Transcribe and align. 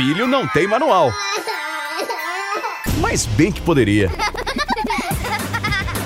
filho 0.00 0.26
não 0.26 0.48
tem 0.48 0.66
manual. 0.66 1.12
Mas 3.02 3.26
bem 3.26 3.52
que 3.52 3.60
poderia. 3.60 4.10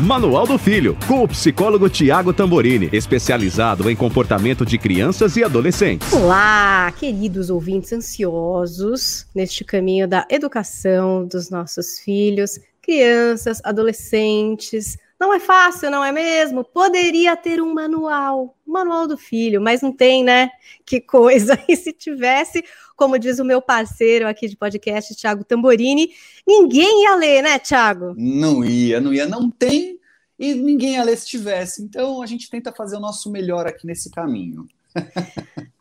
Manual 0.01 0.48
do 0.48 0.59
Filho, 0.59 0.98
com 1.06 1.22
o 1.22 1.29
psicólogo 1.29 1.88
Tiago 1.88 2.33
Tamborini, 2.33 2.91
especializado 2.93 3.88
em 3.88 3.95
comportamento 3.95 4.67
de 4.67 4.79
crianças 4.79 5.37
e 5.37 5.45
adolescentes. 5.45 6.12
Olá, 6.12 6.93
queridos 6.99 7.51
ouvintes 7.51 7.93
ansiosos 7.93 9.29
neste 9.32 9.62
caminho 9.62 10.08
da 10.08 10.26
educação 10.29 11.24
dos 11.24 11.48
nossos 11.48 12.00
filhos, 12.00 12.58
crianças, 12.82 13.61
adolescentes. 13.62 14.98
Não 15.19 15.33
é 15.33 15.41
fácil, 15.41 15.91
não 15.91 16.05
é 16.05 16.11
mesmo? 16.11 16.65
Poderia 16.65 17.37
ter 17.37 17.61
um 17.61 17.73
manual, 17.73 18.57
manual 18.67 19.07
do 19.07 19.17
filho, 19.17 19.61
mas 19.61 19.81
não 19.81 19.93
tem, 19.93 20.25
né? 20.25 20.51
Que 20.85 21.01
coisa! 21.01 21.59
E 21.69 21.77
se 21.77 21.93
tivesse, 21.93 22.64
como 22.96 23.19
diz 23.19 23.39
o 23.39 23.45
meu 23.45 23.63
parceiro 23.63 24.29
aqui 24.29 24.49
de 24.49 24.57
podcast, 24.57 25.14
Thiago 25.14 25.45
Tamborini, 25.45 26.11
ninguém 26.46 27.05
ia 27.05 27.14
ler, 27.17 27.43
né, 27.43 27.58
Thiago? 27.58 28.14
Não 28.17 28.64
ia, 28.64 29.00
não 29.00 29.14
ia, 29.14 29.27
não 29.27 29.50
tem 29.50 29.99
e 30.39 30.55
ninguém 30.55 30.95
ia 30.95 31.05
ler 31.05 31.17
se 31.17 31.27
tivesse. 31.27 31.83
Então 31.83 32.20
a 32.20 32.27
gente 32.27 32.50
tenta 32.50 32.72
fazer 32.72 32.97
o 32.97 33.00
nosso 33.00 33.31
melhor 33.31 33.67
aqui 33.67 33.86
nesse 33.86 34.11
caminho. 34.11 34.67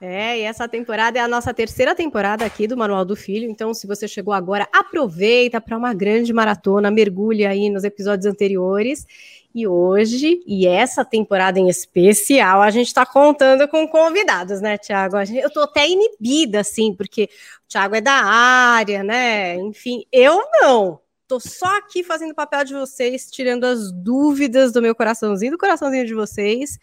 É, 0.02 0.40
e 0.40 0.42
essa 0.42 0.68
temporada 0.68 1.18
é 1.18 1.22
a 1.22 1.28
nossa 1.30 1.54
terceira 1.54 1.96
temporada 1.96 2.44
aqui 2.44 2.68
do 2.68 2.76
Manual 2.76 3.06
do 3.06 3.16
Filho. 3.16 3.50
Então, 3.50 3.74
se 3.74 3.88
você 3.88 4.06
chegou 4.06 4.34
agora, 4.34 4.68
aproveita 4.74 5.62
para 5.62 5.78
uma 5.78 5.94
grande 5.94 6.34
maratona, 6.34 6.92
mergulhe 6.92 7.46
aí 7.46 7.70
nos 7.70 7.86
episódios 7.86 8.26
anteriores 8.26 9.08
e 9.56 9.68
hoje, 9.68 10.42
e 10.48 10.66
essa 10.66 11.06
temporada 11.06 11.60
em 11.60 11.70
especial, 11.70 12.62
a 12.62 12.72
gente 12.72 12.88
está 12.88 13.06
contando 13.06 13.68
com 13.68 13.88
convidados, 13.88 14.60
né, 14.60 14.80
Tiago? 14.80 15.16
Eu 15.18 15.50
tô 15.52 15.62
até 15.62 15.88
inibida, 15.88 16.62
assim, 16.62 16.94
porque 16.94 17.30
o 17.64 17.68
Tiago 17.68 17.96
é 17.96 18.02
da 18.02 18.14
área, 18.14 19.04
né? 19.04 19.56
Enfim, 19.58 20.06
eu 20.12 20.42
não. 20.60 21.00
Tô 21.28 21.40
só 21.40 21.78
aqui 21.78 22.04
fazendo 22.04 22.32
o 22.32 22.36
papel 22.36 22.66
de 22.66 22.74
vocês, 22.74 23.30
tirando 23.30 23.64
as 23.66 23.92
dúvidas 23.92 24.72
do 24.72 24.82
meu 24.82 24.96
coraçãozinho, 24.96 25.52
do 25.52 25.58
coraçãozinho 25.58 26.06
de 26.06 26.16
vocês. 26.16 26.80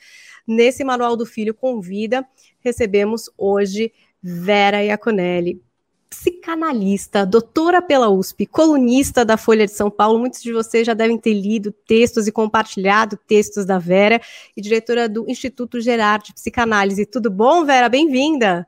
Nesse 0.46 0.84
Manual 0.84 1.16
do 1.16 1.26
Filho 1.26 1.54
Convida, 1.54 2.26
recebemos 2.60 3.30
hoje 3.36 3.92
Vera 4.22 4.82
Iaconelli 4.84 5.62
psicanalista, 6.10 7.24
doutora 7.24 7.80
pela 7.80 8.10
USP, 8.10 8.44
colunista 8.44 9.24
da 9.24 9.36
Folha 9.36 9.64
de 9.64 9.72
São 9.72 9.88
Paulo. 9.88 10.18
Muitos 10.18 10.42
de 10.42 10.52
vocês 10.52 10.84
já 10.84 10.92
devem 10.92 11.16
ter 11.16 11.32
lido 11.32 11.70
textos 11.70 12.26
e 12.26 12.32
compartilhado 12.32 13.16
textos 13.28 13.64
da 13.64 13.78
Vera, 13.78 14.20
e 14.56 14.60
diretora 14.60 15.08
do 15.08 15.30
Instituto 15.30 15.80
Gerard 15.80 16.26
de 16.26 16.34
Psicanálise. 16.34 17.06
Tudo 17.06 17.30
bom, 17.30 17.64
Vera? 17.64 17.88
Bem-vinda. 17.88 18.66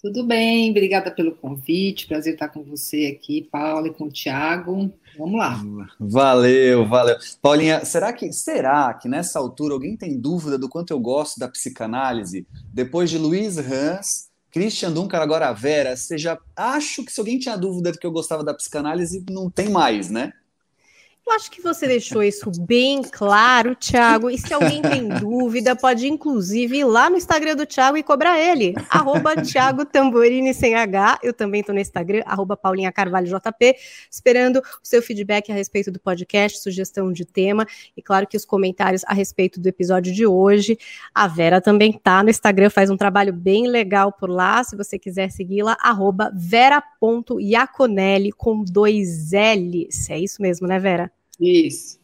Tudo 0.00 0.22
bem, 0.22 0.70
obrigada 0.70 1.10
pelo 1.10 1.34
convite. 1.34 2.06
Prazer 2.06 2.34
estar 2.34 2.48
com 2.48 2.62
você 2.62 3.06
aqui, 3.06 3.42
Paula, 3.42 3.88
e 3.88 3.92
com 3.92 4.04
o 4.04 4.12
Tiago. 4.12 4.92
Vamos 5.18 5.38
lá. 5.38 5.62
Valeu, 5.98 6.86
valeu. 6.86 7.16
Paulinha, 7.40 7.84
será 7.84 8.12
que 8.12 8.32
será 8.32 8.92
que 8.94 9.08
nessa 9.08 9.38
altura 9.38 9.74
alguém 9.74 9.96
tem 9.96 10.18
dúvida 10.18 10.58
do 10.58 10.68
quanto 10.68 10.92
eu 10.92 11.00
gosto 11.00 11.38
da 11.38 11.48
psicanálise? 11.48 12.46
Depois 12.72 13.10
de 13.10 13.18
Luiz 13.18 13.58
Hans, 13.58 14.28
Christian 14.50 14.92
Dunker, 14.92 15.20
agora 15.20 15.48
a 15.48 15.52
Vera, 15.52 15.96
seja, 15.96 16.38
acho 16.56 17.04
que 17.04 17.12
se 17.12 17.20
alguém 17.20 17.38
tinha 17.38 17.56
dúvida 17.56 17.90
de 17.90 17.98
que 17.98 18.06
eu 18.06 18.12
gostava 18.12 18.44
da 18.44 18.54
psicanálise, 18.54 19.24
não 19.28 19.50
tem 19.50 19.68
mais, 19.68 20.10
né? 20.10 20.32
Eu 21.26 21.32
acho 21.32 21.50
que 21.50 21.62
você 21.62 21.86
deixou 21.86 22.22
isso 22.22 22.50
bem 22.60 23.00
claro, 23.00 23.74
Thiago. 23.74 24.30
E 24.30 24.36
se 24.36 24.52
alguém 24.52 24.82
tem 24.82 25.08
dúvida, 25.20 25.74
pode 25.74 26.06
inclusive 26.06 26.76
ir 26.76 26.84
lá 26.84 27.08
no 27.08 27.16
Instagram 27.16 27.56
do 27.56 27.64
Thiago 27.64 27.96
e 27.96 28.02
cobrar 28.02 28.38
ele. 28.38 28.74
Arroba 28.90 29.34
Thiago 29.42 29.86
Tamborini 29.86 30.52
sem 30.52 30.74
H. 30.74 31.20
Eu 31.22 31.32
também 31.32 31.60
estou 31.60 31.74
no 31.74 31.80
Instagram, 31.80 32.22
arroba 32.26 32.58
Paulinha 32.58 32.92
Carvalho 32.92 33.26
JP, 33.26 33.74
esperando 34.10 34.58
o 34.58 34.62
seu 34.82 35.00
feedback 35.00 35.50
a 35.50 35.54
respeito 35.54 35.90
do 35.90 35.98
podcast, 35.98 36.58
sugestão 36.58 37.10
de 37.10 37.24
tema 37.24 37.66
e, 37.96 38.02
claro, 38.02 38.26
que 38.26 38.36
os 38.36 38.44
comentários 38.44 39.02
a 39.06 39.14
respeito 39.14 39.58
do 39.58 39.66
episódio 39.66 40.12
de 40.12 40.26
hoje. 40.26 40.76
A 41.14 41.26
Vera 41.26 41.58
também 41.58 41.92
está 41.92 42.22
no 42.22 42.28
Instagram, 42.28 42.68
faz 42.68 42.90
um 42.90 42.98
trabalho 42.98 43.32
bem 43.32 43.66
legal 43.66 44.12
por 44.12 44.28
lá. 44.28 44.62
Se 44.62 44.76
você 44.76 44.98
quiser 44.98 45.30
segui-la, 45.30 45.74
arroba 45.80 46.30
vera.iaconelli 46.34 48.30
com 48.30 48.62
dois 48.62 49.30
L's. 49.32 50.10
É 50.10 50.18
isso 50.18 50.42
mesmo, 50.42 50.66
né, 50.66 50.78
Vera? 50.78 51.13
Isso. 51.40 51.98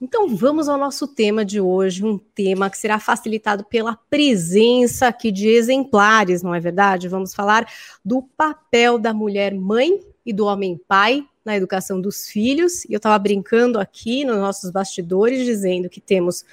Então 0.00 0.36
vamos 0.36 0.68
ao 0.68 0.76
nosso 0.76 1.08
tema 1.08 1.42
de 1.42 1.58
hoje, 1.58 2.04
um 2.04 2.18
tema 2.18 2.68
que 2.68 2.76
será 2.76 2.98
facilitado 2.98 3.64
pela 3.64 3.96
presença 4.10 5.08
aqui 5.08 5.32
de 5.32 5.48
exemplares, 5.48 6.42
não 6.42 6.54
é 6.54 6.60
verdade? 6.60 7.08
Vamos 7.08 7.34
falar 7.34 7.66
do 8.04 8.22
papel 8.22 8.98
da 8.98 9.14
mulher 9.14 9.54
mãe 9.54 10.00
e 10.24 10.34
do 10.34 10.44
homem 10.44 10.78
pai 10.86 11.26
na 11.42 11.56
educação 11.56 11.98
dos 11.98 12.28
filhos. 12.28 12.84
E 12.84 12.92
eu 12.92 12.98
estava 12.98 13.18
brincando 13.18 13.78
aqui 13.78 14.24
nos 14.24 14.36
nossos 14.36 14.70
bastidores, 14.70 15.46
dizendo 15.46 15.88
que 15.88 16.00
temos 16.00 16.44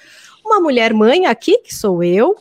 uma 0.42 0.58
mulher 0.58 0.94
mãe 0.94 1.26
aqui, 1.26 1.58
que 1.58 1.74
sou 1.74 2.02
eu, 2.02 2.34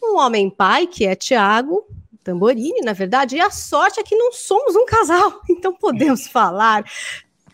um 0.00 0.18
homem 0.18 0.48
pai, 0.48 0.86
que 0.86 1.06
é 1.06 1.16
Tiago, 1.16 1.84
Tamborini, 2.22 2.80
na 2.82 2.92
verdade, 2.92 3.36
e 3.36 3.40
a 3.40 3.50
sorte 3.50 4.00
é 4.00 4.02
que 4.02 4.16
não 4.16 4.32
somos 4.32 4.74
um 4.74 4.84
casal, 4.84 5.40
então 5.48 5.72
podemos 5.72 6.26
falar 6.26 6.84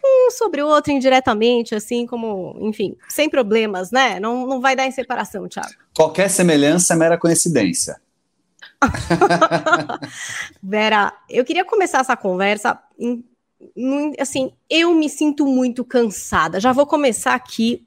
um 0.05 0.31
sobre 0.31 0.63
o 0.63 0.67
outro 0.67 0.93
indiretamente, 0.93 1.75
assim 1.75 2.07
como, 2.07 2.57
enfim, 2.61 2.97
sem 3.09 3.29
problemas, 3.29 3.91
né? 3.91 4.19
Não, 4.19 4.47
não 4.47 4.61
vai 4.61 4.75
dar 4.75 4.87
em 4.87 4.91
separação, 4.91 5.49
Thiago. 5.49 5.73
Qualquer 5.95 6.29
semelhança 6.29 6.95
é 6.95 6.97
mera 6.97 7.19
coincidência. 7.19 8.01
Vera, 10.63 11.13
eu 11.29 11.45
queria 11.45 11.65
começar 11.65 12.01
essa 12.01 12.17
conversa 12.17 12.79
em, 12.99 13.25
em, 13.77 14.13
assim, 14.19 14.53
eu 14.69 14.95
me 14.95 15.09
sinto 15.09 15.47
muito 15.47 15.85
cansada. 15.85 16.59
Já 16.59 16.73
vou 16.73 16.87
começar 16.87 17.35
aqui 17.35 17.87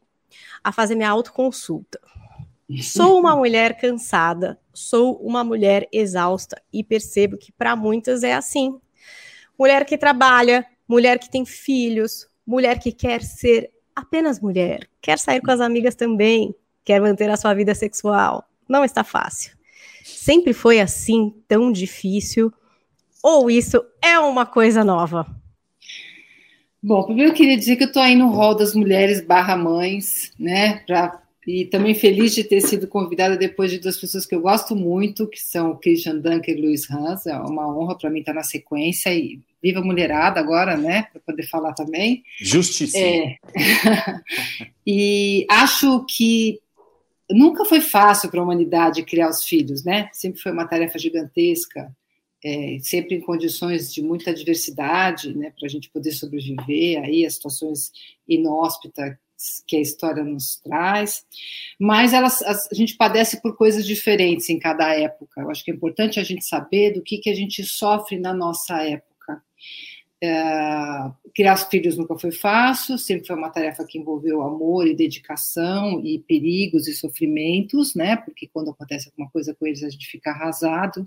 a 0.64 0.72
fazer 0.72 0.96
minha 0.96 1.10
autoconsulta. 1.10 2.00
Sou 2.82 3.20
uma 3.20 3.36
mulher 3.38 3.78
cansada, 3.78 4.60
sou 4.74 5.16
uma 5.18 5.44
mulher 5.44 5.88
exausta 5.92 6.62
e 6.72 6.84
percebo 6.84 7.38
que 7.38 7.52
para 7.52 7.76
muitas 7.76 8.24
é 8.24 8.34
assim. 8.34 8.80
Mulher 9.58 9.86
que 9.86 9.98
trabalha, 9.98 10.66
mulher 10.88 11.20
que 11.20 11.30
tem 11.30 11.46
filhos, 11.46 12.28
mulher 12.46 12.80
que 12.80 12.92
quer 12.92 13.22
ser 13.22 13.72
apenas 13.96 14.40
mulher, 14.40 14.88
quer 15.02 15.18
sair 15.18 15.42
com 15.42 15.52
as 15.52 15.62
amigas 15.62 15.96
também, 15.96 16.54
quer 16.84 17.02
manter 17.02 17.30
a 17.30 17.38
sua 17.38 17.54
vida 17.54 17.74
sexual. 17.74 18.48
Não 18.68 18.84
está 18.84 19.04
fácil. 19.04 19.54
Sempre 20.04 20.54
foi 20.54 20.80
assim, 20.80 21.34
tão 21.48 21.72
difícil? 21.72 22.54
Ou 23.24 23.50
isso 23.50 23.84
é 24.02 24.20
uma 24.20 24.46
coisa 24.46 24.84
nova? 24.84 25.26
Bom, 26.82 27.04
primeiro 27.04 27.32
eu 27.32 27.36
queria 27.36 27.58
dizer 27.58 27.76
que 27.78 27.84
eu 27.84 27.88
estou 27.88 28.02
aí 28.02 28.16
no 28.16 28.30
rol 28.30 28.54
das 28.54 28.76
mulheres 28.76 29.20
barra 29.20 29.56
mães, 29.56 30.32
né, 30.38 30.84
para 30.86 31.20
e 31.48 31.66
também 31.66 31.94
feliz 31.94 32.34
de 32.34 32.44
ter 32.44 32.62
sido 32.62 32.88
convidada 32.88 33.38
depois 33.38 33.70
de 33.70 33.78
duas 33.78 33.98
pessoas 33.98 34.26
que 34.26 34.34
eu 34.34 34.42
gosto 34.42 34.76
muito, 34.76 35.28
que 35.28 35.40
são 35.40 35.72
o 35.72 35.78
Christian 35.78 36.18
Dunker 36.18 36.56
e 36.56 36.60
o 36.60 36.62
Luiz 36.64 36.90
Hans. 36.90 37.28
É 37.28 37.38
uma 37.38 37.68
honra 37.68 37.96
para 37.96 38.10
mim 38.10 38.20
estar 38.20 38.34
na 38.34 38.42
sequência 38.42 39.14
e 39.14 39.40
viva 39.62 39.82
mulherada 39.82 40.40
agora, 40.40 40.76
né? 40.76 41.04
Para 41.12 41.22
poder 41.22 41.44
falar 41.44 41.74
também. 41.74 42.24
Justiça. 42.42 42.98
É. 42.98 43.38
e 44.86 45.46
acho 45.50 46.04
que 46.06 46.60
nunca 47.30 47.64
foi 47.64 47.82
fácil 47.82 48.30
para 48.30 48.40
a 48.40 48.44
humanidade 48.44 49.04
criar 49.04 49.30
os 49.30 49.44
filhos, 49.44 49.84
né? 49.84 50.10
Sempre 50.14 50.42
foi 50.42 50.52
uma 50.52 50.68
tarefa 50.68 50.98
gigantesca. 50.98 51.96
É, 52.44 52.78
sempre 52.80 53.16
em 53.16 53.22
condições 53.22 53.92
de 53.92 54.04
muita 54.04 54.32
diversidade, 54.32 55.36
né, 55.36 55.52
para 55.58 55.66
a 55.66 55.70
gente 55.70 55.90
poder 55.90 56.12
sobreviver 56.12 57.04
aí 57.04 57.26
a 57.26 57.30
situações 57.30 57.92
inóspitas 58.28 59.16
que 59.68 59.76
a 59.78 59.82
história 59.82 60.24
nos 60.24 60.58
traz, 60.58 61.26
mas 61.80 62.14
elas, 62.14 62.42
a 62.42 62.74
gente 62.74 62.96
padece 62.96 63.42
por 63.42 63.56
coisas 63.56 63.86
diferentes 63.86 64.50
em 64.50 64.60
cada 64.60 64.94
época. 64.94 65.42
Eu 65.42 65.50
acho 65.50 65.64
que 65.64 65.72
é 65.72 65.74
importante 65.74 66.20
a 66.20 66.24
gente 66.24 66.46
saber 66.46 66.94
do 66.94 67.02
que, 67.02 67.18
que 67.18 67.30
a 67.30 67.36
gente 67.36 67.64
sofre 67.64 68.20
na 68.20 68.34
nossa 68.34 68.82
época. 68.82 69.42
É, 70.24 71.12
criar 71.36 71.58
filhos 71.58 71.98
nunca 71.98 72.18
foi 72.18 72.32
fácil, 72.32 72.98
sempre 72.98 73.28
foi 73.28 73.36
uma 73.36 73.50
tarefa 73.50 73.86
que 73.86 74.00
envolveu 74.00 74.42
amor 74.42 74.88
e 74.88 74.96
dedicação 74.96 76.02
e 76.04 76.20
perigos 76.20 76.88
e 76.88 76.94
sofrimentos, 76.94 77.94
né? 77.94 78.16
Porque 78.16 78.48
quando 78.48 78.72
acontece 78.72 79.10
alguma 79.10 79.30
coisa 79.30 79.54
com 79.54 79.68
eles 79.68 79.84
a 79.84 79.90
gente 79.90 80.08
fica 80.08 80.32
arrasado. 80.32 81.04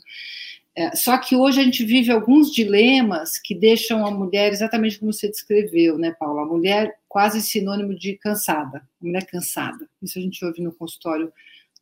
É, 0.79 0.95
só 0.95 1.19
que 1.19 1.35
hoje 1.35 1.61
a 1.61 1.65
gente 1.65 1.85
vive 1.85 2.13
alguns 2.13 2.53
dilemas 2.53 3.37
que 3.37 3.53
deixam 3.53 4.07
a 4.07 4.13
mulher 4.13 4.53
exatamente 4.53 5.01
como 5.01 5.13
você 5.13 5.29
descreveu, 5.29 5.99
né, 5.99 6.15
Paula? 6.17 6.43
A 6.43 6.47
mulher 6.47 6.95
quase 7.09 7.43
sinônimo 7.43 7.97
de 7.97 8.15
cansada, 8.15 8.79
a 8.79 9.05
mulher 9.05 9.27
cansada. 9.27 9.89
Isso 10.01 10.17
a 10.21 10.23
gente 10.23 10.45
ouve 10.45 10.63
no 10.63 10.71
consultório 10.73 11.33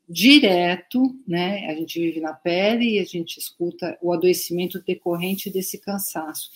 direto, 0.08 1.14
né? 1.28 1.66
A 1.66 1.74
gente 1.74 2.00
vive 2.00 2.20
na 2.20 2.32
pele 2.32 2.94
e 2.94 2.98
a 2.98 3.04
gente 3.04 3.38
escuta 3.38 3.98
o 4.00 4.14
adoecimento 4.14 4.82
decorrente 4.82 5.50
desse 5.50 5.76
cansaço. 5.76 6.48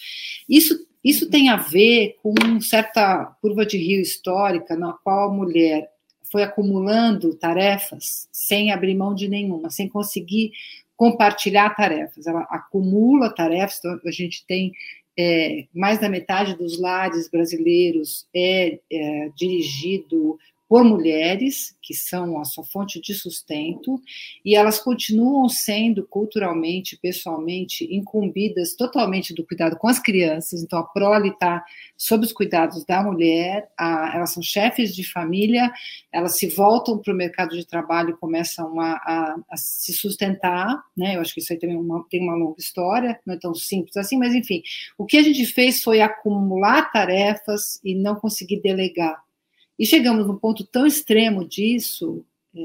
Isso, 0.49 0.87
isso 1.05 1.29
tem 1.29 1.51
a 1.51 1.57
ver 1.57 2.17
com 2.23 2.33
uma 2.43 2.63
certa 2.63 3.37
curva 3.43 3.67
de 3.67 3.77
rio 3.77 4.01
histórica 4.01 4.75
na 4.75 4.95
qual 4.95 5.29
a 5.29 5.35
mulher 5.35 5.91
foi 6.31 6.45
acumulando 6.45 7.35
tarefas 7.35 8.29
sem 8.33 8.73
abrir 8.73 8.95
mão 8.95 9.15
de 9.15 9.29
nenhuma, 9.29 9.69
sem 9.69 9.89
conseguir 9.89 10.53
compartilhar 11.01 11.75
tarefas. 11.75 12.27
Ela 12.27 12.43
acumula 12.51 13.35
tarefas, 13.35 13.79
então 13.79 13.99
a 14.05 14.11
gente 14.11 14.45
tem 14.47 14.71
é, 15.19 15.65
mais 15.75 15.99
da 15.99 16.11
metade 16.11 16.55
dos 16.55 16.79
lares 16.79 17.27
brasileiros 17.31 18.27
é, 18.37 18.79
é 18.93 19.31
dirigido 19.35 20.39
por 20.71 20.85
mulheres, 20.85 21.77
que 21.83 21.93
são 21.93 22.41
a 22.41 22.45
sua 22.45 22.63
fonte 22.63 23.01
de 23.01 23.13
sustento, 23.13 24.01
e 24.45 24.55
elas 24.55 24.79
continuam 24.79 25.49
sendo 25.49 26.07
culturalmente, 26.07 26.97
pessoalmente, 26.97 27.93
incumbidas 27.93 28.77
totalmente 28.77 29.35
do 29.35 29.45
cuidado 29.45 29.77
com 29.77 29.89
as 29.89 29.99
crianças. 29.99 30.63
Então, 30.63 30.79
a 30.79 30.85
prole 30.85 31.31
está 31.31 31.65
sob 31.97 32.25
os 32.25 32.33
cuidados 32.33 32.85
da 32.85 33.03
mulher, 33.03 33.69
a, 33.77 34.13
elas 34.15 34.31
são 34.31 34.41
chefes 34.41 34.95
de 34.95 35.03
família, 35.03 35.73
elas 36.13 36.39
se 36.39 36.47
voltam 36.47 36.99
para 36.99 37.13
o 37.13 37.17
mercado 37.17 37.57
de 37.57 37.67
trabalho 37.67 38.11
e 38.11 38.17
começam 38.17 38.79
a, 38.79 38.93
a, 38.93 39.41
a, 39.51 39.57
se 39.57 39.93
sustentar. 39.93 40.81
Né? 40.97 41.17
Eu 41.17 41.21
acho 41.21 41.35
que 41.35 41.41
isso 41.41 41.53
aí 41.53 41.59
tem 41.59 41.75
uma, 41.75 42.07
tem 42.09 42.23
uma 42.23 42.37
longa 42.37 42.61
história, 42.61 43.19
não 43.27 43.35
é 43.35 43.39
tão 43.41 43.57
simples 43.57 43.97
assim, 43.97 44.17
mas 44.17 44.37
enfim, 44.37 44.63
o 44.97 45.05
que 45.05 45.17
a 45.17 45.23
gente 45.23 45.45
fez 45.47 45.83
foi 45.83 46.01
acumular 46.01 46.93
tarefas 46.93 47.81
e 47.83 47.93
não 47.93 48.15
conseguir 48.15 48.61
delegar. 48.61 49.21
E 49.81 49.87
chegamos 49.87 50.27
num 50.27 50.37
ponto 50.37 50.63
tão 50.63 50.87
extremo 50.87 51.43
disso 51.43 52.23
é, 52.55 52.61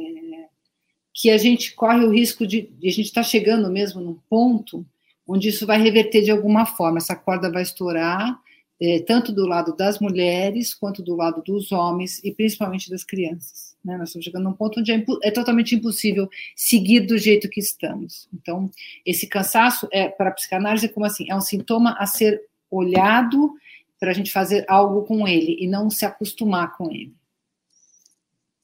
que 1.14 1.30
a 1.30 1.38
gente 1.38 1.74
corre 1.74 2.04
o 2.04 2.12
risco 2.12 2.46
de, 2.46 2.64
de 2.64 2.90
a 2.90 2.92
gente 2.92 3.06
estar 3.06 3.24
tá 3.24 3.28
chegando 3.28 3.72
mesmo 3.72 4.02
num 4.02 4.20
ponto 4.30 4.86
onde 5.26 5.48
isso 5.48 5.66
vai 5.66 5.82
reverter 5.82 6.22
de 6.24 6.30
alguma 6.30 6.66
forma, 6.66 6.98
essa 6.98 7.16
corda 7.16 7.50
vai 7.50 7.64
estourar, 7.64 8.38
é, 8.82 9.00
tanto 9.00 9.32
do 9.32 9.48
lado 9.48 9.74
das 9.74 9.98
mulheres 10.00 10.74
quanto 10.74 11.02
do 11.02 11.16
lado 11.16 11.42
dos 11.42 11.72
homens 11.72 12.22
e 12.22 12.34
principalmente 12.34 12.90
das 12.90 13.06
crianças. 13.06 13.78
Né? 13.84 13.98
Nós 13.98 14.10
estamos 14.10 14.26
chegando 14.26 14.44
num 14.44 14.54
ponto 14.54 14.82
onde 14.82 14.92
é, 14.92 15.02
é, 15.24 15.32
totalmente 15.32 15.74
impossível 15.74 16.30
seguir 16.54 17.00
do 17.00 17.18
jeito 17.18 17.50
que 17.50 17.62
estamos. 17.62 18.28
Então, 18.34 18.70
esse 19.06 19.26
cansaço 19.26 19.88
é 19.90 20.10
para 20.10 20.32
a 20.32 20.34
psicanálise 20.34 20.90
como 20.90 21.06
assim 21.06 21.26
é 21.30 21.36
um 21.36 21.40
sintoma 21.40 21.96
a 21.98 22.06
ser 22.06 22.42
olhado 22.70 23.54
para 24.00 24.12
a 24.12 24.14
gente 24.14 24.32
fazer 24.32 24.66
algo 24.68 25.04
com 25.04 25.28
ele 25.28 25.58
e 25.60 25.68
não 25.68 25.90
se 25.90 26.06
acostumar 26.06 26.76
com 26.78 26.92
ele. 26.92 27.16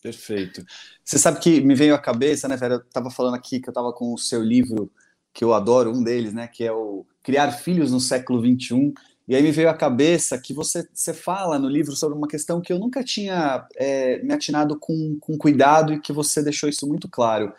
Perfeito. 0.02 0.66
Você 1.04 1.20
sabe 1.20 1.40
que 1.40 1.62
me 1.62 1.76
veio 1.76 1.94
à 1.94 2.00
cabeça, 2.00 2.48
né, 2.48 2.58
Vera? 2.58 2.76
Eu 2.76 2.80
estava 2.80 3.12
falando 3.12 3.36
aqui 3.36 3.60
que 3.60 3.70
eu 3.70 3.72
estava 3.72 3.94
com 3.94 4.14
o 4.14 4.18
seu 4.18 4.44
livro, 4.44 4.92
que 5.32 5.44
eu 5.44 5.54
adoro, 5.54 5.92
um 5.92 6.04
deles, 6.04 6.34
né, 6.34 6.48
que 6.48 6.64
é 6.64 6.72
o 6.72 7.06
Criar 7.22 7.52
Filhos 7.52 7.92
no 7.92 8.00
Século 8.00 8.40
XXI. 8.42 8.94
E 9.28 9.36
aí 9.36 9.44
me 9.44 9.52
veio 9.52 9.70
à 9.70 9.74
cabeça 9.74 10.40
que 10.40 10.54
você, 10.54 10.88
você 10.92 11.14
fala 11.14 11.60
no 11.60 11.70
livro 11.70 11.96
sobre 11.96 12.18
uma 12.18 12.28
questão 12.28 12.60
que 12.60 12.74
eu 12.74 12.80
nunca 12.80 13.04
tinha 13.04 13.66
é, 13.76 14.22
me 14.24 14.34
atinado 14.34 14.78
com, 14.78 15.18
com 15.20 15.38
cuidado 15.38 15.94
e 15.94 16.00
que 16.00 16.12
você 16.12 16.44
deixou 16.44 16.68
isso 16.68 16.88
muito 16.88 17.08
claro 17.08 17.54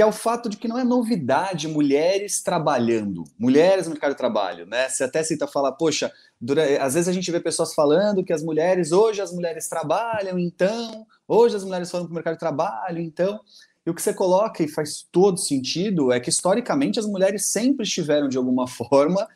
que 0.00 0.02
é 0.02 0.06
o 0.06 0.12
fato 0.12 0.48
de 0.48 0.56
que 0.56 0.66
não 0.66 0.78
é 0.78 0.82
novidade 0.82 1.68
mulheres 1.68 2.42
trabalhando, 2.42 3.22
mulheres 3.38 3.84
no 3.84 3.92
mercado 3.92 4.12
de 4.12 4.16
trabalho, 4.16 4.64
né? 4.64 4.88
Você 4.88 5.04
até 5.04 5.22
cita 5.22 5.46
falar, 5.46 5.72
poxa, 5.72 6.10
durante, 6.40 6.78
às 6.78 6.94
vezes 6.94 7.06
a 7.06 7.12
gente 7.12 7.30
vê 7.30 7.38
pessoas 7.38 7.74
falando 7.74 8.24
que 8.24 8.32
as 8.32 8.42
mulheres, 8.42 8.92
hoje 8.92 9.20
as 9.20 9.30
mulheres 9.30 9.68
trabalham, 9.68 10.38
então, 10.38 11.06
hoje 11.28 11.54
as 11.54 11.64
mulheres 11.64 11.90
foram 11.90 12.06
para 12.06 12.12
o 12.12 12.14
mercado 12.14 12.32
de 12.32 12.40
trabalho, 12.40 12.98
então. 12.98 13.40
E 13.84 13.90
o 13.90 13.94
que 13.94 14.00
você 14.00 14.14
coloca, 14.14 14.62
e 14.62 14.68
faz 14.68 15.06
todo 15.12 15.36
sentido, 15.36 16.10
é 16.10 16.18
que 16.18 16.30
historicamente 16.30 16.98
as 16.98 17.04
mulheres 17.04 17.44
sempre 17.48 17.82
estiveram, 17.82 18.26
de 18.26 18.38
alguma 18.38 18.64
forma, 18.72 19.28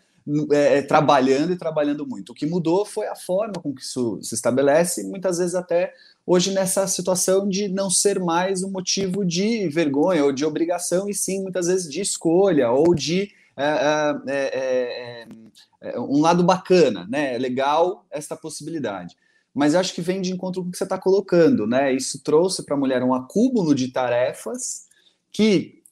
é, 0.50 0.78
é, 0.78 0.82
trabalhando 0.82 1.52
e 1.52 1.58
trabalhando 1.58 2.06
muito. 2.06 2.30
O 2.30 2.34
que 2.34 2.46
mudou 2.46 2.86
foi 2.86 3.06
a 3.06 3.14
forma 3.14 3.60
com 3.62 3.74
que 3.74 3.82
isso 3.82 4.18
se 4.22 4.34
estabelece, 4.34 5.04
muitas 5.04 5.36
vezes 5.36 5.54
até 5.54 5.92
hoje 6.26 6.52
nessa 6.52 6.86
situação 6.86 7.48
de 7.48 7.68
não 7.68 7.90
ser 7.90 8.18
mais 8.18 8.62
um 8.62 8.70
motivo 8.70 9.24
de 9.24 9.68
vergonha 9.68 10.24
ou 10.24 10.32
de 10.32 10.44
obrigação, 10.44 11.08
e 11.08 11.14
sim 11.14 11.42
muitas 11.42 11.66
vezes 11.66 11.90
de 11.90 12.00
escolha 12.00 12.70
ou 12.70 12.94
de 12.94 13.32
é 13.56 14.14
é, 14.26 15.26
é, 15.80 16.00
um 16.00 16.20
lado 16.20 16.42
bacana, 16.42 17.06
né? 17.08 17.34
É 17.34 17.38
legal 17.38 18.04
esta 18.10 18.36
possibilidade. 18.36 19.16
Mas 19.54 19.74
eu 19.74 19.80
acho 19.80 19.94
que 19.94 20.00
vem 20.00 20.20
de 20.20 20.32
encontro 20.32 20.62
com 20.62 20.68
o 20.68 20.72
que 20.72 20.78
você 20.78 20.84
está 20.84 20.98
colocando, 20.98 21.66
né? 21.66 21.92
Isso 21.92 22.20
trouxe 22.22 22.64
para 22.64 22.74
a 22.74 22.78
mulher 22.78 23.02
um 23.04 23.14
acúmulo 23.14 23.72
de 23.74 23.88
tarefas 23.88 24.86
que, 25.30 25.82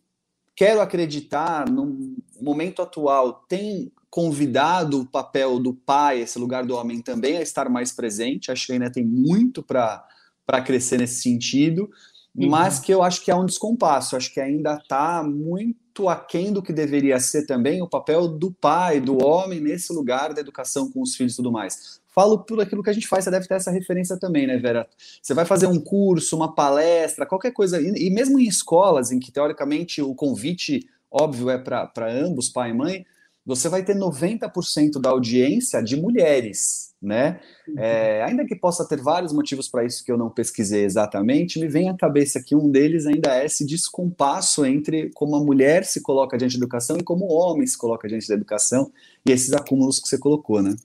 quero 0.56 0.80
acreditar, 0.80 1.70
no 1.70 2.16
momento 2.40 2.82
atual, 2.82 3.44
tem 3.48 3.92
convidado 4.10 5.00
o 5.00 5.06
papel 5.06 5.60
do 5.60 5.72
pai, 5.72 6.20
esse 6.20 6.38
lugar 6.38 6.66
do 6.66 6.74
homem 6.74 7.00
também, 7.00 7.36
a 7.36 7.42
estar 7.42 7.68
mais 7.68 7.92
presente. 7.92 8.50
Acho 8.50 8.66
que 8.66 8.72
ainda 8.72 8.90
tem 8.90 9.04
muito 9.04 9.62
para 9.62 10.04
para 10.52 10.60
crescer 10.60 10.98
nesse 10.98 11.22
sentido, 11.22 11.90
uhum. 12.36 12.50
mas 12.50 12.78
que 12.78 12.92
eu 12.92 13.02
acho 13.02 13.24
que 13.24 13.30
é 13.30 13.34
um 13.34 13.46
descompasso, 13.46 14.14
acho 14.14 14.30
que 14.30 14.38
ainda 14.38 14.74
está 14.74 15.22
muito 15.22 16.10
aquém 16.10 16.52
do 16.52 16.62
que 16.62 16.74
deveria 16.74 17.18
ser 17.18 17.46
também 17.46 17.80
o 17.80 17.88
papel 17.88 18.28
do 18.28 18.52
pai, 18.52 19.00
do 19.00 19.24
homem 19.24 19.60
nesse 19.60 19.94
lugar 19.94 20.34
da 20.34 20.42
educação 20.42 20.92
com 20.92 21.00
os 21.00 21.16
filhos 21.16 21.32
e 21.32 21.36
tudo 21.36 21.50
mais. 21.50 22.02
Falo 22.14 22.44
por 22.44 22.60
aquilo 22.60 22.82
que 22.82 22.90
a 22.90 22.92
gente 22.92 23.08
faz, 23.08 23.24
você 23.24 23.30
deve 23.30 23.48
ter 23.48 23.54
essa 23.54 23.70
referência 23.70 24.18
também, 24.18 24.46
né, 24.46 24.58
Vera? 24.58 24.86
Você 25.22 25.32
vai 25.32 25.46
fazer 25.46 25.66
um 25.66 25.80
curso, 25.80 26.36
uma 26.36 26.54
palestra, 26.54 27.24
qualquer 27.24 27.52
coisa, 27.52 27.80
e, 27.80 28.08
e 28.08 28.10
mesmo 28.10 28.38
em 28.38 28.46
escolas 28.46 29.10
em 29.10 29.18
que 29.18 29.32
teoricamente 29.32 30.02
o 30.02 30.14
convite 30.14 30.86
óbvio 31.10 31.48
é 31.48 31.56
para 31.56 31.90
ambos, 32.10 32.50
pai 32.50 32.72
e 32.72 32.74
mãe, 32.74 33.06
você 33.44 33.68
vai 33.68 33.84
ter 33.84 33.96
90% 33.96 35.00
da 35.00 35.10
audiência 35.10 35.82
de 35.82 35.96
mulheres, 35.96 36.94
né? 37.02 37.40
Uhum. 37.66 37.74
É, 37.78 38.22
ainda 38.22 38.44
que 38.44 38.54
possa 38.54 38.86
ter 38.86 39.00
vários 39.00 39.32
motivos 39.32 39.68
para 39.68 39.84
isso 39.84 40.04
que 40.04 40.12
eu 40.12 40.16
não 40.16 40.30
pesquisei 40.30 40.84
exatamente, 40.84 41.58
me 41.58 41.68
vem 41.68 41.88
à 41.88 41.96
cabeça 41.96 42.42
que 42.42 42.54
um 42.54 42.70
deles 42.70 43.06
ainda 43.06 43.36
é 43.36 43.46
esse 43.46 43.66
descompasso 43.66 44.64
entre 44.64 45.10
como 45.14 45.34
a 45.34 45.42
mulher 45.42 45.84
se 45.84 46.00
coloca 46.00 46.38
diante 46.38 46.56
da 46.56 46.64
educação 46.64 46.96
e 46.96 47.02
como 47.02 47.24
o 47.24 47.32
homem 47.32 47.66
se 47.66 47.76
coloca 47.76 48.06
diante 48.06 48.28
da 48.28 48.34
educação, 48.34 48.92
e 49.26 49.32
esses 49.32 49.52
acúmulos 49.52 49.98
que 49.98 50.08
você 50.08 50.18
colocou, 50.18 50.62
né? 50.62 50.76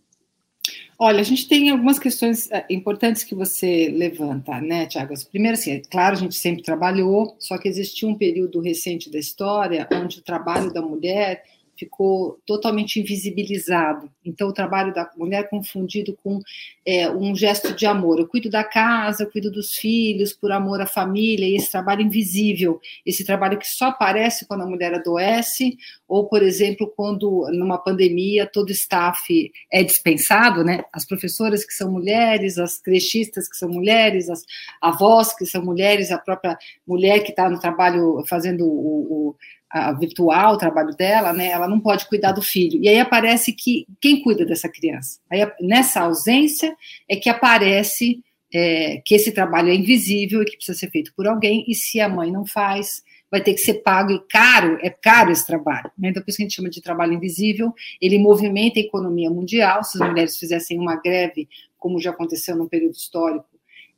Olha, 0.99 1.19
a 1.19 1.23
gente 1.23 1.47
tem 1.47 1.69
algumas 1.69 1.99
questões 1.99 2.49
eh, 2.49 2.65
importantes 2.71 3.23
que 3.23 3.35
você 3.35 3.87
levanta, 3.95 4.59
né, 4.59 4.87
Tiago? 4.87 5.13
Primeiro, 5.29 5.55
assim, 5.55 5.73
é 5.73 5.81
claro, 5.91 6.15
a 6.15 6.19
gente 6.19 6.33
sempre 6.33 6.63
trabalhou, 6.63 7.35
só 7.39 7.55
que 7.59 7.67
existiu 7.67 8.09
um 8.09 8.15
período 8.15 8.59
recente 8.59 9.11
da 9.11 9.19
história 9.19 9.87
onde 9.93 10.17
o 10.17 10.23
trabalho 10.23 10.73
da 10.73 10.81
mulher 10.81 11.43
ficou 11.77 12.39
totalmente 12.45 12.99
invisibilizado. 12.99 14.09
Então, 14.25 14.49
o 14.49 14.53
trabalho 14.53 14.93
da 14.93 15.09
mulher 15.15 15.41
é 15.41 15.47
confundido 15.47 16.17
com 16.23 16.41
é, 16.85 17.09
um 17.09 17.35
gesto 17.35 17.73
de 17.73 17.85
amor. 17.85 18.19
Eu 18.19 18.27
cuido 18.27 18.49
da 18.49 18.63
casa, 18.63 19.23
eu 19.23 19.31
cuido 19.31 19.51
dos 19.51 19.75
filhos, 19.75 20.33
por 20.33 20.51
amor 20.51 20.81
à 20.81 20.85
família, 20.85 21.45
e 21.45 21.55
esse 21.55 21.71
trabalho 21.71 22.01
invisível, 22.01 22.81
esse 23.05 23.23
trabalho 23.23 23.57
que 23.57 23.67
só 23.67 23.87
aparece 23.87 24.45
quando 24.45 24.61
a 24.63 24.67
mulher 24.67 24.93
adoece, 24.93 25.77
ou, 26.07 26.27
por 26.27 26.41
exemplo, 26.41 26.91
quando 26.95 27.47
numa 27.51 27.77
pandemia 27.77 28.49
todo 28.51 28.71
staff 28.71 29.51
é 29.71 29.83
dispensado, 29.83 30.63
né? 30.63 30.83
As 30.93 31.05
professoras 31.05 31.65
que 31.65 31.73
são 31.73 31.91
mulheres, 31.91 32.57
as 32.57 32.77
crechistas 32.77 33.49
que 33.49 33.57
são 33.57 33.69
mulheres, 33.69 34.29
as 34.29 34.43
avós 34.81 35.35
que 35.35 35.45
são 35.45 35.63
mulheres, 35.63 36.11
a 36.11 36.17
própria 36.17 36.57
mulher 36.87 37.23
que 37.23 37.31
está 37.31 37.49
no 37.49 37.59
trabalho 37.59 38.23
fazendo 38.27 38.65
o, 38.65 39.29
o 39.29 39.35
a 39.69 39.91
virtual, 39.91 40.53
o 40.53 40.57
trabalho 40.57 40.95
dela, 40.95 41.33
né, 41.33 41.47
ela 41.47 41.67
não 41.67 41.79
pode 41.79 42.07
cuidar 42.07 42.31
do 42.31 42.41
filho. 42.41 42.81
E 42.81 42.87
aí 42.87 42.99
aparece 42.99 43.51
que 43.51 43.85
quem 43.99 44.21
cuida 44.21 44.45
dessa 44.45 44.69
criança? 44.69 45.19
Aí, 45.29 45.39
nessa 45.59 46.01
ausência 46.01 46.73
é 47.07 47.17
que 47.17 47.29
aparece 47.29 48.23
é, 48.53 49.01
que 49.05 49.13
esse 49.13 49.31
trabalho 49.33 49.69
é 49.69 49.75
invisível 49.75 50.41
e 50.41 50.45
que 50.45 50.55
precisa 50.55 50.77
ser 50.77 50.89
feito 50.89 51.13
por 51.15 51.27
alguém, 51.27 51.65
e 51.67 51.75
se 51.75 51.99
a 51.99 52.07
mãe 52.07 52.31
não 52.31 52.45
faz, 52.45 53.03
vai 53.31 53.41
ter 53.41 53.53
que 53.53 53.59
ser 53.59 53.75
pago 53.75 54.11
e 54.11 54.19
caro, 54.27 54.77
é 54.81 54.89
caro 54.89 55.31
esse 55.31 55.45
trabalho. 55.45 55.91
Né? 55.97 56.09
Então, 56.09 56.23
por 56.23 56.29
isso 56.29 56.37
que 56.37 56.43
a 56.43 56.45
gente 56.45 56.55
chama 56.55 56.69
de 56.69 56.81
trabalho 56.81 57.13
invisível, 57.13 57.73
ele 58.01 58.17
movimenta 58.17 58.79
a 58.79 58.83
economia 58.83 59.29
mundial, 59.29 59.83
se 59.83 60.01
as 60.01 60.07
mulheres 60.07 60.37
fizessem 60.37 60.79
uma 60.79 60.95
greve, 60.95 61.47
como 61.77 61.99
já 61.99 62.11
aconteceu 62.11 62.55
num 62.55 62.67
período 62.67 62.95
histórico, 62.95 63.45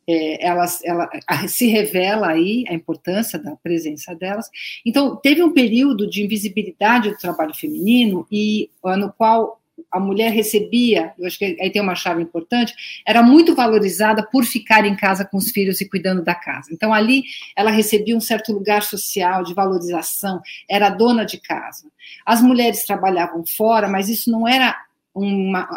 é, 0.07 0.43
ela 0.43 0.65
se 1.47 1.67
revela 1.67 2.29
aí 2.29 2.65
a 2.67 2.73
importância 2.73 3.37
da 3.37 3.55
presença 3.55 4.15
delas. 4.15 4.49
Então, 4.83 5.15
teve 5.15 5.43
um 5.43 5.53
período 5.53 6.09
de 6.09 6.23
invisibilidade 6.23 7.09
do 7.09 7.17
trabalho 7.17 7.53
feminino 7.53 8.25
e 8.31 8.71
no 8.97 9.13
qual 9.13 9.58
a 9.91 9.99
mulher 9.99 10.31
recebia, 10.31 11.13
eu 11.17 11.25
acho 11.25 11.37
que 11.37 11.57
aí 11.59 11.69
tem 11.71 11.81
uma 11.81 11.95
chave 11.95 12.21
importante, 12.21 12.73
era 13.05 13.21
muito 13.21 13.55
valorizada 13.55 14.23
por 14.23 14.43
ficar 14.43 14.85
em 14.85 14.95
casa 14.95 15.25
com 15.25 15.37
os 15.37 15.51
filhos 15.51 15.81
e 15.81 15.89
cuidando 15.89 16.23
da 16.23 16.35
casa. 16.35 16.69
Então, 16.71 16.93
ali 16.93 17.23
ela 17.55 17.71
recebia 17.71 18.15
um 18.15 18.21
certo 18.21 18.51
lugar 18.53 18.83
social 18.83 19.43
de 19.43 19.53
valorização, 19.53 20.41
era 20.69 20.89
dona 20.89 21.25
de 21.25 21.39
casa. 21.39 21.87
As 22.25 22.41
mulheres 22.41 22.85
trabalhavam 22.85 23.43
fora, 23.45 23.87
mas 23.87 24.09
isso 24.09 24.31
não 24.31 24.47
era 24.47 24.75
uma, 25.13 25.67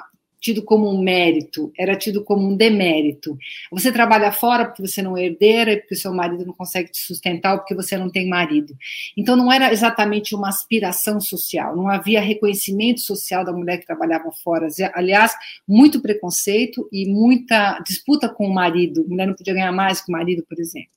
tido 0.43 0.65
como 0.65 0.91
um 0.91 1.01
mérito, 1.01 1.73
era 1.79 1.97
tido 1.97 2.25
como 2.25 2.47
um 2.49 2.57
demérito. 2.57 3.39
Você 3.71 3.93
trabalha 3.93 4.33
fora 4.33 4.67
porque 4.67 4.83
você 4.83 5.01
não 5.01 5.17
é 5.17 5.27
herdeira, 5.27 5.77
porque 5.77 5.95
seu 5.95 6.13
marido 6.13 6.45
não 6.45 6.53
consegue 6.53 6.91
te 6.91 6.99
sustentar, 6.99 7.57
porque 7.57 7.77
você 7.77 7.97
não 7.97 8.11
tem 8.11 8.29
marido. 8.29 8.77
Então 9.17 9.37
não 9.37 9.53
era 9.53 9.73
exatamente 9.73 10.35
uma 10.35 10.49
aspiração 10.49 11.21
social, 11.21 11.77
não 11.77 11.89
havia 11.89 12.21
reconhecimento 12.21 13.01
social 13.01 13.45
da 13.45 13.53
mulher 13.53 13.79
que 13.79 13.87
trabalhava 13.87 14.33
fora. 14.43 14.67
Aliás, 14.95 15.33
muito 15.67 16.03
preconceito 16.03 16.89
e 16.93 17.09
muita 17.09 17.79
disputa 17.87 18.29
com 18.29 18.45
o 18.47 18.53
marido. 18.53 19.03
A 19.03 19.09
mulher 19.09 19.27
não 19.29 19.35
podia 19.35 19.55
ganhar 19.55 19.73
mais 19.73 20.01
que 20.01 20.11
o 20.11 20.13
marido, 20.13 20.45
por 20.49 20.59
exemplo. 20.59 20.91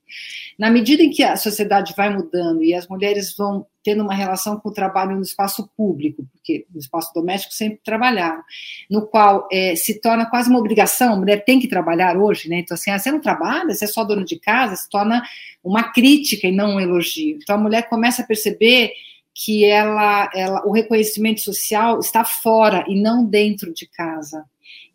Na 0.58 0.72
medida 0.72 1.04
em 1.04 1.12
que 1.12 1.22
a 1.22 1.36
sociedade 1.36 1.94
vai 1.96 2.10
mudando 2.10 2.64
e 2.64 2.74
as 2.74 2.88
mulheres 2.88 3.36
vão 3.38 3.68
tendo 3.86 4.02
uma 4.02 4.16
relação 4.16 4.60
com 4.60 4.70
o 4.70 4.74
trabalho 4.74 5.16
no 5.16 5.22
espaço 5.22 5.70
público, 5.78 6.26
porque 6.34 6.66
no 6.74 6.80
espaço 6.80 7.14
doméstico 7.14 7.54
sempre 7.54 7.80
trabalharam, 7.86 8.42
no 8.90 9.06
qual 9.06 9.48
é, 9.52 9.76
se 9.76 10.02
torna 10.02 10.26
quase 10.26 10.50
uma 10.50 10.58
obrigação, 10.58 11.14
a 11.14 11.16
mulher 11.16 11.46
tem 11.46 11.60
que 11.60 11.68
trabalhar 11.68 12.18
hoje, 12.18 12.50
né? 12.50 12.58
Então, 12.58 12.74
assim, 12.74 12.90
ah, 12.90 12.98
você 12.98 13.12
não 13.12 13.22
trabalha, 13.22 13.76
você 13.76 13.86
é 13.86 13.88
só 13.88 14.04
dono 14.04 14.26
de 14.26 14.40
casa, 14.40 14.76
se 14.76 14.90
torna 14.90 15.22
uma 15.64 15.94
crítica 15.94 16.48
e 16.48 16.52
não 16.52 16.76
um 16.76 16.80
elogio. 16.80 17.38
Então, 17.40 17.56
a 17.56 17.60
mulher 17.60 17.88
começa 17.88 18.24
a 18.24 18.26
perceber 18.26 18.92
que 19.36 19.64
ela, 19.64 20.32
ela, 20.34 20.66
o 20.66 20.72
reconhecimento 20.72 21.42
social 21.42 22.00
está 22.00 22.24
fora 22.24 22.84
e 22.88 23.00
não 23.00 23.24
dentro 23.24 23.72
de 23.72 23.88
casa. 23.88 24.46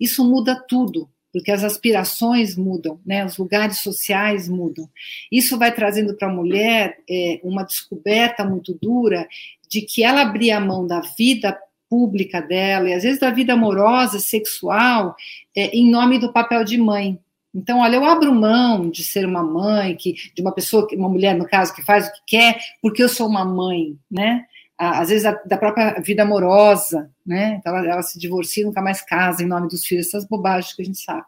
Isso 0.00 0.28
muda 0.28 0.60
tudo 0.68 1.08
porque 1.32 1.50
as 1.50 1.64
aspirações 1.64 2.56
mudam, 2.56 3.00
né? 3.04 3.24
os 3.24 3.36
lugares 3.38 3.80
sociais 3.80 4.48
mudam. 4.48 4.88
Isso 5.30 5.58
vai 5.58 5.72
trazendo 5.72 6.14
para 6.14 6.28
a 6.28 6.34
mulher 6.34 6.98
é, 7.08 7.40
uma 7.42 7.62
descoberta 7.62 8.44
muito 8.44 8.76
dura 8.80 9.28
de 9.68 9.82
que 9.82 10.02
ela 10.02 10.22
abria 10.22 10.56
a 10.56 10.60
mão 10.60 10.86
da 10.86 11.00
vida 11.00 11.56
pública 11.88 12.40
dela, 12.40 12.88
e 12.88 12.94
às 12.94 13.02
vezes 13.02 13.18
da 13.18 13.30
vida 13.30 13.52
amorosa, 13.52 14.20
sexual, 14.20 15.16
é, 15.56 15.76
em 15.76 15.90
nome 15.90 16.20
do 16.20 16.32
papel 16.32 16.62
de 16.62 16.78
mãe. 16.78 17.18
Então, 17.52 17.80
olha, 17.80 17.96
eu 17.96 18.04
abro 18.04 18.32
mão 18.32 18.88
de 18.88 19.02
ser 19.02 19.26
uma 19.26 19.42
mãe, 19.42 19.96
que, 19.96 20.14
de 20.34 20.40
uma 20.40 20.52
pessoa, 20.52 20.86
uma 20.92 21.08
mulher, 21.08 21.36
no 21.36 21.48
caso, 21.48 21.74
que 21.74 21.82
faz 21.82 22.06
o 22.06 22.12
que 22.12 22.20
quer, 22.28 22.60
porque 22.80 23.02
eu 23.02 23.08
sou 23.08 23.26
uma 23.26 23.44
mãe, 23.44 23.96
né? 24.08 24.44
Às 24.80 25.10
vezes 25.10 25.30
da 25.44 25.58
própria 25.58 26.00
vida 26.00 26.22
amorosa, 26.22 27.10
né? 27.24 27.56
Então 27.60 27.76
ela, 27.76 27.86
ela, 27.86 28.02
se 28.02 28.18
divorcia, 28.18 28.64
nunca 28.64 28.80
mais 28.80 29.02
casa 29.02 29.42
em 29.42 29.46
nome 29.46 29.68
dos 29.68 29.84
filhos, 29.84 30.06
essas 30.06 30.26
bobagens 30.26 30.72
que 30.72 30.80
a 30.80 30.84
gente 30.86 30.98
sabe. 30.98 31.22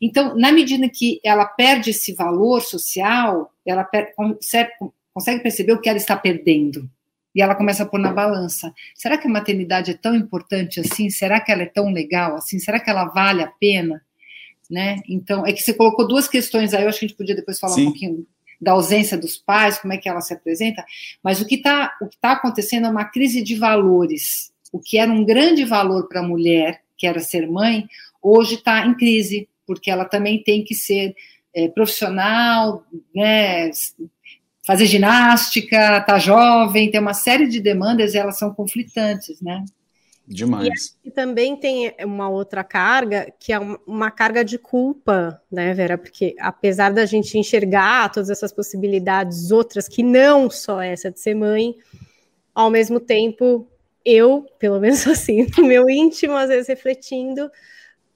Então, 0.00 0.36
na 0.36 0.52
medida 0.52 0.88
que 0.88 1.20
ela 1.24 1.44
perde 1.44 1.90
esse 1.90 2.14
valor 2.14 2.60
social, 2.62 3.52
ela 3.66 3.82
per 3.82 4.14
consegue, 4.14 4.70
consegue 5.12 5.42
perceber 5.42 5.72
o 5.72 5.80
que 5.80 5.88
ela 5.88 5.98
está 5.98 6.16
perdendo. 6.16 6.88
E 7.34 7.42
ela 7.42 7.56
começa 7.56 7.82
a 7.82 7.86
pôr 7.86 7.98
na 7.98 8.12
balança. 8.12 8.72
Será 8.94 9.18
que 9.18 9.26
a 9.26 9.30
maternidade 9.30 9.90
é 9.90 9.94
tão 9.94 10.14
importante 10.14 10.78
assim? 10.78 11.10
Será 11.10 11.40
que 11.40 11.50
ela 11.50 11.62
é 11.62 11.66
tão 11.66 11.90
legal 11.90 12.36
assim? 12.36 12.60
Será 12.60 12.78
que 12.78 12.88
ela 12.88 13.06
vale 13.06 13.42
a 13.42 13.48
pena? 13.48 14.00
Né? 14.70 15.00
Então, 15.08 15.44
é 15.44 15.52
que 15.52 15.60
você 15.60 15.74
colocou 15.74 16.06
duas 16.06 16.28
questões 16.28 16.72
aí, 16.72 16.84
eu 16.84 16.88
acho 16.88 17.00
que 17.00 17.06
a 17.06 17.08
gente 17.08 17.16
podia 17.16 17.34
depois 17.34 17.58
falar 17.58 17.74
Sim. 17.74 17.82
um 17.82 17.84
pouquinho 17.86 18.26
da 18.62 18.72
ausência 18.72 19.18
dos 19.18 19.36
pais, 19.36 19.78
como 19.78 19.92
é 19.92 19.98
que 19.98 20.08
ela 20.08 20.20
se 20.20 20.32
apresenta, 20.32 20.84
mas 21.22 21.40
o 21.40 21.46
que 21.46 21.56
está 21.56 21.92
tá 22.20 22.32
acontecendo 22.32 22.86
é 22.86 22.90
uma 22.90 23.04
crise 23.04 23.42
de 23.42 23.56
valores. 23.56 24.52
O 24.72 24.78
que 24.78 24.98
era 24.98 25.10
um 25.10 25.24
grande 25.24 25.64
valor 25.64 26.08
para 26.08 26.20
a 26.20 26.26
mulher, 26.26 26.80
que 26.96 27.06
era 27.06 27.18
ser 27.18 27.50
mãe, 27.50 27.88
hoje 28.22 28.54
está 28.54 28.86
em 28.86 28.94
crise, 28.94 29.48
porque 29.66 29.90
ela 29.90 30.04
também 30.04 30.40
tem 30.42 30.62
que 30.62 30.76
ser 30.76 31.14
é, 31.52 31.68
profissional, 31.68 32.84
né, 33.12 33.68
fazer 34.64 34.86
ginástica, 34.86 36.00
tá 36.02 36.18
jovem, 36.18 36.88
tem 36.88 37.00
uma 37.00 37.14
série 37.14 37.48
de 37.48 37.60
demandas 37.60 38.14
e 38.14 38.18
elas 38.18 38.38
são 38.38 38.54
conflitantes, 38.54 39.40
né? 39.40 39.64
Demais. 40.32 40.96
E, 41.04 41.10
também 41.10 41.56
tem 41.56 41.94
uma 42.00 42.28
outra 42.28 42.64
carga, 42.64 43.32
que 43.38 43.52
é 43.52 43.58
uma 43.86 44.10
carga 44.10 44.42
de 44.42 44.58
culpa, 44.58 45.40
né, 45.50 45.74
Vera? 45.74 45.98
Porque 45.98 46.34
apesar 46.40 46.90
da 46.90 47.04
gente 47.04 47.36
enxergar 47.36 48.10
todas 48.10 48.30
essas 48.30 48.52
possibilidades 48.52 49.50
outras, 49.50 49.86
que 49.86 50.02
não 50.02 50.48
só 50.48 50.80
essa 50.80 51.10
de 51.10 51.20
ser 51.20 51.34
mãe, 51.34 51.74
ao 52.54 52.70
mesmo 52.70 52.98
tempo, 52.98 53.68
eu, 54.04 54.46
pelo 54.58 54.80
menos 54.80 55.06
assim, 55.06 55.46
no 55.56 55.66
meu 55.66 55.88
íntimo, 55.90 56.34
às 56.34 56.48
vezes 56.48 56.68
refletindo, 56.68 57.50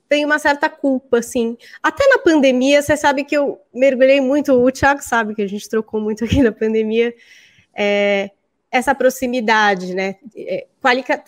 tenho 0.09 0.27
uma 0.27 0.39
certa 0.39 0.71
culpa, 0.71 1.19
assim. 1.19 1.57
Até 1.83 2.07
na 2.09 2.19
pandemia, 2.19 2.81
você 2.81 2.97
sabe 2.97 3.25
que 3.25 3.37
eu 3.37 3.61
mergulhei 3.75 4.21
muito, 4.21 4.53
o 4.53 4.71
Thiago 4.71 5.03
sabe 5.03 5.35
que 5.35 5.43
a 5.43 5.49
gente 5.49 5.69
trocou 5.69 6.01
muito 6.01 6.25
aqui 6.25 6.43
na 6.43 6.53
pandemia. 6.53 7.15
É, 7.75 8.31
essa 8.71 8.95
proximidade, 8.95 9.95
né? 9.95 10.17
É, 10.37 10.67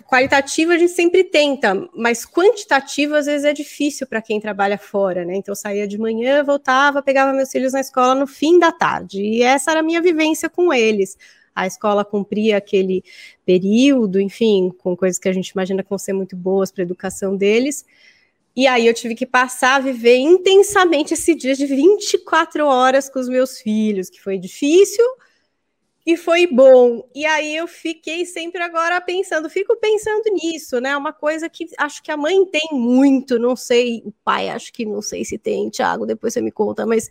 qualitativa 0.07 0.75
a 0.75 0.79
gente 0.79 0.93
sempre 0.93 1.25
tenta, 1.25 1.89
mas 1.95 2.27
quantitativa 2.27 3.19
às 3.19 3.27
vezes 3.27 3.45
é 3.45 3.53
difícil 3.53 4.07
para 4.07 4.23
quem 4.23 4.41
trabalha 4.41 4.79
fora, 4.79 5.25
né? 5.25 5.37
Então 5.37 5.53
eu 5.53 5.57
saía 5.57 5.87
de 5.87 5.99
manhã, 5.99 6.43
voltava, 6.43 7.03
pegava 7.03 7.33
meus 7.33 7.51
filhos 7.51 7.73
na 7.73 7.81
escola 7.81 8.15
no 8.15 8.27
fim 8.27 8.59
da 8.59 8.73
tarde, 8.73 9.21
e 9.23 9.43
essa 9.43 9.71
era 9.71 9.81
a 9.81 9.83
minha 9.83 10.03
vivência 10.03 10.49
com 10.49 10.73
eles. 10.73 11.17
A 11.55 11.67
escola 11.67 12.05
cumpria 12.05 12.57
aquele 12.57 13.03
período, 13.45 14.21
enfim, 14.21 14.73
com 14.79 14.97
coisas 14.97 15.19
que 15.19 15.29
a 15.29 15.33
gente 15.33 15.49
imagina 15.49 15.83
que 15.83 15.91
vão 15.91 15.99
ser 15.99 16.13
muito 16.13 16.37
boas 16.37 16.71
para 16.71 16.83
a 16.83 16.87
educação 16.87 17.37
deles. 17.37 17.85
E 18.55 18.67
aí 18.67 18.87
eu 18.87 18.95
tive 18.95 19.15
que 19.15 19.27
passar 19.27 19.77
a 19.77 19.81
viver 19.81 20.17
intensamente 20.17 21.15
esse 21.15 21.35
dia 21.35 21.55
de 21.55 21.67
24 21.67 22.65
horas 22.67 23.09
com 23.09 23.19
os 23.19 23.29
meus 23.29 23.61
filhos, 23.61 24.09
que 24.09 24.21
foi 24.21 24.39
difícil, 24.39 25.05
e 26.09 26.17
foi 26.17 26.47
bom. 26.47 27.07
E 27.15 27.27
aí 27.27 27.55
eu 27.55 27.67
fiquei 27.67 28.25
sempre 28.25 28.63
agora 28.63 28.99
pensando, 28.99 29.51
fico 29.51 29.77
pensando 29.77 30.25
nisso, 30.43 30.81
né? 30.81 30.97
Uma 30.97 31.13
coisa 31.13 31.51
que 31.51 31.67
acho 31.77 32.03
que 32.03 32.11
a 32.11 32.17
mãe 32.17 32.47
tem 32.47 32.67
muito, 32.73 33.39
não 33.39 33.55
sei, 33.55 34.01
o 34.07 34.11
pai 34.25 34.49
acho 34.49 34.73
que 34.73 34.87
não 34.87 35.03
sei 35.03 35.23
se 35.23 35.37
tem, 35.37 35.69
Thiago, 35.69 36.07
depois 36.07 36.33
você 36.33 36.41
me 36.41 36.51
conta, 36.51 36.87
mas 36.87 37.11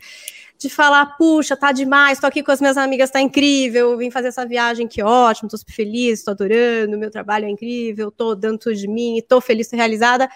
de 0.58 0.68
falar, 0.68 1.16
puxa, 1.16 1.56
tá 1.56 1.72
demais, 1.72 2.20
tô 2.20 2.26
aqui 2.26 2.42
com 2.42 2.52
as 2.52 2.60
minhas 2.60 2.76
amigas, 2.76 3.12
tá 3.12 3.22
incrível, 3.22 3.96
vim 4.00 4.10
fazer 4.10 4.30
essa 4.30 4.48
viagem, 4.48 4.88
que 4.88 5.04
ótimo, 5.04 5.48
tô 5.48 5.60
super 5.60 5.74
feliz, 5.74 6.24
tô 6.24 6.32
adorando, 6.32 6.98
meu 6.98 7.12
trabalho 7.12 7.46
é 7.46 7.50
incrível, 7.52 8.10
tô 8.10 8.34
dando 8.34 8.58
tudo 8.58 8.76
de 8.76 8.88
mim, 8.88 9.22
tô 9.30 9.40
feliz, 9.40 9.70
tô 9.70 9.76
realizada. 9.76 10.28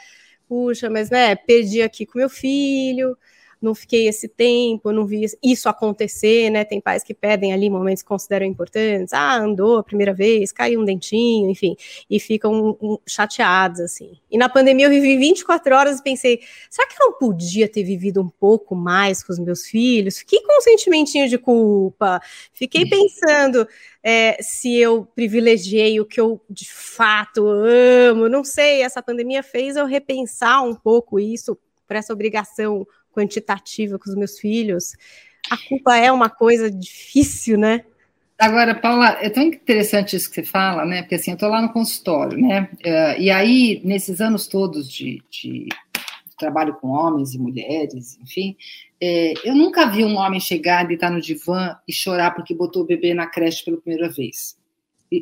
Puxa, 0.48 0.88
mas 0.88 1.10
né, 1.10 1.36
perdi 1.36 1.82
aqui 1.82 2.06
com 2.06 2.20
meu 2.20 2.30
filho, 2.30 3.18
não 3.62 3.76
fiquei 3.76 4.08
esse 4.08 4.28
tempo, 4.28 4.92
não 4.92 5.06
vi 5.06 5.26
isso 5.44 5.70
acontecer, 5.70 6.50
né? 6.50 6.66
Tem 6.66 6.82
pais 6.82 7.04
que 7.04 7.14
pedem 7.14 7.54
ali 7.54 7.70
momentos 7.70 8.02
que 8.02 8.10
consideram 8.10 8.46
importantes, 8.46 9.14
ah, 9.14 9.38
andou 9.38 9.78
a 9.78 9.84
primeira 9.84 10.14
vez, 10.14 10.52
caiu 10.52 10.82
um 10.82 10.86
dentinho, 10.86 11.50
enfim, 11.50 11.76
e 12.10 12.20
ficam 12.20 12.78
um, 12.82 12.98
chateados, 13.08 13.80
assim. 13.80 14.18
E 14.32 14.38
na 14.38 14.50
pandemia 14.50 14.88
eu 14.88 14.90
vivi 14.90 15.16
24 15.18 15.76
horas 15.76 16.00
e 16.00 16.04
pensei, 16.04 16.42
será 16.70 16.88
que 16.88 16.96
eu 17.02 17.12
não 17.12 17.18
podia 17.20 17.68
ter 17.68 17.84
vivido 17.84 18.22
um 18.22 18.30
pouco 18.30 18.76
mais 18.76 19.24
com 19.24 19.32
os 19.32 19.40
meus 19.40 19.68
filhos? 19.68 20.18
Fiquei 20.18 20.42
com 20.42 20.58
um 20.58 20.62
sentimentinho 20.62 21.30
de 21.30 21.38
culpa, 21.38 22.20
fiquei 22.54 22.86
pensando 22.90 23.68
é, 24.04 24.42
se 24.42 24.76
eu 24.76 25.06
privilegiei 25.16 26.00
o 26.00 26.06
que 26.06 26.20
eu 26.20 26.42
de 26.50 26.72
fato 26.72 27.46
amo, 27.48 28.28
não 28.28 28.44
sei, 28.44 28.82
essa 28.82 29.04
pandemia 29.04 29.44
fez 29.44 29.76
eu 29.76 29.86
repensar 29.86 30.64
um 30.64 30.74
pouco 30.74 31.20
isso, 31.20 31.58
por 31.88 31.98
essa 31.98 32.14
obrigação 32.14 32.88
quantitativa 33.12 34.00
com 34.00 34.10
os 34.10 34.16
meus 34.16 34.40
filhos. 34.40 34.94
A 35.50 35.58
culpa 35.58 35.96
é 35.96 36.12
uma 36.12 36.30
coisa 36.30 36.70
difícil, 36.70 37.58
né? 37.58 37.84
Agora, 38.40 38.74
Paula, 38.74 39.18
é 39.22 39.30
tão 39.30 39.44
interessante 39.44 40.16
isso 40.16 40.28
que 40.28 40.36
você 40.36 40.44
fala, 40.44 40.84
né? 40.84 41.04
Porque 41.04 41.16
assim, 41.16 41.32
eu 41.32 41.36
estou 41.36 41.50
lá 41.50 41.62
no 41.62 41.72
consultório, 41.72 42.38
né? 42.40 42.70
Uh, 42.84 43.22
e 43.22 43.30
aí, 43.30 43.80
nesses 43.84 44.20
anos 44.20 44.48
todos 44.48 44.92
de, 44.92 45.22
de, 45.30 45.70
trabalho 46.40 46.74
com 46.74 46.88
homens 46.88 47.36
e 47.36 47.38
mulheres, 47.38 48.18
enfim, 48.20 48.58
é, 49.00 49.34
eu 49.44 49.54
nunca 49.54 49.86
vi 49.86 50.04
um 50.04 50.16
homem 50.18 50.40
chegar, 50.40 50.88
deitar 50.88 51.12
no 51.12 51.22
divã 51.22 51.76
e 51.88 51.94
chorar 51.94 52.32
porque 52.32 52.56
botou 52.56 52.82
o 52.82 52.86
bebê 52.86 53.14
na 53.14 53.28
creche 53.28 53.64
pela 53.64 53.78
primeira 53.78 54.10
vez. 54.10 54.58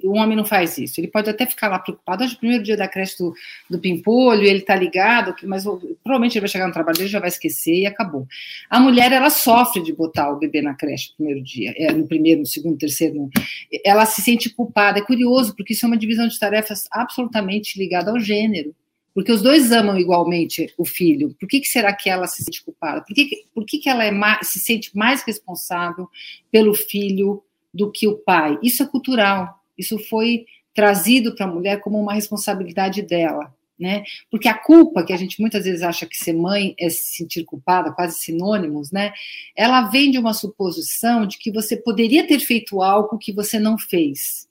O 0.03 0.17
homem 0.17 0.37
não 0.37 0.45
faz 0.45 0.77
isso. 0.77 0.99
Ele 0.99 1.07
pode 1.07 1.27
até 1.29 1.47
ficar 1.47 1.67
lá 1.67 1.79
preocupado. 1.79 2.23
Acho 2.23 2.33
que 2.33 2.37
o 2.37 2.39
primeiro 2.41 2.63
dia 2.63 2.77
da 2.77 2.87
creche 2.87 3.17
do, 3.17 3.33
do 3.67 3.79
Pimpolho, 3.79 4.43
ele 4.43 4.61
tá 4.61 4.75
ligado, 4.75 5.35
mas 5.43 5.63
provavelmente 6.03 6.33
ele 6.33 6.41
vai 6.41 6.49
chegar 6.49 6.67
no 6.67 6.73
trabalho 6.73 6.97
dele, 6.97 7.09
já 7.09 7.19
vai 7.19 7.29
esquecer 7.29 7.73
e 7.73 7.85
acabou. 7.87 8.27
A 8.69 8.79
mulher, 8.79 9.11
ela 9.11 9.31
sofre 9.31 9.81
de 9.81 9.91
botar 9.91 10.29
o 10.31 10.37
bebê 10.37 10.61
na 10.61 10.75
creche 10.75 11.09
no 11.09 11.15
primeiro 11.15 11.43
dia, 11.43 11.73
é, 11.75 11.91
no 11.91 12.07
primeiro, 12.07 12.41
no 12.41 12.45
segundo, 12.45 12.77
terceiro. 12.77 13.15
No... 13.15 13.29
Ela 13.83 14.05
se 14.05 14.21
sente 14.21 14.49
culpada. 14.49 14.99
É 14.99 15.01
curioso, 15.01 15.55
porque 15.55 15.73
isso 15.73 15.85
é 15.85 15.87
uma 15.87 15.97
divisão 15.97 16.27
de 16.27 16.37
tarefas 16.37 16.87
absolutamente 16.91 17.79
ligada 17.79 18.11
ao 18.11 18.19
gênero. 18.19 18.75
Porque 19.13 19.31
os 19.31 19.41
dois 19.41 19.71
amam 19.71 19.97
igualmente 19.97 20.71
o 20.77 20.85
filho. 20.85 21.35
Por 21.39 21.49
que, 21.49 21.59
que 21.59 21.67
será 21.67 21.91
que 21.93 22.09
ela 22.09 22.27
se 22.27 22.43
sente 22.43 22.63
culpada? 22.63 23.01
Por 23.01 23.13
que, 23.15 23.43
por 23.53 23.65
que, 23.65 23.79
que 23.79 23.89
ela 23.89 24.03
é 24.03 24.11
mais, 24.11 24.47
se 24.47 24.59
sente 24.59 24.95
mais 24.95 25.23
responsável 25.23 26.07
pelo 26.51 26.75
filho 26.75 27.43
do 27.73 27.91
que 27.91 28.07
o 28.07 28.15
pai? 28.15 28.57
Isso 28.61 28.83
é 28.83 28.85
cultural 28.85 29.58
isso 29.79 29.97
foi 29.97 30.45
trazido 30.73 31.33
para 31.33 31.45
a 31.45 31.51
mulher 31.51 31.81
como 31.81 31.99
uma 31.99 32.13
responsabilidade 32.13 33.01
dela, 33.01 33.53
né? 33.77 34.03
Porque 34.29 34.47
a 34.47 34.53
culpa, 34.53 35.03
que 35.03 35.13
a 35.13 35.17
gente 35.17 35.41
muitas 35.41 35.63
vezes 35.63 35.81
acha 35.81 36.05
que 36.05 36.17
ser 36.17 36.33
mãe 36.33 36.75
é 36.79 36.89
se 36.89 37.17
sentir 37.17 37.43
culpada, 37.43 37.91
quase 37.91 38.19
sinônimos, 38.19 38.91
né? 38.91 39.11
Ela 39.55 39.89
vem 39.89 40.11
de 40.11 40.19
uma 40.19 40.33
suposição 40.33 41.25
de 41.25 41.37
que 41.37 41.51
você 41.51 41.75
poderia 41.77 42.27
ter 42.27 42.39
feito 42.39 42.81
algo 42.81 43.17
que 43.17 43.33
você 43.33 43.59
não 43.59 43.77
fez. 43.77 44.47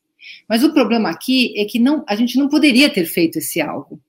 Mas 0.49 0.65
o 0.65 0.73
problema 0.73 1.11
aqui 1.11 1.59
é 1.59 1.65
que 1.65 1.79
não, 1.79 2.05
a 2.07 2.17
gente 2.17 2.37
não 2.39 2.49
poderia 2.49 2.91
ter 2.91 3.05
feito 3.05 3.39
esse 3.39 3.61
algo. 3.61 4.01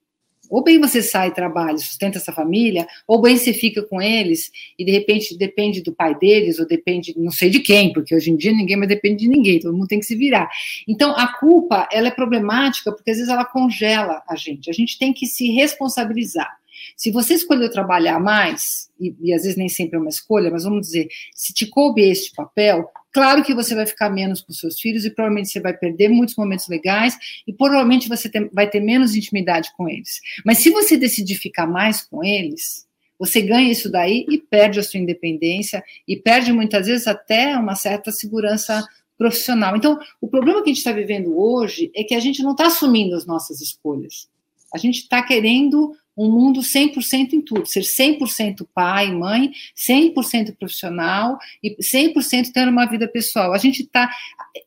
Ou 0.50 0.64
bem 0.64 0.80
você 0.80 1.02
sai, 1.02 1.34
trabalha, 1.34 1.78
sustenta 1.78 2.18
essa 2.18 2.32
família, 2.32 2.88
ou 3.08 3.22
bem 3.22 3.38
você 3.38 3.54
fica 3.54 3.84
com 3.84 4.02
eles 4.02 4.52
e 4.78 4.84
de 4.84 4.92
repente 4.92 5.38
depende 5.38 5.82
do 5.82 5.94
pai 5.94 6.18
deles, 6.18 6.60
ou 6.60 6.68
depende, 6.68 7.14
não 7.18 7.32
sei 7.32 7.50
de 7.50 7.60
quem, 7.60 7.94
porque 7.94 8.16
hoje 8.16 8.32
em 8.32 8.36
dia 8.36 8.52
ninguém 8.52 8.76
mais 8.76 8.90
depende 8.90 9.24
de 9.24 9.30
ninguém, 9.30 9.60
todo 9.60 9.74
mundo 9.74 9.88
tem 9.88 10.00
que 10.00 10.06
se 10.06 10.16
virar. 10.16 10.50
Então 10.88 11.12
a 11.16 11.28
culpa, 11.40 11.88
ela 11.92 12.08
é 12.08 12.12
problemática 12.12 12.92
porque 12.92 13.12
às 13.12 13.18
vezes 13.18 13.32
ela 13.32 13.46
congela 13.46 14.24
a 14.28 14.36
gente. 14.36 14.70
A 14.70 14.74
gente 14.74 14.98
tem 14.98 15.14
que 15.14 15.28
se 15.28 15.52
responsabilizar. 15.52 16.50
Se 16.96 17.12
você 17.12 17.34
escolheu 17.34 17.70
trabalhar 17.70 18.20
mais, 18.20 18.90
e, 19.00 19.16
e, 19.22 19.34
às 19.34 19.44
vezes 19.44 19.58
nem 19.58 19.70
sempre 19.70 19.98
é 19.98 20.00
uma 20.00 20.10
escolha, 20.10 20.50
mas 20.50 20.64
vamos 20.64 20.82
dizer, 20.82 21.08
se 21.34 21.54
te 21.54 21.66
coube 21.68 22.02
este 22.02 22.34
papel, 22.34 22.90
claro 23.12 23.44
que 23.44 23.54
você 23.54 23.76
vai 23.76 23.86
ficar 23.86 24.10
menos 24.10 24.42
com 24.42 24.54
seus 24.54 24.80
filhos 24.80 25.06
e 25.06 25.10
provavelmente 25.10 25.50
você 25.50 25.60
vai 25.60 25.76
perder 25.76 26.10
muitos 26.10 26.36
momentos 26.36 26.68
legais 26.68 27.18
e 27.48 27.54
provavelmente 27.54 28.08
você 28.08 28.30
tem, 28.30 28.50
vai 28.52 28.70
ter 28.70 28.80
menos 28.80 29.16
intimidade 29.16 29.72
com 29.76 29.88
eles. 29.88 30.20
Mas 30.46 30.60
se 30.60 30.70
você 30.70 30.98
decidir 30.98 31.36
ficar 31.36 31.68
mais 31.68 32.02
com 32.02 32.24
eles, 32.24 32.88
você 33.20 33.42
ganha 33.42 33.72
isso 33.72 33.92
daí 33.92 34.26
e 34.30 34.38
perde 34.38 34.80
a 34.80 34.84
sua 34.84 35.00
independência 35.00 35.84
e 36.08 36.16
perde 36.16 36.54
muitas 36.54 36.88
vezes 36.88 37.06
até 37.06 37.58
uma 37.58 37.76
certa 37.76 38.12
segurança 38.12 38.82
profissional. 39.18 39.76
Então, 39.76 40.00
o 40.22 40.30
problema 40.30 40.64
que 40.64 40.70
a 40.70 40.74
gente 40.74 40.78
está 40.78 40.94
vivendo 40.94 41.38
hoje 41.38 41.92
é 41.94 42.06
que 42.06 42.16
a 42.16 42.20
gente 42.22 42.42
não 42.42 42.52
está 42.52 42.68
assumindo 42.68 43.16
as 43.16 43.26
nossas 43.26 43.60
escolhas. 43.60 44.30
A 44.74 44.78
gente 44.78 45.02
está 45.02 45.22
querendo 45.22 45.94
um 46.20 46.30
mundo 46.30 46.60
100% 46.60 47.34
em 47.34 47.42
tudo, 47.42 47.66
ser 47.66 47.82
100% 47.82 48.68
pai, 48.74 49.12
mãe, 49.12 49.52
100% 49.76 50.56
profissional 50.58 51.38
e 51.64 51.78
100% 51.82 52.52
tendo 52.54 52.72
uma 52.72 52.86
vida 52.86 53.08
pessoal. 53.08 53.54
A 53.54 53.58
gente 53.58 53.84
está, 53.84 54.10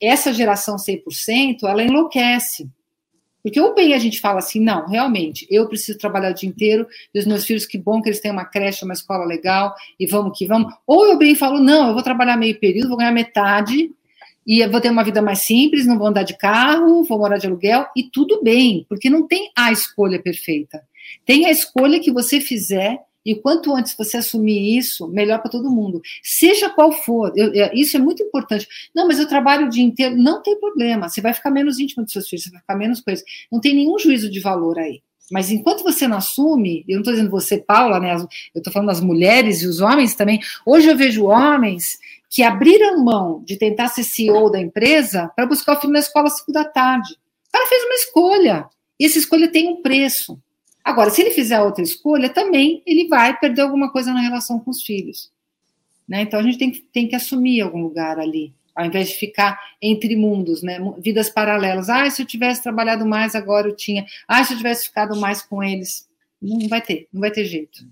essa 0.00 0.32
geração 0.32 0.76
100%, 0.76 1.64
ela 1.64 1.82
enlouquece. 1.82 2.68
Porque 3.42 3.60
ou 3.60 3.74
bem 3.74 3.92
a 3.92 3.98
gente 3.98 4.20
fala 4.20 4.38
assim, 4.38 4.60
não, 4.60 4.86
realmente, 4.86 5.46
eu 5.50 5.68
preciso 5.68 5.98
trabalhar 5.98 6.30
o 6.30 6.34
dia 6.34 6.48
inteiro, 6.48 6.86
e 7.12 7.18
os 7.18 7.26
meus 7.26 7.44
filhos, 7.44 7.66
que 7.66 7.76
bom 7.76 8.00
que 8.00 8.08
eles 8.08 8.20
têm 8.20 8.30
uma 8.30 8.44
creche, 8.44 8.84
uma 8.84 8.94
escola 8.94 9.24
legal, 9.24 9.74
e 9.98 10.06
vamos 10.06 10.38
que 10.38 10.46
vamos. 10.46 10.72
Ou 10.86 11.06
eu 11.06 11.18
bem 11.18 11.34
falo, 11.34 11.58
não, 11.58 11.88
eu 11.88 11.94
vou 11.94 12.04
trabalhar 12.04 12.36
meio 12.36 12.58
período, 12.58 12.88
vou 12.88 12.96
ganhar 12.96 13.10
metade, 13.10 13.90
e 14.46 14.66
vou 14.68 14.80
ter 14.80 14.90
uma 14.90 15.04
vida 15.04 15.20
mais 15.20 15.40
simples, 15.40 15.86
não 15.86 15.98
vou 15.98 16.06
andar 16.06 16.22
de 16.22 16.36
carro, 16.38 17.02
vou 17.02 17.18
morar 17.18 17.36
de 17.36 17.46
aluguel, 17.46 17.86
e 17.96 18.04
tudo 18.04 18.42
bem, 18.42 18.86
porque 18.88 19.10
não 19.10 19.26
tem 19.26 19.50
a 19.56 19.72
escolha 19.72 20.22
perfeita. 20.22 20.80
Tem 21.24 21.46
a 21.46 21.50
escolha 21.50 22.00
que 22.00 22.12
você 22.12 22.40
fizer, 22.40 22.98
e 23.24 23.34
quanto 23.34 23.74
antes 23.74 23.94
você 23.96 24.16
assumir 24.16 24.76
isso, 24.76 25.08
melhor 25.08 25.40
para 25.40 25.50
todo 25.50 25.70
mundo. 25.70 26.00
Seja 26.22 26.68
qual 26.68 26.92
for, 26.92 27.32
eu, 27.36 27.52
isso 27.72 27.96
é 27.96 28.00
muito 28.00 28.22
importante. 28.22 28.66
Não, 28.94 29.06
mas 29.06 29.18
eu 29.18 29.28
trabalho 29.28 29.66
o 29.66 29.70
dia 29.70 29.84
inteiro. 29.84 30.16
Não 30.16 30.42
tem 30.42 30.58
problema, 30.58 31.08
você 31.08 31.20
vai 31.20 31.32
ficar 31.32 31.50
menos 31.50 31.78
íntimo 31.78 32.02
dos 32.02 32.12
seus 32.12 32.28
filhos, 32.28 32.44
você 32.44 32.50
vai 32.50 32.60
ficar 32.60 32.76
menos 32.76 33.00
coisa. 33.00 33.22
Não 33.50 33.60
tem 33.60 33.74
nenhum 33.74 33.98
juízo 33.98 34.30
de 34.30 34.40
valor 34.40 34.78
aí. 34.78 35.00
Mas 35.30 35.50
enquanto 35.50 35.82
você 35.82 36.06
não 36.06 36.18
assume, 36.18 36.84
eu 36.86 36.96
não 36.96 37.00
estou 37.00 37.14
dizendo 37.14 37.30
você, 37.30 37.56
Paula, 37.56 37.98
né? 37.98 38.14
Eu 38.14 38.28
estou 38.56 38.72
falando 38.72 38.88
das 38.88 39.00
mulheres 39.00 39.62
e 39.62 39.66
os 39.66 39.80
homens 39.80 40.14
também. 40.14 40.40
Hoje 40.66 40.90
eu 40.90 40.96
vejo 40.96 41.24
homens 41.24 41.96
que 42.28 42.42
abriram 42.42 43.02
mão 43.02 43.42
de 43.44 43.56
tentar 43.56 43.88
ser 43.88 44.02
CEO 44.02 44.50
da 44.50 44.60
empresa 44.60 45.30
para 45.34 45.46
buscar 45.46 45.76
o 45.76 45.80
filho 45.80 45.92
na 45.92 46.00
escola 46.00 46.26
às 46.26 46.38
5 46.38 46.52
da 46.52 46.64
tarde. 46.64 47.14
O 47.48 47.52
cara 47.52 47.66
fez 47.66 47.84
uma 47.84 47.94
escolha. 47.94 48.66
E 49.00 49.06
essa 49.06 49.18
escolha 49.18 49.50
tem 49.50 49.68
um 49.68 49.80
preço. 49.80 50.38
Agora, 50.84 51.10
se 51.10 51.20
ele 51.20 51.30
fizer 51.30 51.60
outra 51.60 51.82
escolha, 51.82 52.28
também 52.28 52.82
ele 52.86 53.08
vai 53.08 53.38
perder 53.38 53.62
alguma 53.62 53.90
coisa 53.90 54.12
na 54.12 54.20
relação 54.20 54.58
com 54.58 54.70
os 54.70 54.82
filhos. 54.82 55.30
Né? 56.08 56.22
Então 56.22 56.40
a 56.40 56.42
gente 56.42 56.58
tem 56.58 56.70
que, 56.70 56.80
tem 56.92 57.08
que 57.08 57.16
assumir 57.16 57.60
algum 57.60 57.82
lugar 57.82 58.18
ali, 58.18 58.52
ao 58.74 58.84
invés 58.84 59.08
de 59.08 59.14
ficar 59.14 59.58
entre 59.80 60.16
mundos, 60.16 60.62
né? 60.62 60.78
vidas 60.98 61.30
paralelas. 61.30 61.88
Ah, 61.88 62.08
se 62.10 62.22
eu 62.22 62.26
tivesse 62.26 62.62
trabalhado 62.62 63.06
mais, 63.06 63.34
agora 63.34 63.68
eu 63.68 63.76
tinha. 63.76 64.04
Ah, 64.26 64.44
se 64.44 64.52
eu 64.52 64.56
tivesse 64.56 64.86
ficado 64.86 65.16
mais 65.16 65.42
com 65.42 65.62
eles. 65.62 66.08
Não 66.40 66.68
vai 66.68 66.82
ter, 66.82 67.06
não 67.12 67.20
vai 67.20 67.30
ter 67.30 67.44
jeito. 67.44 67.86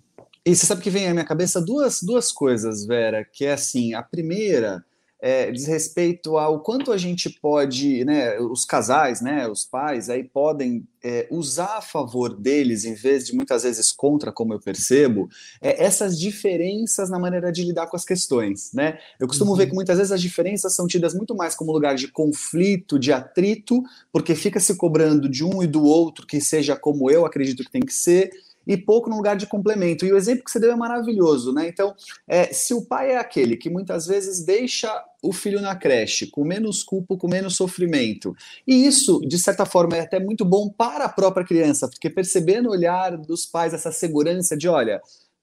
E 0.45 0.57
você 0.57 0.67
sabe 0.67 0.83
que 0.83 0.91
vem 0.91 1.07
à 1.07 1.13
minha 1.13 1.25
cabeça 1.25 1.61
duas, 1.61 2.03
duas 2.03 2.33
coisas, 2.33 2.85
Vera, 2.85 3.25
que 3.25 3.45
é 3.45 3.53
assim, 3.53 3.95
a 3.95 4.03
primeira 4.03 4.85
é, 5.21 5.50
diz 5.50 5.67
respeito 5.67 6.39
ao 6.39 6.61
quanto 6.61 6.93
a 6.93 6.97
gente 6.97 7.29
pode, 7.29 8.05
né, 8.05 8.39
os 8.41 8.65
casais, 8.65 9.21
né, 9.21 9.47
os 9.49 9.65
pais 9.65 10.09
aí 10.09 10.25
podem 10.25 10.87
é, 11.03 11.27
usar 11.31 11.79
a 11.79 11.83
favor 11.83 12.35
deles, 12.35 12.85
em 12.85 12.95
vez 12.95 13.27
de 13.27 13.35
muitas 13.35 13.62
vezes 13.62 13.93
contra, 13.93 14.33
como 14.33 14.55
eu 14.55 14.61
percebo, 14.61 15.29
é, 15.61 15.85
essas 15.85 16.19
diferenças 16.19 17.11
na 17.11 17.19
maneira 17.19 17.53
de 17.53 17.62
lidar 17.62 17.87
com 17.87 17.97
as 17.97 18.05
questões, 18.05 18.71
né? 18.73 18.99
Eu 19.19 19.27
costumo 19.27 19.53
uhum. 19.53 19.57
ver 19.57 19.67
que 19.67 19.75
muitas 19.75 19.97
vezes 19.97 20.12
as 20.12 20.21
diferenças 20.21 20.75
são 20.75 20.87
tidas 20.87 21.15
muito 21.15 21.35
mais 21.35 21.55
como 21.55 21.73
lugar 21.73 21.95
de 21.95 22.09
conflito, 22.09 22.99
de 22.99 23.12
atrito, 23.12 23.83
porque 24.12 24.35
fica 24.35 24.61
se 24.61 24.75
cobrando 24.77 25.29
de 25.29 25.45
um 25.45 25.62
e 25.62 25.67
do 25.67 25.83
outro 25.85 26.27
que 26.27 26.41
seja 26.41 26.77
como 26.77 27.11
eu 27.11 27.25
acredito 27.25 27.65
que 27.65 27.71
tem 27.71 27.83
que 27.83 27.95
ser, 27.95 28.31
e 28.67 28.77
pouco 28.77 29.09
no 29.09 29.17
lugar 29.17 29.37
de 29.37 29.47
complemento. 29.47 30.05
E 30.05 30.12
o 30.12 30.17
exemplo 30.17 30.45
que 30.45 30.50
você 30.50 30.61
deu 30.61 30.71
é 30.71 30.76
maravilhoso, 30.76 31.52
né? 31.52 31.69
Então, 31.69 31.95
é, 32.28 32.52
se 32.52 32.75
o 32.75 32.83
pai 32.83 33.13
é 33.13 33.19
aquele 33.19 33.56
que 33.56 33.71
muitas 33.71 34.06
vezes 34.06 34.45
deixa 34.45 34.93
o 35.23 35.33
filho 35.33 35.61
na 35.61 35.75
creche 35.75 36.26
com 36.26 36.45
menos 36.45 36.83
culpa, 36.83 37.17
com 37.17 37.28
menos 37.28 37.56
sofrimento, 37.56 38.35
e 38.67 38.87
isso, 38.87 39.21
de 39.21 39.39
certa 39.39 39.67
forma, 39.67 39.97
é 39.97 40.00
até 40.00 40.19
muito 40.19 40.45
bom 40.45 40.69
para 40.69 41.04
a 41.04 41.09
própria 41.09 41.45
criança, 41.45 41.89
porque 41.89 42.09
percebendo 42.09 42.69
o 42.69 42.73
olhar 42.73 43.17
dos 43.17 43.47
pais 43.47 43.75
essa 43.75 43.93
segurança 43.93 44.56
de, 44.56 44.69
olha, 44.69 45.00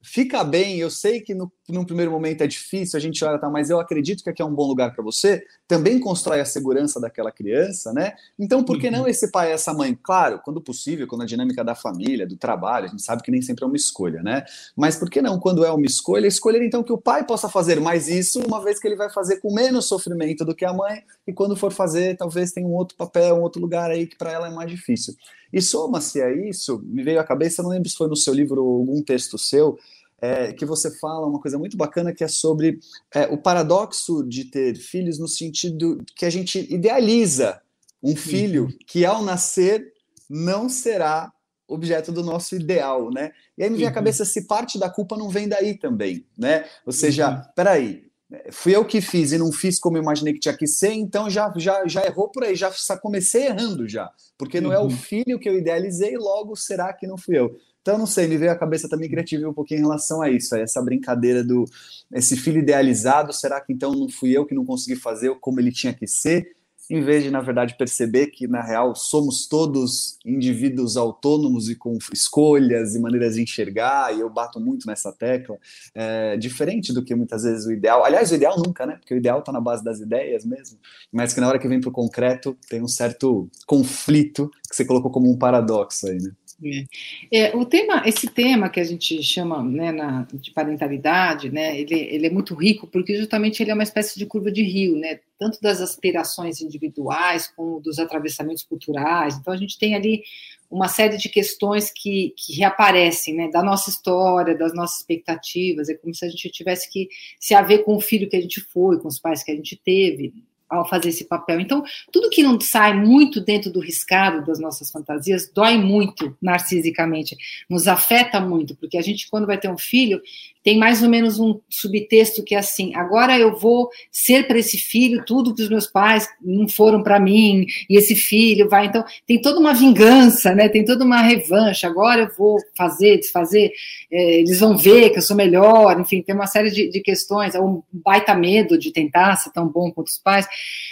fica 0.08 0.42
bem, 0.42 0.78
eu 0.78 0.90
sei 0.90 1.20
que 1.20 1.36
no, 1.36 1.52
num 1.68 1.84
primeiro 1.84 2.10
momento 2.10 2.42
é 2.42 2.48
difícil, 2.48 2.96
a 2.96 3.00
gente 3.00 3.24
olha, 3.26 3.38
tá, 3.38 3.50
mas 3.50 3.70
eu 3.70 3.78
acredito 3.78 4.24
que 4.24 4.30
aqui 4.30 4.42
é 4.42 4.46
um 4.46 4.54
bom 4.54 4.66
lugar 4.66 4.96
para 4.96 5.04
você, 5.04 5.44
também 5.68 6.00
constrói 6.00 6.40
a 6.40 6.46
segurança 6.46 6.98
daquela 6.98 7.30
criança, 7.30 7.92
né? 7.92 8.14
Então, 8.40 8.64
por 8.64 8.80
que 8.80 8.90
não 8.90 9.02
uhum. 9.02 9.08
esse 9.08 9.30
pai 9.30 9.50
e 9.50 9.52
essa 9.52 9.74
mãe? 9.74 9.98
Claro, 10.02 10.40
quando 10.46 10.62
possível, 10.62 11.06
quando 11.08 11.24
a 11.24 11.26
dinâmica 11.26 11.62
da 11.62 11.76
família, 11.76 12.26
do 12.26 12.38
trabalho, 12.38 12.86
a 12.86 12.90
gente 12.90 13.02
sabe 13.02 13.22
que 13.22 13.30
nem 13.30 13.42
sempre 13.42 13.66
é 13.66 13.68
uma 13.68 13.76
escolha, 13.76 14.24
né? 14.24 14.46
Mas 14.78 14.96
por 14.96 15.10
que 15.10 15.22
não, 15.22 15.38
quando 15.38 15.66
é 15.66 15.72
uma 15.72 15.86
escolha, 15.86 16.26
escolher 16.26 16.64
então 16.64 16.84
que 16.84 16.94
o 16.94 16.98
pai 16.98 17.26
possa 17.26 17.50
fazer 17.50 17.82
mais 17.82 18.08
isso, 18.08 18.40
uma 18.48 18.64
vez 18.64 18.80
que 18.80 18.88
ele 18.88 18.96
vai 18.96 19.10
fazer 19.10 19.42
com 19.42 19.54
menos 19.54 19.88
sofrimento 19.88 20.46
do 20.46 20.56
que 20.56 20.64
a 20.64 20.72
mãe, 20.72 21.04
e 21.28 21.34
quando 21.34 21.58
for 21.58 21.74
fazer, 21.74 22.16
talvez 22.16 22.54
tenha 22.54 22.66
um 22.66 22.74
outro 22.74 22.96
papel, 22.96 23.36
um 23.36 23.42
outro 23.42 23.62
lugar 23.62 23.92
aí 23.92 24.08
que 24.08 24.18
para 24.18 24.32
ela 24.32 24.48
é 24.48 24.52
mais 24.52 24.72
difícil. 24.72 25.14
E 25.52 25.62
soma-se 25.62 26.22
a 26.22 26.32
isso, 26.32 26.82
me 26.86 27.04
veio 27.04 27.20
à 27.20 27.24
cabeça, 27.24 27.64
não 27.64 27.70
lembro 27.70 27.90
se 27.90 27.96
foi 27.96 28.08
no 28.08 28.16
seu 28.16 28.34
livro 28.34 28.64
ou 28.64 28.80
algum 28.80 29.02
texto 29.02 29.38
seu, 29.38 29.78
é, 30.22 30.52
que 30.52 30.66
você 30.66 30.98
fala 30.98 31.28
uma 31.28 31.40
coisa 31.40 31.58
muito 31.58 31.78
bacana 31.78 32.14
que 32.14 32.24
é 32.24 32.28
sobre 32.28 32.80
é, 33.14 33.26
o 33.28 33.38
paradoxo 33.38 34.24
de 34.24 34.46
ter 34.46 34.76
filhos 34.76 35.20
no 35.20 35.28
sentido 35.28 35.98
que 36.16 36.26
a 36.26 36.30
gente 36.30 36.60
idealiza 36.74 37.62
um 38.02 38.16
filho 38.16 38.64
uhum. 38.66 38.78
que 38.86 39.06
ao 39.06 39.24
nascer 39.24 39.94
não 40.30 40.70
será 40.70 41.32
objeto 41.68 42.12
do 42.12 42.24
nosso 42.24 42.56
ideal, 42.56 43.12
né? 43.12 43.32
E 43.58 43.64
aí 43.64 43.70
me 43.70 43.78
vem 43.78 43.86
uhum. 43.86 43.92
a 43.92 43.94
cabeça 43.94 44.24
se 44.24 44.48
parte 44.48 44.80
da 44.80 44.90
culpa 44.90 45.18
não 45.18 45.30
vem 45.30 45.48
daí 45.48 45.78
também, 45.78 46.26
né? 46.38 46.66
Ou 46.86 46.94
seja, 46.94 47.30
uhum. 47.30 47.42
peraí, 47.56 48.07
fui 48.52 48.76
eu 48.76 48.84
que 48.84 49.00
fiz 49.00 49.32
e 49.32 49.38
não 49.38 49.52
fiz 49.52 49.80
como 49.80 49.98
eu 49.98 50.02
imaginei 50.02 50.34
que 50.34 50.40
tinha 50.40 50.56
que 50.56 50.68
ser, 50.68 50.92
então 50.92 51.30
já, 51.30 51.52
já, 51.56 51.88
já 51.88 52.06
errou 52.06 52.30
por 52.30 52.44
aí, 52.44 52.56
já 52.56 52.72
comecei 53.02 53.48
errando 53.48 53.88
já, 53.88 54.12
porque 54.38 54.60
não 54.60 54.70
uhum. 54.70 54.76
é 54.76 54.80
o 54.80 54.84
uhum. 54.84 54.90
filho 54.90 55.40
que 55.40 55.48
eu 55.48 55.58
idealizei, 55.58 56.18
logo 56.18 56.56
será 56.56 56.92
que 56.94 57.08
não 57.08 57.18
fui 57.18 57.38
eu? 57.38 57.58
Então, 57.82 57.98
não 57.98 58.06
sei, 58.06 58.28
me 58.28 58.38
veio 58.38 58.52
a 58.52 58.56
cabeça 58.56 58.90
também 58.90 59.10
criativa 59.10 59.48
um 59.48 59.54
pouquinho 59.54 59.80
em 59.80 59.84
relação 59.84 60.22
a 60.22 60.30
isso, 60.30 60.54
a 60.54 60.60
essa 60.60 60.82
brincadeira 60.82 61.42
do 61.42 61.64
esse 62.12 62.36
filho 62.36 62.60
idealizado, 62.60 63.32
será 63.32 63.62
que 63.62 63.72
então 63.72 63.94
não 63.94 64.10
fui 64.10 64.32
eu 64.38 64.46
que 64.46 64.54
não 64.54 64.66
consegui 64.66 65.00
fazer 65.00 65.34
como 65.40 65.62
ele 65.62 65.72
tinha 65.72 65.94
que 65.94 66.06
ser? 66.06 66.57
Em 66.90 67.02
vez 67.02 67.24
de, 67.24 67.30
na 67.30 67.42
verdade, 67.42 67.76
perceber 67.78 68.28
que, 68.28 68.48
na 68.48 68.62
real, 68.62 68.96
somos 68.96 69.46
todos 69.46 70.18
indivíduos 70.26 70.96
autônomos 70.96 71.70
e 71.70 71.76
com 71.76 71.98
escolhas 72.14 72.96
e 72.96 73.00
maneiras 73.00 73.36
de 73.36 73.42
enxergar, 73.42 74.16
e 74.16 74.22
eu 74.22 74.30
bato 74.30 74.60
muito 74.60 74.88
nessa 74.88 75.12
tecla, 75.12 75.58
é, 75.94 76.38
diferente 76.38 76.94
do 76.94 77.04
que 77.04 77.14
muitas 77.14 77.44
vezes 77.44 77.66
o 77.66 77.72
ideal. 77.72 78.06
Aliás, 78.06 78.32
o 78.32 78.36
ideal 78.36 78.56
nunca, 78.58 78.86
né? 78.86 78.96
Porque 78.96 79.14
o 79.14 79.18
ideal 79.18 79.40
está 79.40 79.52
na 79.52 79.60
base 79.60 79.84
das 79.84 80.00
ideias 80.00 80.46
mesmo, 80.46 80.78
mas 81.12 81.34
que 81.34 81.42
na 81.42 81.50
hora 81.50 81.60
que 81.60 81.68
vem 81.68 81.82
para 81.82 81.90
o 81.90 81.94
concreto 81.94 82.58
tem 82.70 82.82
um 82.82 82.88
certo 82.88 83.50
conflito 83.66 84.50
que 84.70 84.76
você 84.76 84.86
colocou 84.86 85.12
como 85.12 85.30
um 85.30 85.38
paradoxo 85.38 86.08
aí, 86.08 86.18
né? 86.22 86.32
É. 86.64 86.86
é. 87.32 87.56
o 87.56 87.64
tema, 87.66 88.02
esse 88.06 88.28
tema 88.28 88.68
que 88.68 88.80
a 88.80 88.84
gente 88.84 89.22
chama 89.22 89.64
né, 89.64 89.92
na, 89.92 90.28
de 90.34 90.50
parentalidade, 90.52 91.52
né, 91.52 91.80
ele, 91.80 91.94
ele 91.94 92.26
é 92.26 92.30
muito 92.32 92.56
rico 92.56 92.88
porque 92.88 93.16
justamente 93.16 93.62
ele 93.62 93.70
é 93.70 93.74
uma 93.76 93.84
espécie 93.84 94.18
de 94.18 94.26
curva 94.26 94.52
de 94.52 94.64
rio, 94.64 94.98
né, 94.98 95.20
tanto 95.38 95.62
das 95.62 95.82
aspirações 95.82 96.60
individuais 96.60 97.48
como 97.56 97.80
dos 97.80 98.00
atravessamentos 98.00 98.64
culturais. 98.64 99.38
Então 99.38 99.54
a 99.54 99.58
gente 99.58 99.78
tem 99.78 99.94
ali 99.94 100.24
uma 100.70 100.88
série 100.88 101.18
de 101.18 101.30
questões 101.30 101.92
que, 101.92 102.34
que 102.36 102.56
reaparecem, 102.56 103.36
né, 103.36 103.50
da 103.50 103.62
nossa 103.62 103.90
história, 103.92 104.58
das 104.58 104.74
nossas 104.74 104.98
expectativas. 104.98 105.90
É 105.90 105.94
como 105.94 106.14
se 106.14 106.26
a 106.26 106.30
gente 106.30 106.50
tivesse 106.50 106.90
que 106.90 107.08
se 107.40 107.54
haver 107.54 107.84
com 107.84 107.96
o 107.96 108.02
filho 108.02 108.28
que 108.28 108.36
a 108.36 108.42
gente 108.42 108.62
foi, 108.62 109.00
com 109.00 109.08
os 109.08 109.20
pais 109.20 109.44
que 109.44 109.52
a 109.52 109.56
gente 109.56 109.76
teve, 109.76 110.34
ao 110.70 110.88
fazer 110.88 111.10
esse 111.10 111.26
papel. 111.26 111.60
Então, 111.60 111.84
tudo 112.12 112.30
que 112.30 112.44
não 112.44 112.60
sai 112.60 112.94
muito 112.94 113.40
dentro 113.40 113.72
do 113.72 113.80
riscado 113.80 114.46
das 114.46 114.60
nossas 114.60 114.92
fantasias 114.92 115.50
dói 115.54 115.78
muito 115.78 116.36
narcisicamente, 116.42 117.38
nos 117.70 117.88
afeta 117.88 118.40
muito, 118.40 118.76
porque 118.76 118.98
a 118.98 119.02
gente, 119.02 119.30
quando 119.30 119.48
vai 119.48 119.58
ter 119.58 119.70
um 119.70 119.78
filho, 119.78 120.22
tem 120.68 120.78
mais 120.78 121.02
ou 121.02 121.08
menos 121.08 121.40
um 121.40 121.62
subtexto 121.70 122.44
que 122.44 122.54
é 122.54 122.58
assim: 122.58 122.94
agora 122.94 123.40
eu 123.40 123.58
vou 123.58 123.90
ser 124.12 124.46
para 124.48 124.60
esse 124.60 124.78
filho 124.78 125.24
tudo 125.26 125.56
que 125.56 125.62
os 125.62 125.70
meus 125.70 125.88
pais 125.88 126.28
não 126.42 126.68
foram 126.68 127.02
para 127.02 127.22
mim, 127.22 127.66
e 127.90 127.98
esse 127.98 128.14
filho 128.16 128.68
vai. 128.68 128.88
Então, 128.88 129.02
tem 129.26 129.40
toda 129.42 129.62
uma 129.62 129.74
vingança, 129.74 130.54
né? 130.54 130.68
tem 130.68 130.84
toda 130.84 131.06
uma 131.06 131.22
revanche. 131.22 131.86
Agora 131.86 132.24
eu 132.24 132.32
vou 132.38 132.58
fazer, 132.76 133.18
desfazer, 133.18 133.72
é, 134.12 134.40
eles 134.42 134.60
vão 134.60 134.76
ver 134.76 135.12
que 135.12 135.20
eu 135.20 135.22
sou 135.22 135.38
melhor, 135.38 135.98
enfim, 136.02 136.22
tem 136.22 136.36
uma 136.36 136.48
série 136.48 136.70
de, 136.70 136.90
de 136.90 137.00
questões. 137.00 137.56
É 137.56 137.62
um 137.62 137.82
baita 137.90 138.36
medo 138.36 138.78
de 138.78 138.92
tentar 138.92 139.38
ser 139.38 139.52
tão 139.52 139.70
bom 139.70 139.90
quanto 139.90 140.08
os 140.08 140.18
pais. 140.18 140.46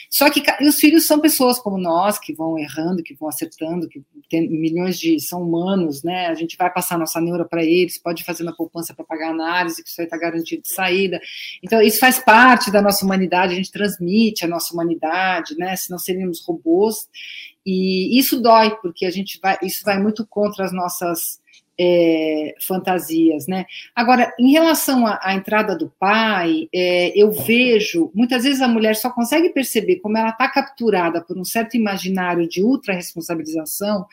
Só 0.09 0.29
que 0.29 0.41
os 0.61 0.77
filhos 0.77 1.05
são 1.05 1.19
pessoas 1.19 1.59
como 1.59 1.77
nós, 1.77 2.17
que 2.17 2.33
vão 2.33 2.57
errando, 2.57 3.03
que 3.03 3.13
vão 3.13 3.27
acertando, 3.27 3.89
que 3.89 4.01
tem 4.29 4.49
milhões 4.49 4.97
de. 4.97 5.19
são 5.19 5.41
humanos, 5.41 6.01
né? 6.01 6.27
A 6.27 6.33
gente 6.33 6.55
vai 6.55 6.71
passar 6.71 6.97
nossa 6.97 7.19
neura 7.19 7.43
para 7.43 7.61
eles, 7.61 7.97
pode 7.97 8.23
fazer 8.23 8.45
na 8.45 8.53
poupança 8.53 8.93
para 8.93 9.03
pagar 9.03 9.33
análise, 9.65 9.83
que 9.83 9.89
isso 9.89 10.01
aí 10.01 10.05
está 10.05 10.17
garantido 10.17 10.61
de 10.61 10.69
saída. 10.69 11.19
Então, 11.61 11.81
isso 11.81 11.99
faz 11.99 12.19
parte 12.19 12.71
da 12.71 12.81
nossa 12.81 13.03
humanidade, 13.03 13.53
a 13.53 13.55
gente 13.55 13.71
transmite 13.71 14.45
a 14.45 14.47
nossa 14.47 14.73
humanidade, 14.73 15.57
né? 15.57 15.75
Senão 15.75 15.97
seríamos 15.97 16.43
robôs. 16.45 17.07
E 17.65 18.17
isso 18.17 18.41
dói, 18.41 18.75
porque 18.81 19.05
a 19.05 19.11
gente 19.11 19.39
vai, 19.41 19.57
isso 19.63 19.83
vai 19.83 19.99
muito 19.99 20.25
contra 20.27 20.65
as 20.65 20.71
nossas 20.71 21.39
é, 21.77 22.53
fantasias, 22.61 23.47
né? 23.47 23.65
Agora, 23.95 24.33
em 24.39 24.51
relação 24.51 25.05
à, 25.05 25.19
à 25.21 25.33
entrada 25.33 25.75
do 25.75 25.91
pai, 25.99 26.69
é, 26.73 27.11
eu 27.19 27.31
vejo 27.31 28.11
muitas 28.13 28.43
vezes 28.43 28.61
a 28.61 28.67
mulher 28.67 28.95
só 28.95 29.09
consegue 29.09 29.49
perceber 29.49 29.97
como 29.97 30.17
ela 30.17 30.29
está 30.29 30.47
capturada 30.47 31.21
por 31.21 31.37
um 31.37 31.43
certo 31.43 31.75
imaginário 31.75 32.47
de 32.47 32.63
ultra 32.63 32.93
responsabilização 32.93 34.05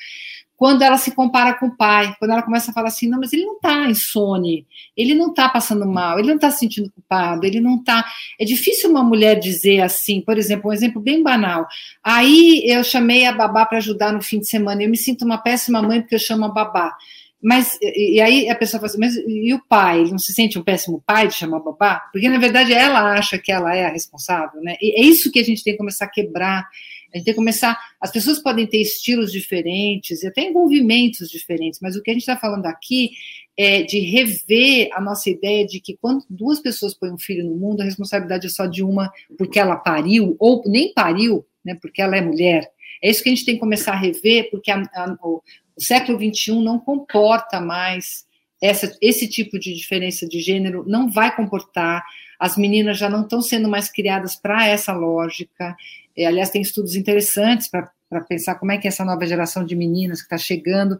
quando 0.56 0.82
ela 0.82 0.96
se 0.96 1.10
compara 1.12 1.54
com 1.54 1.66
o 1.66 1.76
pai, 1.76 2.14
quando 2.18 2.30
ela 2.30 2.42
começa 2.42 2.70
a 2.70 2.74
falar 2.74 2.88
assim, 2.88 3.08
não, 3.08 3.18
mas 3.18 3.32
ele 3.32 3.44
não 3.44 3.56
está 3.56 3.88
insone, 3.88 4.66
ele 4.96 5.14
não 5.14 5.30
está 5.30 5.48
passando 5.48 5.86
mal, 5.86 6.18
ele 6.18 6.28
não 6.28 6.36
está 6.36 6.50
se 6.50 6.60
sentindo 6.60 6.90
culpado, 6.92 7.44
ele 7.44 7.60
não 7.60 7.76
está. 7.76 8.04
É 8.38 8.44
difícil 8.44 8.90
uma 8.90 9.02
mulher 9.02 9.38
dizer 9.38 9.80
assim, 9.80 10.20
por 10.20 10.38
exemplo, 10.38 10.70
um 10.70 10.72
exemplo 10.72 11.00
bem 11.00 11.22
banal. 11.22 11.66
Aí 12.02 12.62
eu 12.64 12.84
chamei 12.84 13.26
a 13.26 13.32
babá 13.32 13.66
para 13.66 13.78
ajudar 13.78 14.12
no 14.12 14.22
fim 14.22 14.38
de 14.38 14.48
semana, 14.48 14.82
eu 14.82 14.90
me 14.90 14.96
sinto 14.96 15.24
uma 15.24 15.38
péssima 15.38 15.82
mãe 15.82 16.00
porque 16.00 16.14
eu 16.14 16.20
chamo 16.20 16.44
a 16.44 16.48
babá. 16.48 16.94
Mas, 17.42 17.76
e, 17.82 18.20
aí 18.20 18.48
a 18.48 18.54
pessoa 18.54 18.78
fala 18.78 18.88
assim, 18.88 19.00
mas 19.00 19.16
e 19.16 19.52
o 19.52 19.60
pai? 19.66 20.02
Ele 20.02 20.12
não 20.12 20.18
se 20.18 20.32
sente 20.32 20.56
um 20.56 20.62
péssimo 20.62 21.02
pai 21.04 21.26
de 21.26 21.34
chamar 21.34 21.58
babá? 21.58 22.00
Porque, 22.12 22.28
na 22.28 22.38
verdade, 22.38 22.72
ela 22.72 23.14
acha 23.14 23.36
que 23.36 23.50
ela 23.50 23.74
é 23.74 23.84
a 23.84 23.90
responsável, 23.90 24.60
né? 24.62 24.76
E 24.80 25.00
é 25.00 25.04
isso 25.04 25.32
que 25.32 25.40
a 25.40 25.44
gente 25.44 25.64
tem 25.64 25.72
que 25.72 25.78
começar 25.78 26.04
a 26.04 26.10
quebrar. 26.10 26.68
A 27.12 27.18
gente 27.18 27.24
tem 27.24 27.34
que 27.34 27.38
começar. 27.38 27.78
As 28.00 28.10
pessoas 28.10 28.38
podem 28.38 28.66
ter 28.66 28.80
estilos 28.80 29.30
diferentes 29.30 30.22
e 30.22 30.26
até 30.26 30.42
envolvimentos 30.42 31.28
diferentes, 31.28 31.80
mas 31.80 31.96
o 31.96 32.02
que 32.02 32.10
a 32.10 32.14
gente 32.14 32.22
está 32.22 32.36
falando 32.36 32.66
aqui 32.66 33.10
é 33.56 33.82
de 33.82 34.00
rever 34.00 34.88
a 34.92 35.00
nossa 35.00 35.28
ideia 35.28 35.66
de 35.66 35.80
que 35.80 35.96
quando 36.00 36.24
duas 36.28 36.60
pessoas 36.60 36.94
põem 36.94 37.12
um 37.12 37.18
filho 37.18 37.44
no 37.44 37.56
mundo, 37.56 37.82
a 37.82 37.84
responsabilidade 37.84 38.46
é 38.46 38.50
só 38.50 38.66
de 38.66 38.82
uma 38.82 39.12
porque 39.36 39.58
ela 39.58 39.76
pariu, 39.76 40.36
ou 40.38 40.62
nem 40.66 40.92
pariu, 40.94 41.46
né? 41.64 41.76
Porque 41.80 42.00
ela 42.00 42.16
é 42.16 42.20
mulher. 42.20 42.70
É 43.02 43.10
isso 43.10 43.22
que 43.22 43.28
a 43.28 43.34
gente 43.34 43.44
tem 43.44 43.54
que 43.54 43.60
começar 43.60 43.92
a 43.92 43.98
rever, 43.98 44.50
porque 44.50 44.70
a, 44.70 44.80
a, 44.94 45.16
o 45.22 45.42
século 45.78 46.18
XXI 46.18 46.52
não 46.62 46.78
comporta 46.78 47.60
mais 47.60 48.24
essa, 48.62 48.96
esse 49.02 49.28
tipo 49.28 49.58
de 49.58 49.74
diferença 49.74 50.26
de 50.26 50.40
gênero, 50.40 50.84
não 50.86 51.10
vai 51.10 51.34
comportar. 51.34 52.04
As 52.38 52.56
meninas 52.56 52.96
já 52.96 53.10
não 53.10 53.22
estão 53.22 53.42
sendo 53.42 53.68
mais 53.68 53.90
criadas 53.90 54.36
para 54.36 54.66
essa 54.68 54.92
lógica. 54.92 55.76
É, 56.16 56.26
aliás, 56.26 56.50
tem 56.50 56.62
estudos 56.62 56.94
interessantes 56.94 57.68
para 57.68 57.90
pensar 58.28 58.56
como 58.56 58.72
é 58.72 58.78
que 58.78 58.88
essa 58.88 59.04
nova 59.04 59.26
geração 59.26 59.64
de 59.64 59.74
meninas 59.74 60.20
que 60.20 60.26
está 60.26 60.38
chegando 60.38 60.98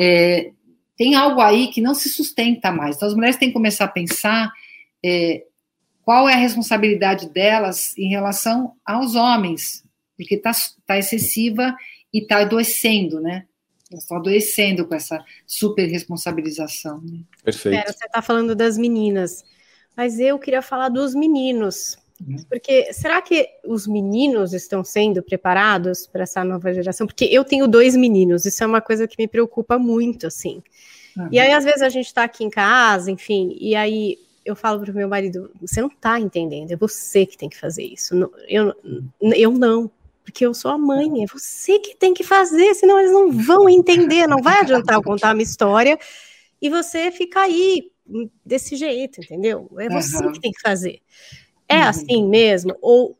é, 0.00 0.50
tem 0.96 1.14
algo 1.14 1.40
aí 1.40 1.68
que 1.68 1.80
não 1.80 1.94
se 1.94 2.08
sustenta 2.08 2.70
mais. 2.70 2.96
Então, 2.96 3.08
as 3.08 3.14
mulheres 3.14 3.36
têm 3.36 3.48
que 3.48 3.54
começar 3.54 3.86
a 3.86 3.88
pensar 3.88 4.52
é, 5.04 5.44
qual 6.02 6.28
é 6.28 6.34
a 6.34 6.38
responsabilidade 6.38 7.28
delas 7.28 7.96
em 7.96 8.08
relação 8.08 8.74
aos 8.84 9.14
homens, 9.14 9.84
porque 10.16 10.34
está 10.34 10.52
tá 10.86 10.98
excessiva 10.98 11.74
e 12.12 12.20
está 12.20 12.38
adoecendo, 12.38 13.20
né? 13.20 13.46
Elas 13.90 14.04
estão 14.04 14.16
adoecendo 14.16 14.86
com 14.86 14.94
essa 14.94 15.22
super 15.46 15.86
responsabilização. 15.86 17.00
Né? 17.02 17.20
Perfeito. 17.44 17.76
Pera, 17.76 17.92
você 17.92 18.06
está 18.06 18.22
falando 18.22 18.54
das 18.54 18.78
meninas, 18.78 19.44
mas 19.96 20.18
eu 20.18 20.38
queria 20.38 20.62
falar 20.62 20.88
dos 20.88 21.14
meninos. 21.14 21.96
Uhum. 22.26 22.36
Porque 22.48 22.92
será 22.92 23.20
que 23.20 23.48
os 23.64 23.86
meninos 23.86 24.52
estão 24.52 24.84
sendo 24.84 25.22
preparados 25.22 26.06
para 26.06 26.22
essa 26.22 26.44
nova 26.44 26.72
geração? 26.72 27.06
Porque 27.06 27.24
eu 27.24 27.44
tenho 27.44 27.66
dois 27.66 27.96
meninos, 27.96 28.44
isso 28.44 28.62
é 28.62 28.66
uma 28.66 28.80
coisa 28.80 29.08
que 29.08 29.16
me 29.18 29.26
preocupa 29.26 29.78
muito, 29.78 30.26
assim. 30.26 30.62
Uhum. 31.16 31.28
E 31.32 31.38
aí, 31.38 31.52
às 31.52 31.64
vezes, 31.64 31.82
a 31.82 31.88
gente 31.88 32.06
está 32.06 32.24
aqui 32.24 32.44
em 32.44 32.50
casa, 32.50 33.10
enfim, 33.10 33.56
e 33.60 33.74
aí 33.74 34.18
eu 34.44 34.56
falo 34.56 34.80
para 34.80 34.90
o 34.90 34.94
meu 34.94 35.08
marido: 35.08 35.50
você 35.60 35.80
não 35.80 35.88
está 35.88 36.18
entendendo, 36.18 36.72
é 36.72 36.76
você 36.76 37.26
que 37.26 37.36
tem 37.36 37.48
que 37.48 37.58
fazer 37.58 37.84
isso. 37.84 38.14
Eu, 38.48 38.74
eu 39.20 39.50
não 39.50 39.90
porque 40.24 40.46
eu 40.46 40.54
sou 40.54 40.70
a 40.70 40.78
mãe, 40.78 41.24
é 41.24 41.26
você 41.26 41.80
que 41.80 41.96
tem 41.96 42.14
que 42.14 42.22
fazer, 42.22 42.74
senão 42.74 42.98
eles 42.98 43.10
não 43.10 43.30
vão 43.32 43.68
entender, 43.68 44.28
não 44.28 44.40
vai 44.40 44.60
adiantar 44.60 44.94
eu 44.94 45.02
contar 45.02 45.34
uma 45.34 45.42
história 45.42 45.98
e 46.60 46.70
você 46.70 47.10
fica 47.10 47.40
aí 47.40 47.90
desse 48.44 48.76
jeito, 48.76 49.20
entendeu? 49.20 49.70
É 49.78 49.88
você 49.88 50.24
uhum. 50.24 50.32
que 50.32 50.40
tem 50.40 50.52
que 50.52 50.60
fazer. 50.60 51.00
É 51.72 51.82
uhum. 51.82 51.88
assim 51.88 52.28
mesmo? 52.28 52.76
Ou 52.80 53.16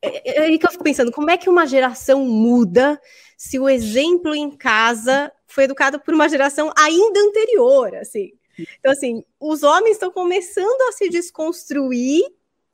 é, 0.00 0.30
é, 0.30 0.38
é 0.38 0.40
aí 0.42 0.58
que 0.58 0.66
eu 0.66 0.70
fico 0.70 0.84
pensando, 0.84 1.12
como 1.12 1.30
é 1.30 1.36
que 1.36 1.48
uma 1.48 1.66
geração 1.66 2.24
muda 2.24 3.00
se 3.36 3.58
o 3.58 3.68
exemplo 3.68 4.34
em 4.34 4.50
casa 4.50 5.32
foi 5.46 5.64
educado 5.64 6.00
por 6.00 6.12
uma 6.12 6.28
geração 6.28 6.72
ainda 6.76 7.20
anterior, 7.20 7.94
assim? 7.96 8.32
Então, 8.78 8.92
assim, 8.92 9.24
os 9.40 9.62
homens 9.62 9.92
estão 9.92 10.10
começando 10.10 10.80
a 10.88 10.92
se 10.92 11.08
desconstruir 11.08 12.22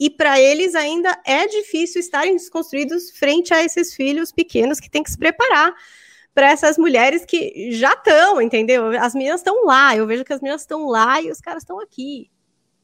e 0.01 0.11
para 0.11 0.41
eles 0.41 0.75
ainda 0.75 1.21
é 1.25 1.47
difícil 1.47 2.01
estarem 2.01 2.35
desconstruídos 2.35 3.11
frente 3.11 3.53
a 3.53 3.65
esses 3.65 3.95
filhos 3.95 4.33
pequenos 4.33 4.81
que 4.81 4.91
têm 4.91 5.03
que 5.03 5.11
se 5.11 5.19
preparar 5.19 5.75
para 6.35 6.51
essas 6.51 6.79
mulheres 6.79 7.25
que 7.25 7.73
já 7.73 7.93
estão, 7.95 8.41
entendeu? 8.41 8.89
As 9.01 9.15
meninas 9.15 9.41
estão 9.41 9.65
lá, 9.65 9.97
eu 9.97 10.07
vejo 10.07 10.25
que 10.25 10.33
as 10.33 10.41
meninas 10.41 10.63
estão 10.63 10.87
lá 10.87 11.21
e 11.21 11.31
os 11.31 11.41
caras 11.41 11.63
estão 11.63 11.81
aqui. 11.81 12.31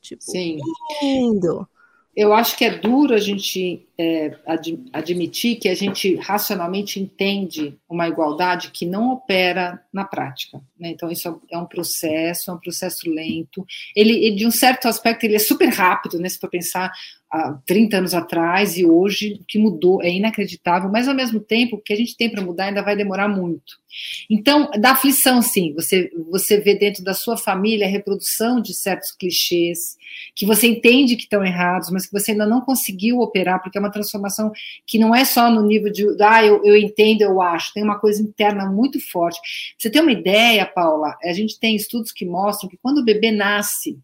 Tipo, 0.01 0.23
Sim. 0.23 0.59
lindo 1.03 1.69
eu 2.17 2.33
acho 2.33 2.57
que 2.57 2.65
é 2.65 2.79
duro 2.79 3.15
a 3.15 3.19
gente 3.19 3.87
é, 3.99 4.37
ad, 4.47 4.79
admitir 4.93 5.57
que 5.57 5.69
a 5.69 5.75
gente 5.75 6.15
racionalmente 6.17 7.01
entende 7.01 7.77
uma 7.89 8.09
igualdade 8.09 8.71
que 8.71 8.87
não 8.87 9.13
opera 9.13 9.83
na 9.93 10.05
prática. 10.05 10.61
Né? 10.79 10.91
Então, 10.91 11.11
isso 11.11 11.41
é 11.51 11.59
um 11.59 11.67
processo, 11.67 12.51
é 12.51 12.55
um 12.55 12.59
processo 12.59 13.11
lento. 13.11 13.67
Ele, 13.97 14.13
ele, 14.13 14.37
de 14.37 14.47
um 14.47 14.51
certo 14.51 14.87
aspecto, 14.87 15.25
ele 15.25 15.37
é 15.37 15.41
super 15.41 15.69
rápido, 15.69 16.19
né? 16.19 16.29
se 16.29 16.39
for 16.39 16.51
pensar 16.51 16.93
há 17.35 17.59
30 17.67 17.99
anos 17.99 18.15
atrás 18.15 18.79
e 18.79 18.87
hoje, 18.87 19.41
o 19.41 19.45
que 19.45 19.59
mudou 19.59 20.01
é 20.01 20.09
inacreditável, 20.09 20.89
mas 20.89 21.09
ao 21.09 21.15
mesmo 21.15 21.41
tempo, 21.41 21.77
o 21.77 21.81
que 21.81 21.93
a 21.93 21.97
gente 21.97 22.17
tem 22.17 22.31
para 22.31 22.41
mudar 22.41 22.67
ainda 22.67 22.83
vai 22.83 22.95
demorar 22.97 23.27
muito. 23.27 23.83
Então, 24.31 24.71
dá 24.79 24.93
aflição, 24.93 25.43
sim, 25.43 25.73
você, 25.75 26.11
você 26.31 26.59
vê 26.59 26.77
dentro 26.77 27.03
da 27.03 27.13
sua 27.13 27.37
família 27.37 27.87
a 27.87 27.91
reprodução 27.91 28.61
de 28.61 28.73
certos 28.73 29.11
clichês, 29.11 29.97
que 30.35 30.47
você 30.47 30.69
entende 30.69 31.17
que 31.17 31.25
estão 31.25 31.45
errados, 31.45 31.91
mas 31.91 32.07
que 32.07 32.13
você 32.13 32.33
ainda 32.33 32.47
não 32.47 32.61
conseguiu 32.61 33.19
operar, 33.19 33.61
porque 33.61 33.79
é 33.79 33.81
uma 33.81 33.91
transformação 33.91 34.53
que 34.87 34.99
não 34.99 35.15
é 35.15 35.25
só 35.25 35.51
no 35.51 35.67
nível 35.67 35.91
de, 35.93 36.05
ah, 36.21 36.45
eu, 36.45 36.65
eu 36.65 36.77
entendo, 36.77 37.23
eu 37.23 37.43
acho, 37.43 37.73
tem 37.73 37.83
uma 37.83 37.99
coisa 37.99 38.23
interna 38.23 38.67
muito 38.67 39.01
forte. 39.11 39.41
Você 39.77 39.91
tem 39.91 40.03
uma 40.03 40.13
ideia, 40.13 40.67
Paula? 40.67 41.17
A 41.25 41.33
gente 41.33 41.59
tem 41.59 41.75
estudos 41.75 42.13
que 42.13 42.25
mostram 42.25 42.69
que 42.69 42.79
quando 42.81 42.99
o 42.99 43.05
bebê 43.05 43.31
nasce, 43.31 43.99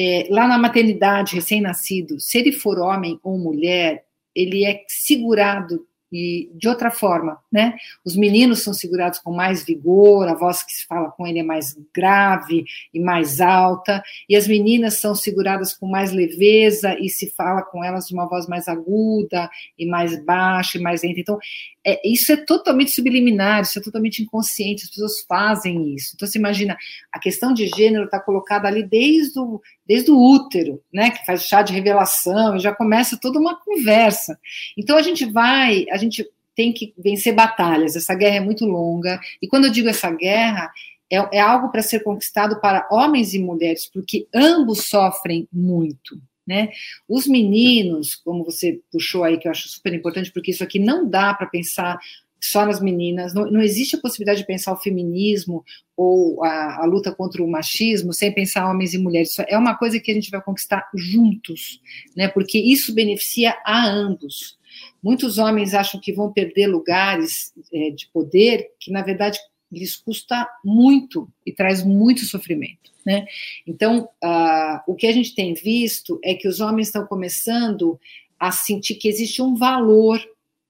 é, 0.00 0.28
lá 0.30 0.46
na 0.46 0.56
maternidade, 0.56 1.34
recém-nascido, 1.34 2.20
se 2.20 2.38
ele 2.38 2.52
for 2.52 2.78
homem 2.78 3.18
ou 3.20 3.36
mulher, 3.36 4.04
ele 4.32 4.64
é 4.64 4.84
segurado 4.86 5.88
e 6.12 6.50
de 6.54 6.68
outra 6.68 6.90
forma, 6.90 7.38
né? 7.52 7.76
Os 8.04 8.16
meninos 8.16 8.62
são 8.62 8.72
segurados 8.72 9.18
com 9.18 9.30
mais 9.30 9.64
vigor, 9.64 10.26
a 10.26 10.34
voz 10.34 10.62
que 10.62 10.72
se 10.72 10.86
fala 10.86 11.10
com 11.10 11.26
ele 11.26 11.40
é 11.40 11.42
mais 11.42 11.76
grave 11.94 12.64
e 12.94 13.00
mais 13.00 13.40
alta, 13.40 14.02
e 14.28 14.34
as 14.34 14.48
meninas 14.48 15.00
são 15.00 15.14
seguradas 15.14 15.74
com 15.74 15.86
mais 15.86 16.10
leveza 16.12 16.96
e 16.98 17.08
se 17.08 17.30
fala 17.32 17.62
com 17.62 17.84
elas 17.84 18.06
de 18.06 18.14
uma 18.14 18.26
voz 18.26 18.46
mais 18.46 18.68
aguda 18.68 19.50
e 19.78 19.84
mais 19.84 20.24
baixa 20.24 20.78
e 20.78 20.80
mais 20.80 21.02
lenta. 21.02 21.20
Então, 21.20 21.38
é, 21.84 22.00
isso 22.08 22.32
é 22.32 22.36
totalmente 22.36 22.90
subliminar, 22.90 23.62
isso 23.62 23.78
é 23.78 23.82
totalmente 23.82 24.22
inconsciente, 24.22 24.84
as 24.84 24.90
pessoas 24.90 25.20
fazem 25.28 25.94
isso. 25.94 26.12
Então, 26.14 26.26
você 26.26 26.38
imagina, 26.38 26.76
a 27.12 27.18
questão 27.18 27.52
de 27.52 27.66
gênero 27.66 28.04
está 28.04 28.18
colocada 28.18 28.66
ali 28.66 28.82
desde 28.82 29.38
o, 29.38 29.60
desde 29.88 30.10
o 30.10 30.20
útero, 30.20 30.82
né, 30.92 31.10
que 31.10 31.24
faz 31.24 31.44
chá 31.44 31.62
de 31.62 31.72
revelação, 31.72 32.56
e 32.56 32.60
já 32.60 32.74
começa 32.74 33.18
toda 33.18 33.38
uma 33.38 33.58
conversa. 33.58 34.38
Então, 34.76 34.96
a 34.96 35.02
gente 35.02 35.24
vai, 35.24 35.86
a 35.90 35.96
gente 35.96 36.28
tem 36.54 36.72
que 36.72 36.92
vencer 36.98 37.34
batalhas, 37.34 37.96
essa 37.96 38.14
guerra 38.14 38.36
é 38.36 38.40
muito 38.40 38.66
longa, 38.66 39.18
e 39.40 39.48
quando 39.48 39.64
eu 39.64 39.72
digo 39.72 39.88
essa 39.88 40.10
guerra, 40.10 40.70
é, 41.10 41.38
é 41.38 41.40
algo 41.40 41.70
para 41.70 41.82
ser 41.82 42.00
conquistado 42.00 42.60
para 42.60 42.86
homens 42.90 43.32
e 43.32 43.38
mulheres, 43.38 43.86
porque 43.86 44.26
ambos 44.34 44.88
sofrem 44.88 45.48
muito. 45.52 46.20
Né? 46.46 46.70
Os 47.06 47.26
meninos, 47.26 48.14
como 48.14 48.42
você 48.42 48.80
puxou 48.90 49.22
aí, 49.22 49.38
que 49.38 49.46
eu 49.46 49.52
acho 49.52 49.68
super 49.68 49.92
importante, 49.92 50.32
porque 50.32 50.50
isso 50.50 50.64
aqui 50.64 50.78
não 50.78 51.08
dá 51.08 51.34
para 51.34 51.46
pensar 51.46 51.98
só 52.40 52.64
nas 52.64 52.80
meninas, 52.80 53.34
não, 53.34 53.50
não, 53.50 53.60
existe 53.60 53.96
a 53.96 54.00
possibilidade 54.00 54.40
de 54.40 54.46
pensar 54.46 54.72
o 54.72 54.76
feminismo 54.76 55.64
ou 55.96 56.44
a, 56.44 56.82
a, 56.82 56.84
luta 56.84 57.12
contra 57.12 57.42
o 57.42 57.50
machismo 57.50 58.12
sem 58.12 58.32
pensar 58.32 58.70
homens 58.70 58.94
e 58.94 58.98
mulheres. 58.98 59.30
Isso 59.30 59.42
é 59.48 59.58
uma 59.58 59.76
coisa 59.76 59.98
que 59.98 60.10
a 60.10 60.14
gente 60.14 60.30
vai 60.30 60.40
conquistar 60.40 60.88
juntos, 60.94 61.80
né? 62.16 62.28
Porque 62.28 62.58
isso 62.58 62.94
beneficia 62.94 63.56
a 63.64 63.86
ambos. 63.86 64.56
Muitos 65.02 65.38
homens 65.38 65.74
acham 65.74 66.00
que 66.00 66.12
vão 66.12 66.32
perder 66.32 66.68
lugares 66.68 67.52
é, 67.72 67.90
de 67.90 68.08
poder 68.12 68.68
que, 68.78 68.92
na 68.92 69.02
verdade, 69.02 69.38
lhes 69.70 69.96
custa 69.96 70.48
muito 70.64 71.28
e 71.44 71.52
traz 71.52 71.84
muito 71.84 72.24
sofrimento. 72.24 72.92
Né? 73.04 73.26
Então, 73.66 74.08
uh, 74.22 74.80
o 74.86 74.94
que 74.94 75.06
a 75.06 75.12
gente 75.12 75.34
tem 75.34 75.54
visto 75.54 76.18
é 76.22 76.34
que 76.34 76.48
os 76.48 76.60
homens 76.60 76.88
estão 76.88 77.06
começando 77.06 77.98
a 78.38 78.52
sentir 78.52 78.94
que 78.94 79.08
existe 79.08 79.42
um 79.42 79.54
valor 79.54 80.20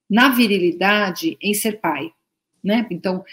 na 0.09 0.31
virilidade 0.31 1.37
em 1.41 1.55
ser 1.55 1.81
pai. 1.81 2.11
Né? 2.63 2.87
Então, 2.91 3.25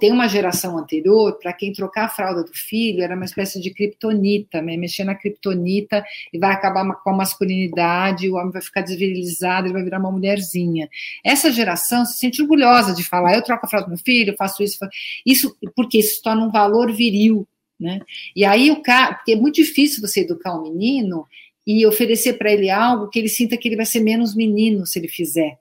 tem 0.00 0.10
uma 0.10 0.26
geração 0.26 0.76
anterior, 0.76 1.38
para 1.38 1.52
quem 1.52 1.72
trocar 1.72 2.06
a 2.06 2.08
fralda 2.08 2.42
do 2.42 2.52
filho, 2.52 3.00
era 3.00 3.14
uma 3.14 3.24
espécie 3.24 3.60
de 3.60 3.70
criptonita, 3.70 4.60
né? 4.60 4.76
mexer 4.76 5.04
na 5.04 5.14
criptonita 5.14 6.04
e 6.32 6.38
vai 6.38 6.52
acabar 6.52 6.84
com 6.96 7.10
a 7.10 7.16
masculinidade, 7.16 8.28
o 8.28 8.34
homem 8.34 8.50
vai 8.50 8.60
ficar 8.60 8.80
desvirilizado, 8.80 9.68
ele 9.68 9.74
vai 9.74 9.84
virar 9.84 10.00
uma 10.00 10.10
mulherzinha. 10.10 10.88
Essa 11.24 11.52
geração 11.52 12.04
se 12.04 12.18
sente 12.18 12.42
orgulhosa 12.42 12.92
de 12.92 13.04
falar, 13.04 13.34
eu 13.34 13.42
troco 13.42 13.64
a 13.64 13.68
fralda 13.68 13.86
do 13.86 13.90
meu 13.90 13.98
filho, 13.98 14.36
faço 14.36 14.62
isso, 14.62 14.78
isso 15.24 15.56
porque 15.74 15.98
isso 15.98 16.20
torna 16.20 16.44
um 16.44 16.50
valor 16.50 16.92
viril, 16.92 17.46
né? 17.78 18.00
E 18.34 18.44
aí 18.44 18.70
o 18.70 18.82
cara, 18.82 19.14
porque 19.14 19.32
é 19.32 19.36
muito 19.36 19.54
difícil 19.54 20.00
você 20.00 20.20
educar 20.22 20.58
um 20.58 20.62
menino 20.62 21.24
e 21.64 21.86
oferecer 21.86 22.34
para 22.34 22.52
ele 22.52 22.68
algo 22.68 23.08
que 23.08 23.18
ele 23.18 23.28
sinta 23.28 23.56
que 23.56 23.68
ele 23.68 23.76
vai 23.76 23.86
ser 23.86 24.00
menos 24.00 24.34
menino 24.34 24.84
se 24.86 24.98
ele 24.98 25.08
fizer. 25.08 25.58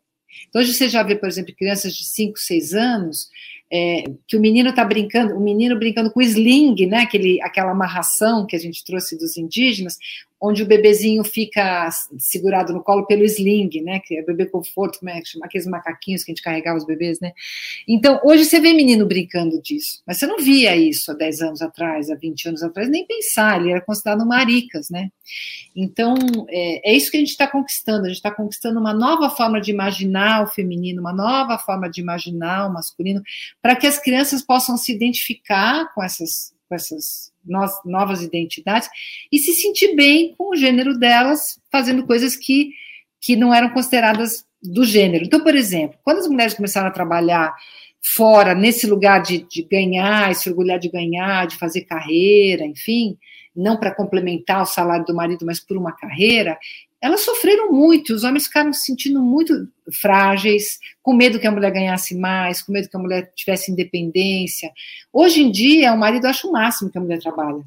Então, 0.50 0.62
hoje 0.62 0.74
você 0.74 0.88
já 0.88 1.04
vê, 1.04 1.16
por 1.16 1.28
exemplo, 1.28 1.56
crianças 1.56 1.96
de 1.96 2.06
5, 2.06 2.38
6 2.38 2.74
anos, 2.74 3.30
é, 3.72 4.04
que 4.28 4.38
o 4.38 4.40
menino 4.40 4.70
está 4.70 4.86
brincando, 4.86 5.36
o 5.36 5.40
menino 5.40 5.78
brincando 5.78 6.12
com 6.12 6.22
sling, 6.22 6.86
né, 6.86 7.00
aquele, 7.00 7.42
aquela 7.42 7.72
amarração 7.72 8.46
que 8.46 8.56
a 8.56 8.60
gente 8.60 8.84
trouxe 8.84 9.18
dos 9.18 9.38
indígenas, 9.38 9.98
onde 10.42 10.64
o 10.64 10.66
bebezinho 10.66 11.24
fica 11.24 11.90
segurado 12.18 12.74
no 12.74 12.84
colo 12.84 13.06
pelo 13.06 13.24
sling, 13.24 13.70
né, 13.82 14.00
que 14.00 14.18
é 14.18 14.24
bebê 14.24 14.46
conforto, 14.46 15.00
como 15.00 15.10
é 15.10 15.22
que 15.22 15.30
chama, 15.30 15.46
aqueles 15.46 15.66
macaquinhos 15.66 16.24
que 16.24 16.32
a 16.32 16.34
gente 16.34 16.44
carregava 16.44 16.78
os 16.78 16.86
bebês, 16.86 17.20
né. 17.20 17.34
Então, 17.88 18.20
hoje 18.24 18.46
você 18.46 18.60
vê 18.60 18.74
menino 18.74 19.06
brincando 19.06 19.62
disso, 19.62 20.02
mas 20.06 20.18
você 20.18 20.28
não 20.28 20.38
via 20.38 20.76
isso 20.76 21.12
há 21.12 21.14
10 21.14 21.42
anos 21.42 21.62
atrás, 21.62 22.10
há 22.10 22.16
20 22.16 22.50
anos 22.50 22.64
atrás, 22.64 22.90
nem 22.90 23.06
pensar, 23.06 23.60
ele 23.60 23.72
era 23.72 23.82
considerado 23.82 24.26
maricas, 24.26 24.90
né. 24.90 25.10
Então, 25.76 26.16
é, 26.50 26.92
é 26.92 26.96
isso 26.96 27.10
que 27.10 27.18
a 27.18 27.20
gente 27.20 27.30
está 27.30 27.48
conquistando, 27.48 28.06
a 28.06 28.08
gente 28.08 28.18
está 28.18 28.32
conquistando 28.32 28.80
uma 28.80 28.94
nova 28.94 29.30
forma 29.30 29.60
de 29.60 29.72
imaginar 29.72 30.44
o 30.44 30.48
feminino, 30.48 31.02
uma 31.02 31.14
nova 31.14 31.58
forma 31.58 31.90
de 31.90 32.02
imaginar 32.02 32.68
o 32.68 32.74
masculino, 32.74 33.22
para 33.62 33.76
que 33.76 33.88
as 33.88 34.00
crianças 34.00 34.42
possam 34.42 34.78
se 34.78 34.92
identificar 34.92 35.94
com 35.94 36.04
essas, 36.04 36.54
com 36.68 36.76
essas 36.76 37.35
novas 37.46 38.22
identidades 38.22 38.90
e 39.32 39.38
se 39.40 39.54
sentir 39.54 39.96
bem 39.96 40.34
com 40.38 40.52
o 40.52 40.56
gênero 40.56 40.98
delas, 40.98 41.60
fazendo 41.72 42.06
coisas 42.06 42.36
que, 42.36 42.72
que 43.22 43.36
não 43.36 43.54
eram 43.54 43.70
consideradas 43.70 44.46
do 44.62 44.84
gênero. 44.84 45.26
Então, 45.26 45.42
por 45.42 45.56
exemplo, 45.56 45.98
quando 46.04 46.20
as 46.20 46.28
mulheres 46.28 46.54
começaram 46.54 46.88
a 46.88 46.92
trabalhar 46.92 47.54
fora, 48.02 48.54
nesse 48.54 48.86
lugar 48.88 49.22
de, 49.22 49.46
de 49.50 49.64
ganhar, 49.64 50.34
se 50.36 50.50
orgulhar 50.50 50.80
de 50.80 50.90
ganhar, 50.90 51.48
de 51.48 51.58
fazer 51.58 51.82
carreira, 51.82 52.66
enfim, 52.66 53.18
não 53.56 53.78
para 53.78 53.94
complementar 53.94 54.62
o 54.62 54.66
salário 54.66 55.06
do 55.06 55.16
marido, 55.16 55.46
mas 55.46 55.60
por 55.60 55.78
uma 55.78 55.92
carreira, 55.92 56.58
elas 57.06 57.22
sofreram 57.22 57.72
muito, 57.72 58.16
os 58.16 58.24
homens 58.24 58.48
ficaram 58.48 58.74
se 58.74 58.82
sentindo 58.82 59.22
muito 59.22 59.68
frágeis, 60.02 60.80
com 61.04 61.14
medo 61.14 61.40
que 61.40 61.46
a 61.46 61.52
mulher 61.52 61.72
ganhasse 61.72 62.16
mais, 62.16 62.64
com 62.64 62.72
medo 62.72 62.90
que 62.90 62.98
a 62.98 63.00
mulher 63.00 63.32
tivesse 63.36 63.72
independência. 63.72 64.72
Hoje 65.14 65.44
em 65.44 65.52
dia, 65.52 65.94
o 65.94 65.98
marido 66.00 66.26
acha 66.26 66.48
o 66.48 66.52
máximo 66.52 66.90
que 66.90 66.98
a 66.98 67.02
mulher 67.02 67.20
trabalha. 67.20 67.62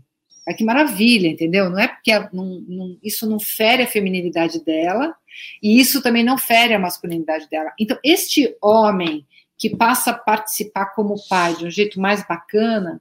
É 0.48 0.52
que 0.52 0.64
maravilha, 0.64 1.28
entendeu? 1.28 1.70
Não 1.70 1.78
é 1.78 1.86
porque 1.86 2.12
não, 2.32 2.64
não, 2.66 2.98
isso 3.00 3.30
não 3.30 3.38
fere 3.38 3.84
a 3.84 3.86
feminilidade 3.86 4.64
dela, 4.64 5.14
e 5.62 5.78
isso 5.80 6.02
também 6.02 6.24
não 6.24 6.36
fere 6.36 6.74
a 6.74 6.78
masculinidade 6.80 7.48
dela. 7.48 7.70
Então, 7.78 7.96
este 8.02 8.56
homem 8.60 9.24
que 9.56 9.70
passa 9.70 10.10
a 10.10 10.14
participar 10.14 10.86
como 10.96 11.14
pai 11.28 11.54
de 11.54 11.64
um 11.64 11.70
jeito 11.70 12.00
mais 12.00 12.26
bacana, 12.26 13.00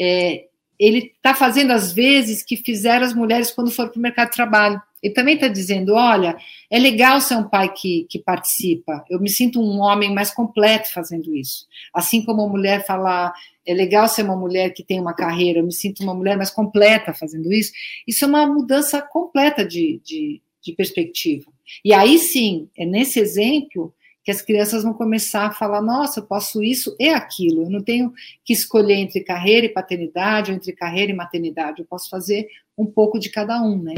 é, 0.00 0.44
ele 0.78 1.12
está 1.16 1.34
fazendo 1.34 1.72
as 1.72 1.92
vezes 1.92 2.40
que 2.40 2.56
fizeram 2.56 3.04
as 3.04 3.14
mulheres 3.14 3.50
quando 3.50 3.72
foram 3.72 3.90
para 3.90 3.98
o 3.98 4.02
mercado 4.02 4.28
de 4.28 4.36
trabalho. 4.36 4.80
Ele 5.02 5.12
também 5.12 5.34
está 5.34 5.48
dizendo: 5.48 5.94
olha, 5.94 6.36
é 6.70 6.78
legal 6.78 7.20
ser 7.20 7.34
um 7.34 7.48
pai 7.48 7.72
que, 7.72 8.06
que 8.08 8.18
participa, 8.18 9.04
eu 9.10 9.20
me 9.20 9.28
sinto 9.28 9.60
um 9.60 9.80
homem 9.80 10.14
mais 10.14 10.32
completo 10.32 10.92
fazendo 10.92 11.34
isso. 11.34 11.66
Assim 11.92 12.24
como 12.24 12.42
a 12.42 12.48
mulher 12.48 12.86
falar, 12.86 13.32
é 13.66 13.74
legal 13.74 14.06
ser 14.08 14.22
uma 14.22 14.36
mulher 14.36 14.70
que 14.70 14.84
tem 14.84 15.00
uma 15.00 15.14
carreira, 15.14 15.58
eu 15.58 15.64
me 15.64 15.72
sinto 15.72 16.02
uma 16.02 16.14
mulher 16.14 16.36
mais 16.36 16.50
completa 16.50 17.12
fazendo 17.12 17.52
isso. 17.52 17.72
Isso 18.06 18.24
é 18.24 18.28
uma 18.28 18.46
mudança 18.46 19.02
completa 19.02 19.64
de, 19.64 20.00
de, 20.04 20.40
de 20.62 20.72
perspectiva. 20.72 21.50
E 21.84 21.92
aí 21.92 22.18
sim, 22.18 22.68
é 22.76 22.86
nesse 22.86 23.18
exemplo 23.18 23.92
que 24.24 24.30
as 24.30 24.40
crianças 24.40 24.84
vão 24.84 24.94
começar 24.94 25.46
a 25.46 25.52
falar: 25.52 25.82
nossa, 25.82 26.20
eu 26.20 26.26
posso 26.26 26.62
isso 26.62 26.94
e 26.98 27.08
aquilo. 27.08 27.64
Eu 27.64 27.70
não 27.70 27.82
tenho 27.82 28.12
que 28.44 28.52
escolher 28.52 28.94
entre 28.94 29.20
carreira 29.20 29.66
e 29.66 29.72
paternidade 29.72 30.50
ou 30.50 30.56
entre 30.56 30.72
carreira 30.72 31.10
e 31.10 31.14
maternidade. 31.14 31.80
Eu 31.80 31.86
posso 31.86 32.08
fazer 32.08 32.46
um 32.78 32.86
pouco 32.86 33.18
de 33.18 33.30
cada 33.30 33.60
um, 33.62 33.82
né? 33.82 33.94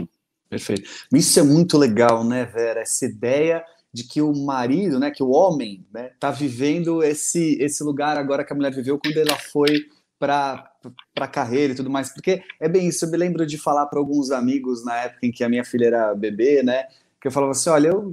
Perfeito. 0.54 0.88
Isso 1.12 1.40
é 1.40 1.42
muito 1.42 1.76
legal, 1.76 2.22
né, 2.22 2.44
Vera? 2.44 2.82
Essa 2.82 3.06
ideia 3.06 3.64
de 3.92 4.04
que 4.04 4.22
o 4.22 4.32
marido, 4.32 5.00
né, 5.00 5.10
que 5.10 5.22
o 5.22 5.30
homem, 5.30 5.84
né, 5.92 6.12
tá 6.20 6.30
vivendo 6.30 7.02
esse 7.02 7.58
esse 7.60 7.82
lugar 7.82 8.16
agora 8.16 8.44
que 8.44 8.52
a 8.52 8.56
mulher 8.56 8.72
viveu 8.72 8.96
quando 8.96 9.16
ela 9.16 9.36
foi 9.36 9.86
para 10.16 10.70
para 11.12 11.26
carreira 11.26 11.72
e 11.72 11.76
tudo 11.76 11.90
mais, 11.90 12.12
porque 12.12 12.40
é 12.60 12.68
bem 12.68 12.86
isso. 12.86 13.04
Eu 13.04 13.10
me 13.10 13.16
lembro 13.16 13.44
de 13.44 13.58
falar 13.58 13.86
para 13.86 13.98
alguns 13.98 14.30
amigos 14.30 14.84
na 14.84 14.96
época 14.96 15.26
em 15.26 15.32
que 15.32 15.42
a 15.42 15.48
minha 15.48 15.64
filha 15.64 15.86
era 15.86 16.14
bebê, 16.14 16.62
né, 16.62 16.84
que 17.20 17.26
eu 17.26 17.32
falava 17.32 17.50
assim, 17.52 17.70
olha, 17.70 17.88
eu 17.88 18.12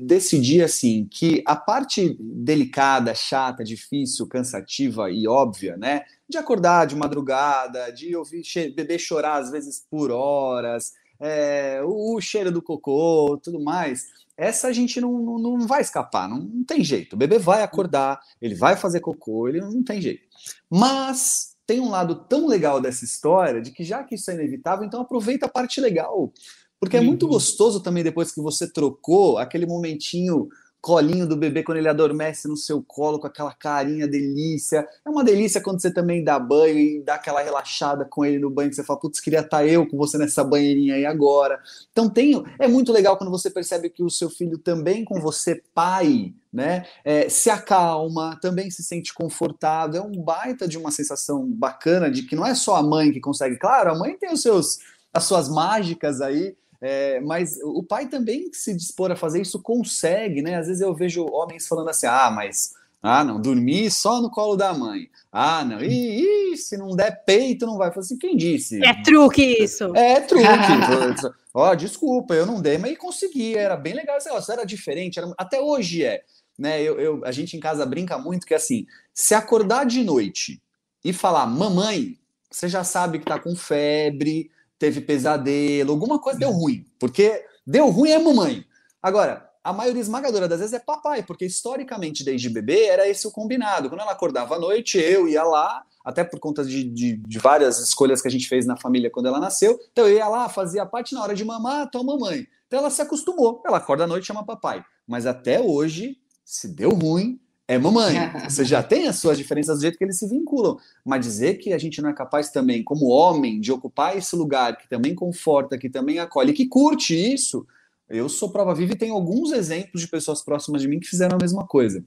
decidi 0.00 0.62
assim 0.62 1.06
que 1.08 1.44
a 1.46 1.54
parte 1.54 2.16
delicada, 2.18 3.14
chata, 3.14 3.62
difícil, 3.62 4.26
cansativa 4.26 5.10
e 5.12 5.28
óbvia, 5.28 5.76
né, 5.76 6.02
de 6.28 6.38
acordar 6.38 6.86
de 6.86 6.96
madrugada, 6.96 7.92
de 7.92 8.16
ouvir 8.16 8.42
bebê 8.74 8.98
chorar 8.98 9.36
às 9.36 9.50
vezes 9.50 9.86
por 9.88 10.10
horas, 10.10 10.94
é, 11.22 11.80
o, 11.84 12.16
o, 12.16 12.20
cheiro 12.20 12.50
do 12.50 12.60
cocô, 12.60 13.38
tudo 13.42 13.62
mais, 13.62 14.06
essa 14.36 14.66
a 14.66 14.72
gente 14.72 15.00
não, 15.00 15.12
não, 15.12 15.38
não 15.38 15.66
vai 15.66 15.80
escapar, 15.80 16.28
não, 16.28 16.38
não, 16.38 16.64
tem 16.64 16.82
jeito. 16.82 17.12
O 17.12 17.16
bebê 17.16 17.38
vai 17.38 17.62
acordar, 17.62 18.20
ele 18.40 18.56
vai 18.56 18.76
fazer 18.76 19.00
cocô, 19.00 19.48
ele 19.48 19.60
não 19.60 19.82
tem 19.84 20.00
jeito. 20.00 20.24
Mas 20.68 21.56
tem 21.64 21.78
um 21.78 21.88
lado 21.88 22.26
tão 22.28 22.48
legal 22.48 22.80
dessa 22.80 23.04
história 23.04 23.62
de 23.62 23.70
que 23.70 23.84
já 23.84 24.02
que 24.02 24.16
isso 24.16 24.30
é 24.30 24.34
inevitável, 24.34 24.84
então 24.84 25.00
aproveita 25.00 25.46
a 25.46 25.48
parte 25.48 25.80
legal. 25.80 26.32
Porque 26.80 26.96
é 26.96 27.00
muito 27.00 27.26
uhum. 27.26 27.32
gostoso 27.32 27.80
também 27.80 28.02
depois 28.02 28.32
que 28.32 28.40
você 28.40 28.68
trocou 28.70 29.38
aquele 29.38 29.66
momentinho 29.66 30.48
colinho 30.82 31.28
do 31.28 31.36
bebê 31.36 31.62
quando 31.62 31.78
ele 31.78 31.88
adormece 31.88 32.48
no 32.48 32.56
seu 32.56 32.82
colo 32.82 33.20
com 33.20 33.28
aquela 33.28 33.54
carinha 33.54 34.08
delícia. 34.08 34.86
É 35.06 35.08
uma 35.08 35.22
delícia 35.22 35.60
quando 35.60 35.80
você 35.80 35.92
também 35.92 36.24
dá 36.24 36.40
banho 36.40 36.76
e 36.76 37.02
dá 37.04 37.14
aquela 37.14 37.40
relaxada 37.40 38.04
com 38.04 38.24
ele 38.24 38.40
no 38.40 38.50
banho, 38.50 38.68
que 38.68 38.74
você 38.74 38.82
fala, 38.82 38.98
putz, 38.98 39.20
queria 39.20 39.38
estar 39.38 39.58
tá 39.58 39.66
eu 39.66 39.88
com 39.88 39.96
você 39.96 40.18
nessa 40.18 40.42
banheirinha 40.42 40.96
aí 40.96 41.06
agora. 41.06 41.60
Então 41.92 42.10
tem, 42.10 42.42
é 42.58 42.66
muito 42.66 42.92
legal 42.92 43.16
quando 43.16 43.30
você 43.30 43.48
percebe 43.48 43.90
que 43.90 44.02
o 44.02 44.10
seu 44.10 44.28
filho 44.28 44.58
também 44.58 45.04
com 45.04 45.20
você, 45.20 45.62
pai, 45.72 46.34
né, 46.52 46.84
é, 47.04 47.28
se 47.28 47.48
acalma, 47.48 48.36
também 48.42 48.68
se 48.68 48.82
sente 48.82 49.14
confortável. 49.14 50.02
É 50.02 50.04
um 50.04 50.20
baita 50.20 50.66
de 50.66 50.76
uma 50.76 50.90
sensação 50.90 51.46
bacana 51.46 52.10
de 52.10 52.24
que 52.24 52.34
não 52.34 52.44
é 52.44 52.56
só 52.56 52.74
a 52.74 52.82
mãe 52.82 53.12
que 53.12 53.20
consegue. 53.20 53.56
Claro, 53.56 53.92
a 53.92 53.98
mãe 53.98 54.16
tem 54.18 54.32
os 54.32 54.42
seus 54.42 54.78
as 55.14 55.24
suas 55.24 55.48
mágicas 55.48 56.22
aí, 56.22 56.56
é, 56.82 57.20
mas 57.20 57.60
o 57.62 57.80
pai 57.80 58.08
também 58.08 58.52
se 58.52 58.74
dispor 58.74 59.12
a 59.12 59.16
fazer 59.16 59.40
isso 59.40 59.62
consegue, 59.62 60.42
né? 60.42 60.56
Às 60.56 60.66
vezes 60.66 60.82
eu 60.82 60.92
vejo 60.92 61.24
homens 61.26 61.68
falando 61.68 61.88
assim: 61.88 62.06
ah, 62.06 62.28
mas 62.28 62.72
ah, 63.00 63.22
não, 63.22 63.40
dormir 63.40 63.88
só 63.92 64.20
no 64.20 64.28
colo 64.28 64.56
da 64.56 64.74
mãe. 64.74 65.08
Ah, 65.30 65.64
não, 65.64 65.80
e, 65.80 66.56
se 66.56 66.76
não 66.76 66.96
der 66.96 67.24
peito, 67.24 67.66
não 67.66 67.78
vai. 67.78 67.88
Eu 67.88 68.00
assim, 68.00 68.18
quem 68.18 68.36
disse? 68.36 68.84
É 68.84 69.00
truque 69.00 69.62
isso. 69.62 69.94
É, 69.96 70.14
é 70.14 70.20
truque. 70.20 70.46
Ó, 71.54 71.70
oh, 71.70 71.74
desculpa, 71.76 72.34
eu 72.34 72.46
não 72.46 72.60
dei, 72.60 72.78
mas 72.78 72.98
consegui. 72.98 73.56
Era 73.56 73.76
bem 73.76 73.94
legal 73.94 74.18
esse 74.18 74.28
negócio, 74.28 74.52
era 74.52 74.64
diferente, 74.64 75.20
era, 75.20 75.32
até 75.38 75.60
hoje 75.60 76.04
é. 76.04 76.24
Né, 76.58 76.82
eu, 76.82 77.00
eu, 77.00 77.24
a 77.24 77.32
gente 77.32 77.56
em 77.56 77.60
casa 77.60 77.86
brinca 77.86 78.18
muito 78.18 78.46
que 78.46 78.54
assim, 78.54 78.86
se 79.14 79.34
acordar 79.34 79.86
de 79.86 80.04
noite 80.04 80.62
e 81.04 81.12
falar 81.12 81.46
mamãe, 81.46 82.18
você 82.50 82.68
já 82.68 82.84
sabe 82.84 83.18
que 83.18 83.24
tá 83.24 83.38
com 83.38 83.56
febre, 83.56 84.50
teve 84.82 85.00
pesadelo, 85.00 85.92
alguma 85.92 86.18
coisa 86.18 86.40
deu 86.40 86.50
ruim, 86.50 86.84
porque 86.98 87.44
deu 87.64 87.88
ruim 87.88 88.10
é 88.10 88.18
mamãe. 88.18 88.64
Agora, 89.00 89.48
a 89.62 89.72
maioria 89.72 90.02
esmagadora 90.02 90.48
das 90.48 90.58
vezes 90.58 90.74
é 90.74 90.80
papai, 90.80 91.22
porque 91.22 91.46
historicamente, 91.46 92.24
desde 92.24 92.50
bebê, 92.50 92.86
era 92.86 93.08
esse 93.08 93.24
o 93.24 93.30
combinado. 93.30 93.88
Quando 93.88 94.00
ela 94.00 94.10
acordava 94.10 94.56
à 94.56 94.58
noite, 94.58 94.98
eu 94.98 95.28
ia 95.28 95.44
lá, 95.44 95.84
até 96.04 96.24
por 96.24 96.40
conta 96.40 96.64
de, 96.64 96.82
de, 96.82 97.16
de, 97.16 97.38
várias 97.38 97.78
escolhas 97.78 98.20
que 98.20 98.26
a 98.26 98.30
gente 98.30 98.48
fez 98.48 98.66
na 98.66 98.76
família 98.76 99.08
quando 99.08 99.26
ela 99.26 99.38
nasceu. 99.38 99.78
Então 99.92 100.08
eu 100.08 100.16
ia 100.16 100.26
lá, 100.26 100.48
fazia 100.48 100.84
parte 100.84 101.14
na 101.14 101.22
hora 101.22 101.36
de 101.36 101.44
mamar, 101.44 101.88
toma 101.88 102.18
mamãe. 102.18 102.44
Então 102.66 102.80
ela 102.80 102.90
se 102.90 103.00
acostumou. 103.00 103.62
Ela 103.64 103.76
acorda 103.76 104.02
à 104.02 104.06
noite 104.08 104.24
e 104.24 104.26
chama 104.26 104.44
papai. 104.44 104.84
Mas 105.06 105.26
até 105.26 105.60
hoje, 105.60 106.16
se 106.44 106.66
deu 106.66 106.90
ruim, 106.90 107.38
é 107.74 107.78
mamãe. 107.78 108.14
Você 108.48 108.64
já 108.64 108.82
tem 108.82 109.08
as 109.08 109.16
suas 109.16 109.38
diferenças 109.38 109.78
do 109.78 109.82
jeito 109.82 109.96
que 109.96 110.04
eles 110.04 110.18
se 110.18 110.28
vinculam. 110.28 110.76
Mas 111.04 111.24
dizer 111.24 111.54
que 111.54 111.72
a 111.72 111.78
gente 111.78 112.02
não 112.02 112.10
é 112.10 112.12
capaz 112.12 112.50
também, 112.50 112.82
como 112.82 113.06
homem, 113.06 113.60
de 113.60 113.72
ocupar 113.72 114.16
esse 114.16 114.36
lugar 114.36 114.76
que 114.76 114.88
também 114.88 115.14
conforta, 115.14 115.78
que 115.78 115.88
também 115.88 116.18
acolhe, 116.18 116.52
que 116.52 116.66
curte 116.66 117.14
isso, 117.14 117.66
eu 118.08 118.28
sou 118.28 118.50
prova 118.50 118.74
viva 118.74 118.92
e 118.92 118.98
tenho 118.98 119.14
alguns 119.14 119.52
exemplos 119.52 120.02
de 120.02 120.08
pessoas 120.08 120.42
próximas 120.42 120.82
de 120.82 120.88
mim 120.88 121.00
que 121.00 121.08
fizeram 121.08 121.36
a 121.36 121.40
mesma 121.40 121.66
coisa. 121.66 122.04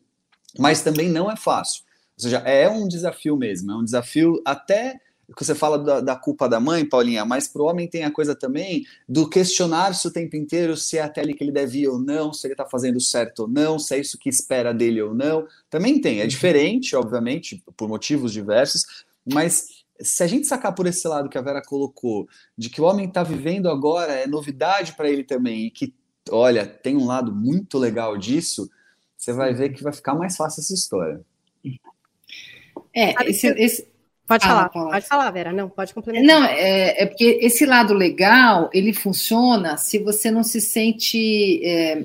Mas 0.58 0.82
também 0.82 1.10
não 1.10 1.32
é 1.32 1.36
fácil. 1.36 1.84
Ou 2.18 2.24
seja, 2.24 2.38
é 2.40 2.70
um 2.70 2.88
desafio 2.88 3.36
mesmo. 3.36 3.72
É 3.72 3.76
um 3.76 3.84
desafio 3.84 4.42
até 4.46 5.00
você 5.38 5.56
fala 5.56 5.80
da, 5.80 6.02
da, 6.02 6.16
culpa 6.16 6.48
da 6.48 6.60
mãe, 6.60 6.88
Paulinha, 6.88 7.26
mas 7.26 7.48
para 7.48 7.62
o 7.62 7.66
homem 7.66 7.88
tem 7.88 8.04
a 8.04 8.12
coisa 8.12 8.36
também 8.36 8.86
do 9.08 9.30
questionar-se 9.30 10.08
o 10.08 10.12
tempo 10.12 10.36
inteiro 10.36 10.78
se 10.78 10.98
é 10.98 11.02
a 11.02 11.10
tele 11.10 11.34
que 11.34 11.44
ele 11.44 11.52
deve 11.52 11.80
ir 11.80 11.88
ou 11.88 11.98
não, 11.98 12.32
se 12.32 12.46
ele 12.46 12.54
está 12.54 12.66
fazendo 12.66 13.00
certo 13.00 13.44
ou 13.44 13.48
não, 13.48 13.80
se 13.80 13.96
é 13.96 14.00
isso 14.00 14.18
que 14.18 14.30
espera 14.30 14.74
dele 14.74 15.02
ou 15.02 15.14
não. 15.14 15.48
Também 15.70 16.00
tem, 16.00 16.22
é 16.22 16.28
diferente, 16.28 16.96
obviamente, 16.96 17.64
por 17.76 17.88
motivos 17.88 18.32
diversos, 18.32 19.06
mas 19.26 19.84
se 20.00 20.24
a 20.24 20.28
gente 20.28 20.46
sacar 20.46 20.76
por 20.76 20.86
esse 20.86 21.08
lado 21.08 21.30
que 21.30 21.38
a 21.38 21.42
Vera 21.42 21.62
colocou, 21.62 22.28
de 22.58 22.70
que 22.70 22.82
o 22.82 22.84
homem 22.84 23.08
está 23.08 23.24
vivendo 23.24 23.70
agora 23.70 24.14
é 24.14 24.28
novidade 24.28 24.94
para 24.94 25.10
ele 25.10 25.24
também, 25.24 25.66
e 25.66 25.72
que, 25.72 25.94
olha, 26.30 26.66
tem 26.66 26.96
um 26.96 27.06
lado 27.06 27.34
muito 27.34 27.78
legal 27.78 28.18
disso, 28.18 28.70
você 29.18 29.34
vai 29.34 29.54
ver 29.54 29.70
que 29.70 29.84
vai 29.84 29.94
ficar 29.94 30.14
mais 30.14 30.36
fácil 30.36 30.62
essa 30.62 30.74
história. 30.74 31.22
É, 32.94 33.30
esse, 33.30 33.48
esse, 33.48 33.88
Pode 34.28 34.44
ah, 34.46 34.48
falar, 34.48 34.70
pode 34.70 35.08
falar, 35.08 35.32
Vera. 35.32 35.54
Não, 35.54 35.70
pode 35.70 35.94
complementar. 35.94 36.28
Não, 36.28 36.46
é, 36.46 37.04
é, 37.04 37.06
porque 37.06 37.40
esse 37.42 37.66
lado 37.66 37.94
legal, 37.94 38.70
ele 38.74 38.92
funciona 38.92 39.78
se 39.78 40.00
você 40.00 40.32
não 40.32 40.44
se 40.44 40.60
sente 40.60 41.64
é, 41.64 42.04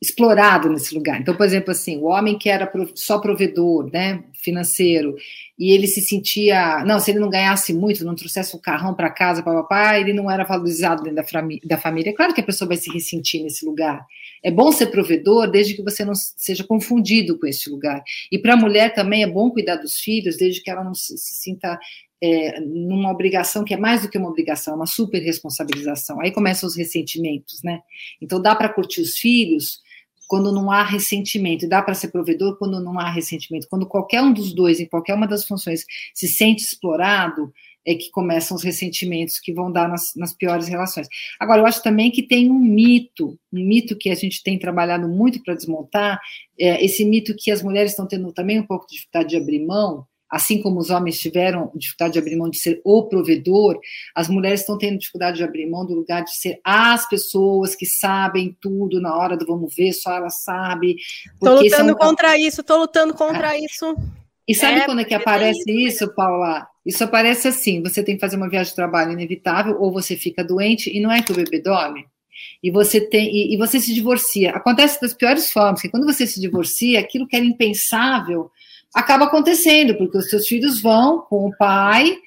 explorado 0.00 0.68
nesse 0.68 0.94
lugar. 0.94 1.20
Então, 1.20 1.34
por 1.34 1.46
exemplo, 1.46 1.70
assim, 1.70 1.96
o 1.98 2.04
homem 2.04 2.38
que 2.38 2.50
era 2.50 2.70
só 2.94 3.18
provedor, 3.18 3.90
né, 3.90 4.22
financeiro, 4.34 5.16
e 5.58 5.72
ele 5.72 5.86
se 5.86 6.02
sentia, 6.02 6.84
não, 6.84 6.98
se 6.98 7.10
ele 7.10 7.18
não 7.18 7.30
ganhasse 7.30 7.72
muito, 7.72 8.04
não 8.04 8.14
trouxesse 8.14 8.54
um 8.54 8.60
carrão 8.60 8.94
para 8.94 9.08
casa 9.10 9.42
para 9.42 9.62
papai, 9.62 10.02
ele 10.02 10.12
não 10.12 10.30
era 10.30 10.44
valorizado 10.44 11.02
dentro 11.02 11.16
da, 11.16 11.22
da 11.64 11.78
família. 11.78 12.10
É 12.10 12.12
claro 12.12 12.34
que 12.34 12.42
a 12.42 12.44
pessoa 12.44 12.68
vai 12.68 12.76
se 12.76 12.90
ressentir 12.90 13.42
nesse 13.42 13.64
lugar. 13.64 14.06
É 14.42 14.50
bom 14.50 14.70
ser 14.70 14.86
provedor 14.86 15.50
desde 15.50 15.74
que 15.74 15.82
você 15.82 16.04
não 16.04 16.14
seja 16.14 16.62
confundido 16.62 17.38
com 17.38 17.46
esse 17.46 17.70
lugar. 17.70 18.02
E 18.30 18.38
para 18.38 18.52
a 18.52 18.56
mulher 18.56 18.92
também 18.94 19.22
é 19.22 19.26
bom 19.26 19.50
cuidar 19.50 19.76
dos 19.76 19.96
filhos 19.98 20.36
desde 20.36 20.62
que 20.62 20.70
ela 20.70 20.84
não 20.84 20.94
se, 20.94 21.16
se 21.16 21.34
sinta 21.40 21.78
é, 22.22 22.60
numa 22.60 23.10
obrigação 23.10 23.64
que 23.64 23.72
é 23.72 23.78
mais 23.78 24.02
do 24.02 24.10
que 24.10 24.18
uma 24.18 24.28
obrigação, 24.28 24.74
é 24.74 24.76
uma 24.76 24.86
super 24.86 25.20
responsabilização. 25.20 26.20
Aí 26.20 26.30
começam 26.32 26.68
os 26.68 26.76
ressentimentos, 26.76 27.62
né? 27.62 27.80
Então 28.20 28.40
dá 28.40 28.54
para 28.54 28.68
curtir 28.68 29.00
os 29.00 29.16
filhos 29.16 29.80
quando 30.26 30.52
não 30.52 30.70
há 30.70 30.82
ressentimento, 30.82 31.68
dá 31.68 31.82
para 31.82 31.94
ser 31.94 32.08
provedor 32.08 32.56
quando 32.58 32.80
não 32.80 32.98
há 32.98 33.10
ressentimento. 33.10 33.68
Quando 33.68 33.86
qualquer 33.86 34.22
um 34.22 34.32
dos 34.32 34.52
dois, 34.52 34.80
em 34.80 34.86
qualquer 34.86 35.14
uma 35.14 35.26
das 35.26 35.44
funções, 35.44 35.84
se 36.14 36.26
sente 36.26 36.64
explorado, 36.64 37.52
é 37.86 37.94
que 37.94 38.10
começam 38.10 38.56
os 38.56 38.64
ressentimentos 38.64 39.38
que 39.38 39.52
vão 39.52 39.70
dar 39.70 39.88
nas, 39.88 40.12
nas, 40.16 40.34
piores 40.34 40.66
relações. 40.66 41.06
Agora, 41.38 41.60
eu 41.60 41.66
acho 41.66 41.82
também 41.82 42.10
que 42.10 42.22
tem 42.22 42.50
um 42.50 42.58
mito, 42.58 43.38
um 43.52 43.64
mito 43.64 43.96
que 43.96 44.10
a 44.10 44.14
gente 44.14 44.42
tem 44.42 44.58
trabalhado 44.58 45.08
muito 45.08 45.40
para 45.42 45.54
desmontar, 45.54 46.20
é 46.58 46.84
esse 46.84 47.04
mito 47.04 47.34
que 47.38 47.50
as 47.50 47.62
mulheres 47.62 47.92
estão 47.92 48.06
tendo 48.06 48.32
também 48.32 48.58
um 48.58 48.66
pouco 48.66 48.86
de 48.88 48.94
dificuldade 48.94 49.28
de 49.28 49.36
abrir 49.36 49.64
mão, 49.64 50.04
assim 50.30 50.60
como 50.60 50.78
os 50.78 50.90
homens 50.90 51.18
tiveram 51.18 51.70
dificuldade 51.74 52.14
de 52.14 52.18
abrir 52.18 52.36
mão 52.36 52.50
de 52.50 52.58
ser 52.58 52.80
o 52.84 53.04
provedor, 53.04 53.78
as 54.14 54.28
mulheres 54.28 54.60
estão 54.60 54.76
tendo 54.76 54.98
dificuldade 54.98 55.36
de 55.36 55.44
abrir 55.44 55.66
mão 55.66 55.86
do 55.86 55.94
lugar 55.94 56.24
de 56.24 56.36
ser 56.36 56.60
as 56.64 57.08
pessoas 57.08 57.74
que 57.74 57.86
sabem 57.86 58.56
tudo 58.60 59.00
na 59.00 59.16
hora 59.16 59.36
do 59.36 59.46
vamos 59.46 59.74
ver, 59.74 59.92
só 59.92 60.12
ela 60.12 60.30
sabe. 60.30 60.96
Estou 61.34 61.62
lutando 61.62 61.90
é 61.90 61.94
um... 61.94 61.96
contra 61.96 62.38
isso, 62.38 62.60
estou 62.60 62.78
lutando 62.78 63.14
contra 63.14 63.50
ah. 63.50 63.58
isso. 63.58 63.96
E 64.48 64.54
sabe 64.54 64.80
é, 64.80 64.84
quando 64.84 65.00
é 65.00 65.04
que 65.04 65.14
aparece 65.14 65.70
isso, 65.70 66.04
isso, 66.04 66.14
Paula? 66.14 66.66
Isso 66.84 67.02
aparece 67.02 67.48
assim: 67.48 67.82
você 67.82 68.02
tem 68.02 68.14
que 68.14 68.20
fazer 68.20 68.36
uma 68.36 68.48
viagem 68.48 68.70
de 68.70 68.76
trabalho 68.76 69.12
inevitável, 69.12 69.76
ou 69.80 69.92
você 69.92 70.16
fica 70.16 70.44
doente 70.44 70.88
e 70.94 71.00
não 71.00 71.10
é 71.10 71.20
que 71.20 71.32
o 71.32 71.34
bebê 71.34 71.60
dorme. 71.60 72.04
E 72.62 72.70
você 72.70 73.00
tem 73.00 73.28
e, 73.28 73.54
e 73.54 73.56
você 73.56 73.80
se 73.80 73.92
divorcia. 73.92 74.50
Acontece 74.50 75.00
das 75.00 75.14
piores 75.14 75.50
formas, 75.50 75.82
que 75.82 75.88
quando 75.88 76.06
você 76.06 76.26
se 76.26 76.40
divorcia, 76.40 77.00
aquilo 77.00 77.26
que 77.26 77.34
era 77.34 77.44
impensável 77.44 78.50
acaba 78.94 79.26
acontecendo, 79.26 79.96
porque 79.96 80.18
os 80.18 80.28
seus 80.30 80.46
filhos 80.46 80.80
vão 80.80 81.20
com 81.20 81.46
o 81.46 81.56
pai 81.56 82.18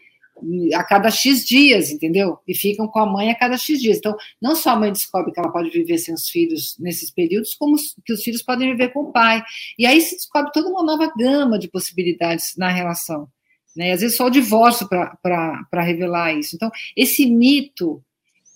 a 0.74 0.84
cada 0.84 1.12
X 1.12 1.46
dias, 1.46 1.92
entendeu? 1.92 2.40
E 2.48 2.56
ficam 2.56 2.88
com 2.88 3.00
a 3.00 3.06
mãe 3.06 3.30
a 3.30 3.36
cada 3.36 3.58
X 3.58 3.82
dias. 3.82 3.98
Então, 3.98 4.16
não 4.42 4.56
só 4.56 4.72
a 4.72 4.76
mãe 4.76 4.92
descobre 4.92 5.32
que 5.32 5.40
ela 5.40 5.52
pode 5.52 5.70
viver 5.70 5.98
sem 5.98 6.14
os 6.14 6.30
filhos 6.30 6.78
nesses 6.80 7.12
períodos, 7.12 7.56
como 7.56 7.76
que 8.06 8.14
os 8.14 8.24
filhos 8.24 8.42
podem 8.42 8.72
viver 8.72 8.90
com 8.94 9.02
o 9.02 9.12
pai. 9.12 9.44
E 9.78 9.86
aí 9.86 10.00
se 10.02 10.16
descobre 10.16 10.52
toda 10.52 10.70
uma 10.70 10.84
nova 10.84 11.12
gama 11.18 11.60
de 11.60 11.68
possibilidades 11.68 12.56
na 12.58 12.70
relação. 12.70 13.28
Né? 13.76 13.92
Às 13.92 14.02
vezes 14.02 14.18
só 14.18 14.28
o 14.28 14.32
divórcio 14.32 14.88
para 14.88 15.82
revelar 15.82 16.34
isso. 16.34 16.56
Então, 16.56 16.72
esse 16.96 17.26
mito, 17.26 18.04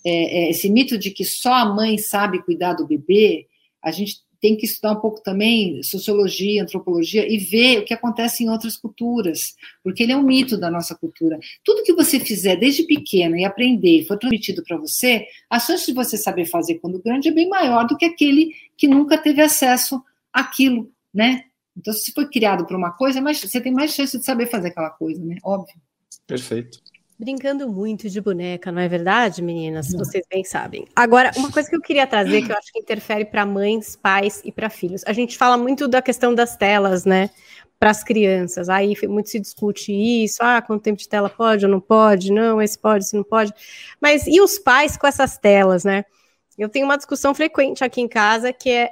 é, 0.06 0.12
é, 0.46 0.50
esse 0.50 0.70
mito 0.70 0.98
de 0.98 1.12
que 1.12 1.26
só 1.26 1.54
a 1.54 1.66
mãe 1.66 1.98
sabe 1.98 2.44
cuidar 2.44 2.74
do 2.74 2.88
bebê, 2.88 3.48
a 3.82 3.92
gente 3.92 4.18
tem 4.43 4.58
que 4.58 4.65
estudar 4.65 4.91
um 4.91 4.99
pouco 4.99 5.23
também 5.23 5.82
sociologia, 5.82 6.62
antropologia 6.62 7.25
e 7.25 7.38
ver 7.38 7.79
o 7.79 7.86
que 7.86 7.93
acontece 7.93 8.43
em 8.43 8.49
outras 8.49 8.75
culturas, 8.75 9.56
porque 9.82 10.03
ele 10.03 10.12
é 10.12 10.17
um 10.17 10.21
mito 10.21 10.58
da 10.58 10.69
nossa 10.69 10.93
cultura. 10.93 11.39
Tudo 11.63 11.82
que 11.82 11.93
você 11.93 12.19
fizer 12.19 12.58
desde 12.58 12.84
pequena 12.84 13.39
e 13.39 13.45
aprender 13.45 14.01
e 14.01 14.06
for 14.06 14.17
transmitido 14.17 14.62
para 14.62 14.75
você, 14.75 15.25
a 15.49 15.62
chance 15.62 15.86
de 15.86 15.93
você 15.93 16.17
saber 16.17 16.43
fazer 16.43 16.75
quando 16.79 17.01
grande 17.01 17.29
é 17.29 17.32
bem 17.32 17.47
maior 17.47 17.88
do 17.88 17.95
que 17.95 18.03
aquele 18.03 18.53
que 18.75 18.86
nunca 18.86 19.17
teve 19.17 19.41
acesso 19.41 20.03
àquilo, 20.34 20.91
né? 21.13 21.45
Então, 21.77 21.93
se 21.93 22.12
foi 22.12 22.27
criado 22.27 22.65
para 22.65 22.77
uma 22.77 22.91
coisa, 22.91 23.21
mas 23.21 23.39
você 23.39 23.62
tem 23.62 23.71
mais 23.71 23.93
chance 23.93 24.19
de 24.19 24.25
saber 24.25 24.47
fazer 24.47 24.67
aquela 24.67 24.89
coisa, 24.89 25.23
né? 25.23 25.38
Óbvio. 25.41 25.75
Perfeito. 26.27 26.79
Brincando 27.17 27.69
muito 27.71 28.10
de 28.10 28.19
boneca, 28.19 28.71
não 28.71 28.82
é 28.82 28.88
verdade, 28.88 29.41
meninas? 29.41 29.91
Não. 29.91 29.99
Vocês 29.99 30.26
bem 30.30 30.43
sabem. 30.43 30.86
Agora, 30.95 31.32
uma 31.38 31.49
coisa 31.52 31.69
que 31.69 31.76
eu 31.76 31.82
queria 31.82 32.08
trazer, 32.08 32.41
que 32.41 32.52
eu 32.52 32.58
acho 32.58 32.71
que 32.71 32.80
interfere 32.80 33.26
para 33.26 33.45
mães, 33.45 33.95
pais 33.95 34.41
e 34.43 34.52
para 34.52 34.69
filhos. 34.69 35.04
A 35.06 35.13
gente 35.13 35.38
fala 35.38 35.58
muito 35.58 35.88
da 35.88 36.02
questão 36.02 36.34
das 36.34 36.58
telas, 36.58 37.06
né? 37.06 37.30
Para 37.80 37.91
as 37.91 38.04
crianças. 38.04 38.67
Aí 38.67 38.95
muito 39.08 39.30
se 39.30 39.39
discute 39.39 39.91
isso. 39.91 40.38
Ah, 40.41 40.62
quanto 40.62 40.84
tempo 40.84 40.99
de 40.99 41.08
tela 41.08 41.30
pode 41.30 41.65
ou 41.65 41.71
não 41.71 41.80
pode? 41.80 42.32
Não, 42.32 42.62
esse 42.62 42.78
pode, 42.80 43.06
esse 43.06 43.15
não 43.15 43.23
pode. 43.23 43.54
Mas 44.02 44.26
e 44.26 44.41
os 44.41 44.58
pais 44.58 44.97
com 44.97 45.06
essas 45.06 45.38
telas, 45.38 45.84
né? 45.84 46.06
Eu 46.58 46.69
tenho 46.69 46.86
uma 46.86 46.97
discussão 46.97 47.34
frequente 47.34 47.84
aqui 47.84 48.02
em 48.02 48.08
casa 48.08 48.52
que 48.54 48.69
é 48.69 48.89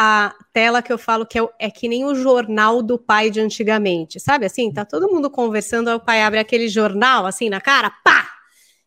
a 0.00 0.32
tela 0.52 0.80
que 0.80 0.92
eu 0.92 0.96
falo 0.96 1.26
que 1.26 1.36
é, 1.36 1.48
é, 1.58 1.68
que 1.68 1.88
nem 1.88 2.04
o 2.04 2.14
jornal 2.14 2.84
do 2.84 2.96
pai 2.96 3.30
de 3.30 3.40
antigamente, 3.40 4.20
sabe? 4.20 4.46
Assim, 4.46 4.72
tá 4.72 4.84
todo 4.84 5.08
mundo 5.08 5.28
conversando, 5.28 5.88
aí 5.88 5.96
o 5.96 6.00
pai 6.00 6.22
abre 6.22 6.38
aquele 6.38 6.68
jornal 6.68 7.26
assim 7.26 7.50
na 7.50 7.60
cara, 7.60 7.90
pá! 8.04 8.30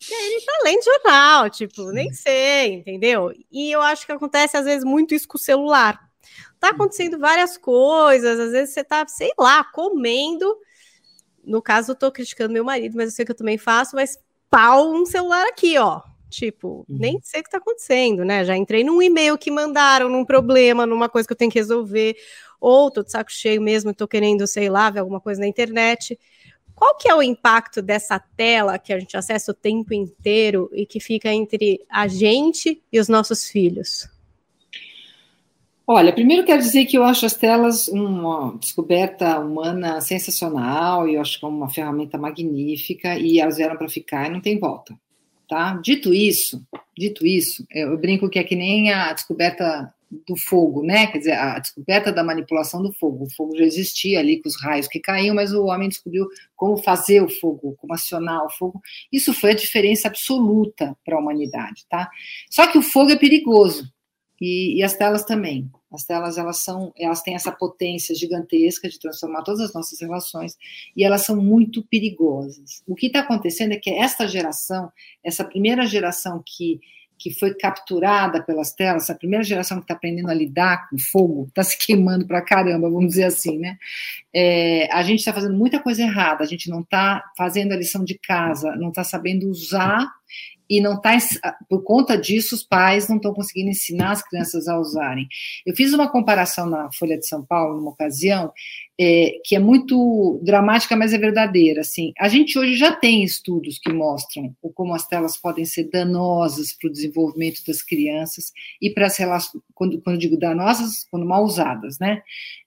E 0.10 0.14
aí 0.14 0.32
ele 0.32 0.46
tá 0.46 0.54
lendo 0.64 0.86
jornal, 0.86 1.50
tipo, 1.50 1.92
nem 1.92 2.14
sei, 2.14 2.76
entendeu? 2.76 3.34
E 3.52 3.70
eu 3.70 3.82
acho 3.82 4.06
que 4.06 4.12
acontece 4.14 4.56
às 4.56 4.64
vezes 4.64 4.86
muito 4.86 5.14
isso 5.14 5.28
com 5.28 5.38
o 5.38 5.42
celular. 5.42 6.00
Tá 6.62 6.70
acontecendo 6.70 7.20
várias 7.20 7.58
coisas, 7.58 8.40
às 8.40 8.52
vezes 8.52 8.74
você 8.74 8.82
tá, 8.82 9.06
sei 9.06 9.32
lá, 9.38 9.66
comendo. 9.66 10.58
No 11.44 11.62
caso, 11.62 11.92
eu 11.92 11.96
tô 11.96 12.10
criticando 12.10 12.54
meu 12.54 12.64
marido, 12.64 12.96
mas 12.96 13.10
eu 13.10 13.12
sei 13.12 13.26
que 13.26 13.32
eu 13.34 13.38
também 13.38 13.58
faço, 13.58 13.98
mas 13.98 14.18
pau 14.50 14.94
um 14.94 15.06
celular 15.06 15.46
aqui, 15.46 15.78
ó 15.78 16.02
Tipo, 16.32 16.86
uhum. 16.90 16.98
nem 16.98 17.20
sei 17.22 17.42
o 17.42 17.44
que 17.44 17.50
está 17.50 17.58
acontecendo, 17.58 18.24
né? 18.24 18.46
Já 18.46 18.56
entrei 18.56 18.86
num 18.86 19.02
e-mail 19.02 19.38
que 19.38 19.52
mandaram, 19.52 20.08
num 20.08 20.24
problema, 20.24 20.86
numa 20.86 21.10
coisa 21.10 21.28
que 21.28 21.34
eu 21.34 21.38
tenho 21.38 21.52
que 21.52 21.60
resolver, 21.60 22.16
ou 22.60 22.90
tô 22.90 23.04
de 23.04 23.12
saco 23.12 23.30
cheio 23.30 23.62
mesmo, 23.62 23.94
tô 23.94 24.08
querendo, 24.08 24.48
sei 24.48 24.70
lá, 24.70 24.90
ver 24.90 25.02
alguma 25.02 25.20
coisa 25.20 25.42
na 25.42 25.48
internet. 25.48 26.18
Qual 26.74 26.96
que 26.98 27.10
é 27.10 27.14
o 27.14 27.22
impacto 27.22 27.82
dessa 27.82 28.18
tela 28.18 28.80
que 28.80 28.94
a 28.94 29.00
gente 29.00 29.18
acessa 29.18 29.52
o 29.52 29.54
tempo 29.54 29.94
inteiro 29.94 30.70
e 30.72 30.86
que 30.86 31.02
fica 31.02 31.32
entre 31.34 31.82
a 31.90 32.08
gente 32.08 32.82
e 32.90 32.98
os 32.98 33.10
nossos 33.10 33.50
filhos? 33.50 34.10
Olha, 35.86 36.14
primeiro 36.14 36.46
quero 36.46 36.62
dizer 36.62 36.86
que 36.86 36.98
eu 36.98 37.04
acho 37.04 37.26
as 37.26 37.34
telas 37.34 37.90
uma 37.90 38.58
descoberta 38.58 39.38
humana 39.38 40.00
sensacional, 40.00 41.10
e 41.10 41.16
eu 41.16 41.22
acho 41.22 41.38
que 41.38 41.46
é 41.46 41.50
uma 41.50 41.70
ferramenta 41.70 42.18
magnífica, 42.18 43.18
e 43.18 43.38
elas 43.38 43.58
vieram 43.58 43.76
para 43.76 43.90
ficar 43.90 44.28
e 44.28 44.30
não 44.30 44.40
tem 44.40 44.58
volta. 44.58 44.98
Tá? 45.52 45.74
Dito 45.84 46.14
isso, 46.14 46.66
dito 46.98 47.28
isso, 47.28 47.68
eu 47.72 47.98
brinco 47.98 48.30
que 48.30 48.40
é 48.40 48.44
que 48.46 48.56
nem 48.56 48.90
a 48.90 49.12
descoberta 49.12 49.94
do 50.26 50.38
fogo, 50.38 50.82
né? 50.82 51.08
Quer 51.08 51.18
dizer, 51.18 51.34
a 51.34 51.60
descoberta 51.60 52.10
da 52.10 52.24
manipulação 52.24 52.82
do 52.82 52.94
fogo. 52.94 53.26
O 53.26 53.30
fogo 53.30 53.58
já 53.58 53.66
existia 53.66 54.20
ali 54.20 54.42
com 54.42 54.48
os 54.48 54.56
raios 54.62 54.88
que 54.88 55.02
caíam, 55.02 55.36
mas 55.36 55.52
o 55.52 55.66
homem 55.66 55.90
descobriu 55.90 56.26
como 56.56 56.78
fazer 56.78 57.22
o 57.22 57.28
fogo, 57.28 57.76
como 57.82 57.94
acionar 57.94 58.46
o 58.46 58.50
fogo. 58.50 58.80
Isso 59.12 59.34
foi 59.34 59.52
a 59.52 59.56
diferença 59.56 60.08
absoluta 60.08 60.96
para 61.04 61.18
a 61.18 61.20
humanidade, 61.20 61.86
tá? 61.90 62.10
Só 62.50 62.66
que 62.68 62.78
o 62.78 62.82
fogo 62.82 63.12
é 63.12 63.18
perigoso 63.18 63.92
e, 64.42 64.80
e 64.80 64.84
as 64.84 64.96
telas 64.96 65.24
também. 65.24 65.70
As 65.94 66.04
telas 66.04 66.38
elas 66.38 66.58
são, 66.58 66.92
elas 66.98 67.22
têm 67.22 67.36
essa 67.36 67.52
potência 67.52 68.16
gigantesca 68.16 68.90
de 68.90 69.00
transformar 69.00 69.44
todas 69.44 69.62
as 69.62 69.74
nossas 69.74 70.02
relações 70.02 70.58
e 70.98 71.04
elas 71.04 71.22
são 71.22 71.36
muito 71.36 71.84
perigosas. 71.84 72.82
O 72.88 72.96
que 72.96 73.08
está 73.08 73.20
acontecendo 73.20 73.74
é 73.74 73.78
que 73.78 73.92
esta 73.92 74.28
geração, 74.28 74.92
essa 75.24 75.46
primeira 75.46 75.86
geração 75.86 76.42
que 76.44 76.80
que 77.22 77.30
foi 77.30 77.54
capturada 77.54 78.42
pelas 78.42 78.74
telas, 78.74 79.04
essa 79.04 79.14
primeira 79.14 79.44
geração 79.44 79.78
que 79.78 79.84
está 79.84 79.94
aprendendo 79.94 80.32
a 80.32 80.34
lidar 80.34 80.90
com 80.90 80.98
fogo, 80.98 81.46
está 81.50 81.62
se 81.62 81.78
queimando 81.78 82.26
para 82.26 82.42
caramba, 82.42 82.90
vamos 82.90 83.10
dizer 83.10 83.26
assim, 83.26 83.60
né? 83.60 83.78
É, 84.34 84.92
a 84.92 85.04
gente 85.04 85.20
está 85.20 85.32
fazendo 85.32 85.56
muita 85.56 85.80
coisa 85.80 86.02
errada, 86.02 86.44
a 86.44 86.48
gente 86.48 86.68
não 86.68 86.82
está 86.82 87.24
fazendo 87.38 87.74
a 87.74 87.78
lição 87.78 88.04
de 88.04 88.18
casa, 88.18 88.76
não 88.76 88.90
está 88.90 89.04
sabendo 89.04 89.48
usar 89.48 90.12
e 90.72 90.80
não 90.80 90.94
está, 90.94 91.18
por 91.68 91.84
conta 91.84 92.18
disso, 92.18 92.56
os 92.56 92.64
pais 92.64 93.10
não 93.10 93.18
estão 93.18 93.34
conseguindo 93.34 93.70
ensinar 93.70 94.12
as 94.12 94.26
crianças 94.26 94.70
a 94.70 94.80
usarem. 94.80 95.28
Eu 95.66 95.76
fiz 95.76 95.92
uma 95.92 96.10
comparação 96.10 96.66
na 96.66 96.90
Folha 96.94 97.20
de 97.20 97.28
São 97.28 97.46
Paulo, 97.46 97.76
numa 97.76 97.92
ocasião, 97.92 98.54
é, 98.98 99.34
que 99.44 99.54
é 99.54 99.60
muito 99.60 100.40
dramática, 100.42 100.96
mas 100.96 101.12
é 101.12 101.18
verdadeira. 101.18 101.82
Assim, 101.82 102.14
a 102.18 102.30
gente 102.30 102.58
hoje 102.58 102.78
já 102.78 102.96
tem 102.96 103.22
estudos 103.22 103.80
que 103.80 103.92
mostram 103.92 104.56
como 104.74 104.94
as 104.94 105.06
telas 105.06 105.36
podem 105.36 105.66
ser 105.66 105.90
danosas 105.90 106.72
para 106.72 106.88
o 106.88 106.94
desenvolvimento 106.94 107.62
das 107.68 107.82
crianças 107.82 108.54
e 108.82 108.90
para 108.90 109.08
as 109.08 109.18
relações, 109.18 109.62
quando, 109.76 110.02
quando 110.02 110.20
digo 110.20 110.38
danosas, 110.38 111.06
quando 111.12 111.26
mal 111.26 111.44
usadas, 111.44 112.00
né? 112.00 112.22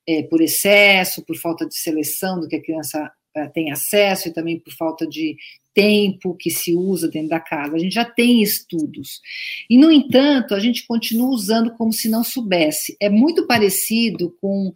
É, 0.06 0.24
por 0.24 0.42
excesso, 0.42 1.24
por 1.24 1.36
falta 1.38 1.66
de 1.66 1.74
seleção 1.74 2.38
do 2.38 2.48
que 2.48 2.56
a 2.56 2.62
criança 2.62 3.10
é, 3.34 3.46
tem 3.46 3.72
acesso 3.72 4.28
e 4.28 4.32
também 4.32 4.60
por 4.60 4.74
falta 4.74 5.06
de 5.06 5.36
tempo 5.74 6.34
que 6.34 6.50
se 6.50 6.74
usa 6.74 7.08
dentro 7.08 7.30
da 7.30 7.40
casa. 7.40 7.74
A 7.74 7.78
gente 7.78 7.94
já 7.94 8.04
tem 8.04 8.40
estudos. 8.42 9.20
E, 9.68 9.76
no 9.76 9.90
entanto, 9.90 10.54
a 10.54 10.60
gente 10.60 10.86
continua 10.86 11.28
usando 11.28 11.74
como 11.74 11.92
se 11.92 12.08
não 12.08 12.22
soubesse. 12.22 12.96
É 13.00 13.10
muito 13.10 13.46
parecido 13.46 14.34
com 14.40 14.72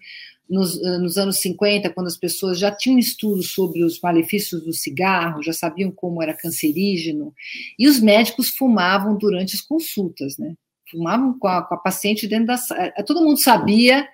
nos, 0.48 0.82
eh, 0.82 0.98
nos, 0.98 1.16
anos 1.18 1.40
50, 1.40 1.90
quando 1.90 2.06
as 2.06 2.16
pessoas 2.16 2.58
já 2.58 2.70
tinham 2.70 2.98
estudos 2.98 3.52
sobre 3.52 3.84
os 3.84 4.00
malefícios 4.00 4.64
do 4.64 4.72
cigarro, 4.72 5.42
já 5.42 5.52
sabiam 5.52 5.90
como 5.90 6.22
era 6.22 6.34
cancerígeno, 6.34 7.34
e 7.78 7.86
os 7.86 8.00
médicos 8.00 8.48
fumavam 8.48 9.16
durante 9.16 9.54
as 9.54 9.60
consultas, 9.60 10.38
né? 10.38 10.54
Fumavam 10.90 11.38
com 11.38 11.48
a, 11.48 11.62
com 11.62 11.74
a 11.74 11.78
paciente 11.78 12.26
dentro 12.26 12.46
da. 12.46 12.56
Eh, 12.76 13.02
todo 13.02 13.22
mundo 13.22 13.38
sabia, 13.38 14.08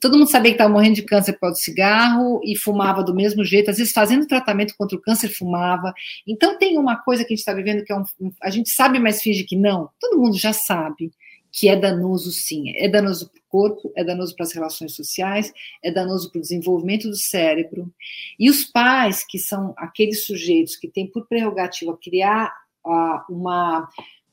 todo 0.00 0.16
mundo 0.16 0.30
sabia 0.30 0.52
que 0.52 0.54
estava 0.54 0.72
morrendo 0.72 0.94
de 0.94 1.02
câncer 1.02 1.32
por 1.34 1.40
causa 1.40 1.56
do 1.56 1.62
cigarro, 1.62 2.40
e 2.44 2.56
fumava 2.56 3.02
do 3.02 3.14
mesmo 3.14 3.44
jeito, 3.44 3.70
às 3.70 3.78
vezes 3.78 3.92
fazendo 3.92 4.26
tratamento 4.26 4.74
contra 4.76 4.96
o 4.96 5.00
câncer, 5.00 5.28
fumava. 5.28 5.92
Então 6.26 6.58
tem 6.58 6.78
uma 6.78 6.96
coisa 6.96 7.24
que 7.24 7.32
a 7.32 7.36
gente 7.36 7.40
está 7.40 7.52
vivendo 7.52 7.84
que 7.84 7.92
é 7.92 7.96
um, 7.96 8.04
a 8.42 8.50
gente 8.50 8.70
sabe, 8.70 8.98
mas 8.98 9.22
finge 9.22 9.44
que 9.44 9.56
não. 9.56 9.90
Todo 10.00 10.18
mundo 10.18 10.36
já 10.36 10.52
sabe 10.52 11.12
que 11.52 11.68
é 11.68 11.76
danoso 11.76 12.32
sim. 12.32 12.72
É 12.76 12.88
danoso 12.88 13.30
para 13.30 13.38
o 13.38 13.42
corpo, 13.48 13.92
é 13.94 14.02
danoso 14.02 14.34
para 14.34 14.44
as 14.44 14.52
relações 14.52 14.94
sociais, 14.96 15.52
é 15.84 15.92
danoso 15.92 16.32
para 16.32 16.38
o 16.38 16.42
desenvolvimento 16.42 17.08
do 17.08 17.16
cérebro. 17.16 17.92
E 18.38 18.48
os 18.48 18.64
pais, 18.64 19.22
que 19.28 19.38
são 19.38 19.74
aqueles 19.76 20.24
sujeitos 20.24 20.76
que 20.76 20.88
têm 20.88 21.06
por 21.06 21.26
prerrogativa 21.28 21.96
criar 22.02 22.50
uh, 22.84 23.20
uma, 23.32 23.86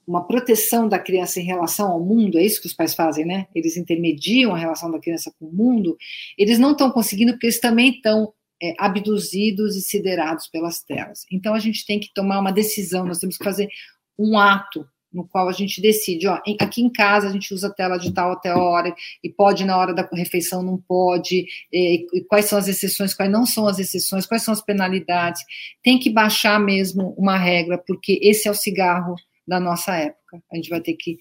uma 0.09 0.25
proteção 0.25 0.89
da 0.89 0.97
criança 0.97 1.39
em 1.39 1.43
relação 1.43 1.91
ao 1.91 2.03
mundo, 2.03 2.39
é 2.39 2.43
isso 2.43 2.59
que 2.59 2.65
os 2.65 2.73
pais 2.73 2.95
fazem, 2.95 3.25
né? 3.25 3.45
Eles 3.53 3.77
intermediam 3.77 4.55
a 4.55 4.57
relação 4.57 4.89
da 4.89 4.99
criança 4.99 5.31
com 5.39 5.45
o 5.45 5.53
mundo, 5.53 5.95
eles 6.35 6.57
não 6.57 6.71
estão 6.71 6.89
conseguindo 6.89 7.33
porque 7.33 7.45
eles 7.45 7.59
também 7.59 7.91
estão 7.91 8.33
é, 8.61 8.73
abduzidos 8.79 9.75
e 9.75 9.81
siderados 9.81 10.47
pelas 10.47 10.81
telas. 10.81 11.25
Então 11.31 11.53
a 11.53 11.59
gente 11.59 11.85
tem 11.85 11.99
que 11.99 12.11
tomar 12.11 12.39
uma 12.39 12.51
decisão, 12.51 13.05
nós 13.05 13.19
temos 13.19 13.37
que 13.37 13.43
fazer 13.43 13.69
um 14.17 14.35
ato 14.35 14.83
no 15.13 15.27
qual 15.27 15.47
a 15.47 15.51
gente 15.51 15.81
decide, 15.81 16.27
ó, 16.27 16.39
aqui 16.59 16.81
em 16.81 16.89
casa 16.89 17.27
a 17.27 17.31
gente 17.31 17.51
usa 17.53 17.73
tela 17.73 17.97
de 17.97 18.11
tal 18.11 18.31
até 18.31 18.53
hora, 18.53 18.93
e 19.23 19.29
pode 19.29 19.65
na 19.65 19.75
hora 19.77 19.93
da 19.93 20.07
refeição, 20.13 20.61
não 20.61 20.77
pode, 20.77 21.45
e, 21.71 22.05
e, 22.13 22.21
quais 22.25 22.45
são 22.45 22.59
as 22.59 22.67
exceções, 22.67 23.13
quais 23.13 23.31
não 23.31 23.43
são 23.43 23.67
as 23.67 23.79
exceções, 23.79 24.27
quais 24.27 24.43
são 24.43 24.53
as 24.53 24.61
penalidades. 24.61 25.43
Tem 25.83 25.97
que 25.97 26.11
baixar 26.11 26.59
mesmo 26.59 27.15
uma 27.17 27.37
regra, 27.37 27.77
porque 27.77 28.19
esse 28.21 28.47
é 28.47 28.51
o 28.51 28.55
cigarro 28.55 29.15
da 29.49 29.59
nossa 29.59 29.95
época. 29.95 30.41
A 30.51 30.55
gente 30.55 30.69
vai 30.69 30.79
ter 30.79 30.93
que. 30.93 31.17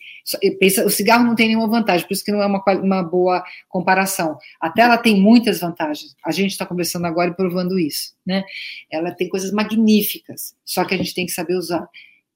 Pensa, 0.60 0.84
o 0.84 0.90
cigarro 0.90 1.24
não 1.24 1.34
tem 1.34 1.48
nenhuma 1.48 1.66
vantagem, 1.66 2.06
por 2.06 2.12
isso 2.12 2.24
que 2.24 2.30
não 2.30 2.42
é 2.42 2.46
uma, 2.46 2.62
uma 2.82 3.02
boa 3.02 3.42
comparação. 3.68 4.36
A 4.60 4.70
tela 4.70 4.98
tem 4.98 5.18
muitas 5.18 5.60
vantagens. 5.60 6.14
A 6.24 6.30
gente 6.30 6.50
está 6.50 6.66
conversando 6.66 7.06
agora 7.06 7.30
e 7.30 7.34
provando 7.34 7.78
isso. 7.78 8.14
Né? 8.26 8.44
Ela 8.92 9.10
tem 9.10 9.28
coisas 9.28 9.50
magníficas, 9.50 10.54
só 10.64 10.84
que 10.84 10.94
a 10.94 10.98
gente 10.98 11.14
tem 11.14 11.24
que 11.24 11.32
saber 11.32 11.56
usar. 11.56 11.88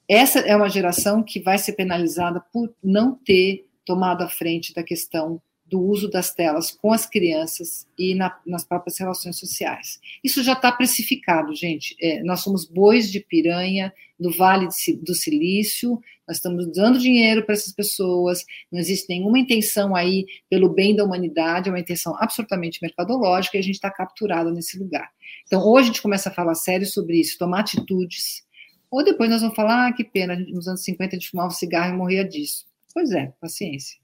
Essa 0.09 0.41
é 0.41 0.57
uma 0.57 0.69
geração 0.69 1.23
que 1.23 1.39
vai 1.39 1.59
ser 1.59 1.75
penalizada 1.75 2.43
por 2.53 2.75
não 2.83 3.15
ter 3.15 3.67
tomado 3.85 4.23
a 4.23 4.29
frente 4.29 4.75
da 4.75 4.83
questão 4.83 5.41
do 5.73 5.81
uso 5.81 6.11
das 6.11 6.35
telas 6.35 6.71
com 6.71 6.93
as 6.93 7.07
crianças 7.07 7.89
e 7.99 8.15
na, 8.15 8.39
nas 8.47 8.63
próprias 8.63 8.99
relações 8.99 9.39
sociais. 9.39 9.99
Isso 10.23 10.43
já 10.43 10.53
está 10.53 10.71
precificado, 10.71 11.55
gente. 11.55 11.97
É, 11.99 12.23
nós 12.23 12.41
somos 12.41 12.67
bois 12.67 13.11
de 13.11 13.21
piranha 13.21 13.91
do 14.21 14.31
Vale 14.31 14.69
de, 14.69 14.93
do 14.99 15.15
Silício, 15.15 15.99
nós 16.29 16.37
estamos 16.37 16.71
dando 16.71 16.99
dinheiro 16.99 17.43
para 17.43 17.55
essas 17.55 17.73
pessoas, 17.73 18.45
não 18.71 18.79
existe 18.79 19.09
nenhuma 19.09 19.39
intenção 19.39 19.97
aí 19.97 20.27
pelo 20.51 20.69
bem 20.69 20.95
da 20.95 21.05
humanidade, 21.05 21.71
é 21.71 21.73
uma 21.73 21.81
intenção 21.81 22.15
absolutamente 22.19 22.79
mercadológica 22.83 23.57
e 23.57 23.61
a 23.61 23.63
gente 23.63 23.77
está 23.77 23.91
capturado 23.91 24.53
nesse 24.53 24.79
lugar. 24.79 25.11
Então, 25.47 25.67
hoje 25.67 25.85
a 25.85 25.93
gente 25.93 26.03
começa 26.03 26.29
a 26.29 26.33
falar 26.33 26.55
sério 26.55 26.87
sobre 26.87 27.19
isso, 27.19 27.39
tomar 27.39 27.61
atitudes 27.61 28.45
ou 28.91 29.03
depois 29.03 29.31
nós 29.31 29.41
vamos 29.41 29.57
falar, 29.57 29.89
ah, 29.89 29.93
que 29.95 30.05
pena, 30.05 30.37
nos 30.37 30.69
anos 30.69 30.85
50 30.85 31.17
a 31.17 31.19
gente 31.19 31.31
fumava 31.31 31.51
cigarro 31.51 31.95
e 31.95 31.97
morria 31.97 32.29
disso. 32.29 32.67
Pois 32.93 33.11
é, 33.11 33.33
paciência. 33.41 34.02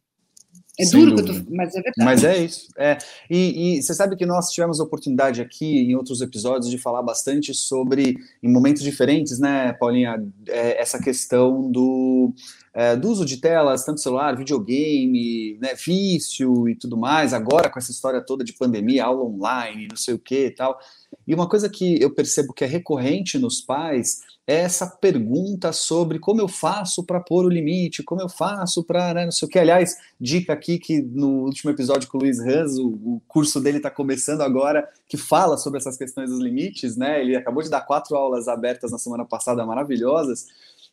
É 0.79 0.85
Sem 0.85 1.05
duro, 1.05 1.24
tô, 1.24 1.33
mas 1.51 1.74
é 1.74 1.83
verdade. 1.83 2.05
Mas 2.05 2.22
é 2.22 2.39
isso. 2.39 2.68
É. 2.79 2.97
E, 3.29 3.79
e, 3.79 3.83
você 3.83 3.93
sabe 3.93 4.14
que 4.14 4.24
nós 4.24 4.51
tivemos 4.51 4.79
a 4.79 4.85
oportunidade 4.85 5.41
aqui, 5.41 5.81
em 5.81 5.97
outros 5.97 6.20
episódios, 6.20 6.70
de 6.70 6.79
falar 6.79 7.03
bastante 7.03 7.53
sobre, 7.53 8.16
em 8.41 8.49
momentos 8.49 8.83
diferentes, 8.83 9.41
né, 9.41 9.72
Paulinha, 9.72 10.24
é, 10.47 10.81
essa 10.81 11.01
questão 11.03 11.68
do, 11.68 12.33
é, 12.72 12.95
do 12.95 13.09
uso 13.11 13.24
de 13.24 13.39
telas, 13.39 13.85
tanto 13.85 14.01
celular, 14.01 14.37
videogame, 14.37 15.59
né, 15.61 15.74
vício 15.74 16.68
e 16.68 16.76
tudo 16.76 16.97
mais, 16.97 17.35
agora 17.35 17.68
com 17.68 17.81
essa 17.81 17.91
história 17.91 18.20
toda 18.20 18.45
de 18.45 18.53
pandemia, 18.53 19.05
aula 19.05 19.24
online, 19.24 19.89
não 19.89 19.97
sei 19.97 20.14
o 20.14 20.18
que 20.18 20.47
e 20.47 20.51
tal. 20.53 20.79
E 21.26 21.35
uma 21.35 21.49
coisa 21.49 21.68
que 21.68 22.01
eu 22.01 22.14
percebo 22.14 22.53
que 22.53 22.62
é 22.62 22.68
recorrente 22.68 23.37
nos 23.37 23.61
pais 23.61 24.20
essa 24.49 24.86
pergunta 24.86 25.74
sobre 25.74 26.18
como 26.18 26.40
eu 26.40 26.49
faço 26.49 27.05
para 27.05 27.20
pôr 27.20 27.44
o 27.44 27.51
limite, 27.51 28.03
como 28.03 28.22
eu 28.22 28.30
faço 28.30 28.82
para, 28.82 29.12
né, 29.12 29.24
não 29.26 29.30
sei 29.30 29.46
o 29.46 29.51
que. 29.51 29.59
Aliás, 29.59 29.99
dica 30.18 30.55
aqui 30.55 30.78
que 30.78 31.03
no 31.03 31.44
último 31.44 31.70
episódio 31.70 32.09
com 32.09 32.16
o 32.16 32.22
Luiz 32.22 32.38
Ranz, 32.42 32.78
o, 32.78 32.88
o 32.88 33.22
curso 33.28 33.61
dele 33.61 33.76
está 33.76 33.90
começando 33.90 34.40
agora, 34.40 34.88
que 35.07 35.18
fala 35.18 35.59
sobre 35.59 35.78
essas 35.78 35.99
questões 35.99 36.30
dos 36.30 36.40
limites, 36.40 36.96
né? 36.96 37.20
Ele 37.20 37.36
acabou 37.36 37.62
de 37.62 37.68
dar 37.68 37.82
quatro 37.82 38.16
aulas 38.16 38.49
abertas 38.49 38.90
na 38.90 38.96
semana 38.96 39.22
passada, 39.22 39.66
maravilhosas. 39.66 40.46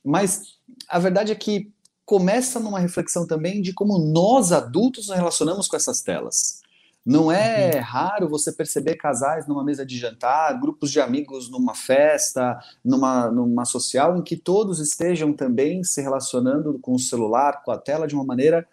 Mas 0.03 0.57
a 0.89 0.99
verdade 0.99 1.31
é 1.31 1.35
que 1.35 1.71
começa 2.05 2.59
numa 2.59 2.79
reflexão 2.81 3.25
também 3.25 3.61
de 3.61 3.71
como 3.71 3.97
nós 3.97 4.51
adultos 4.51 5.07
nos 5.07 5.15
relacionamos 5.15 5.69
com 5.69 5.77
essas 5.77 6.01
telas. 6.01 6.61
Não 7.05 7.31
é 7.31 7.75
uhum. 7.75 7.81
raro 7.81 8.27
você 8.27 8.51
perceber 8.51 8.95
casais 8.95 9.47
numa 9.47 9.63
mesa 9.63 9.85
de 9.85 9.95
jantar, 9.95 10.59
grupos 10.59 10.91
de 10.91 10.99
amigos 10.99 11.51
numa 11.51 11.75
festa, 11.75 12.57
numa, 12.83 13.29
numa 13.29 13.63
social, 13.63 14.17
em 14.17 14.23
que 14.23 14.35
todos 14.35 14.79
estejam 14.79 15.31
também 15.31 15.83
se 15.83 16.01
relacionando 16.01 16.79
com 16.79 16.93
o 16.93 16.99
celular, 16.99 17.63
com 17.63 17.71
a 17.71 17.77
tela, 17.77 18.07
de 18.07 18.15
uma 18.15 18.25
maneira 18.25 18.67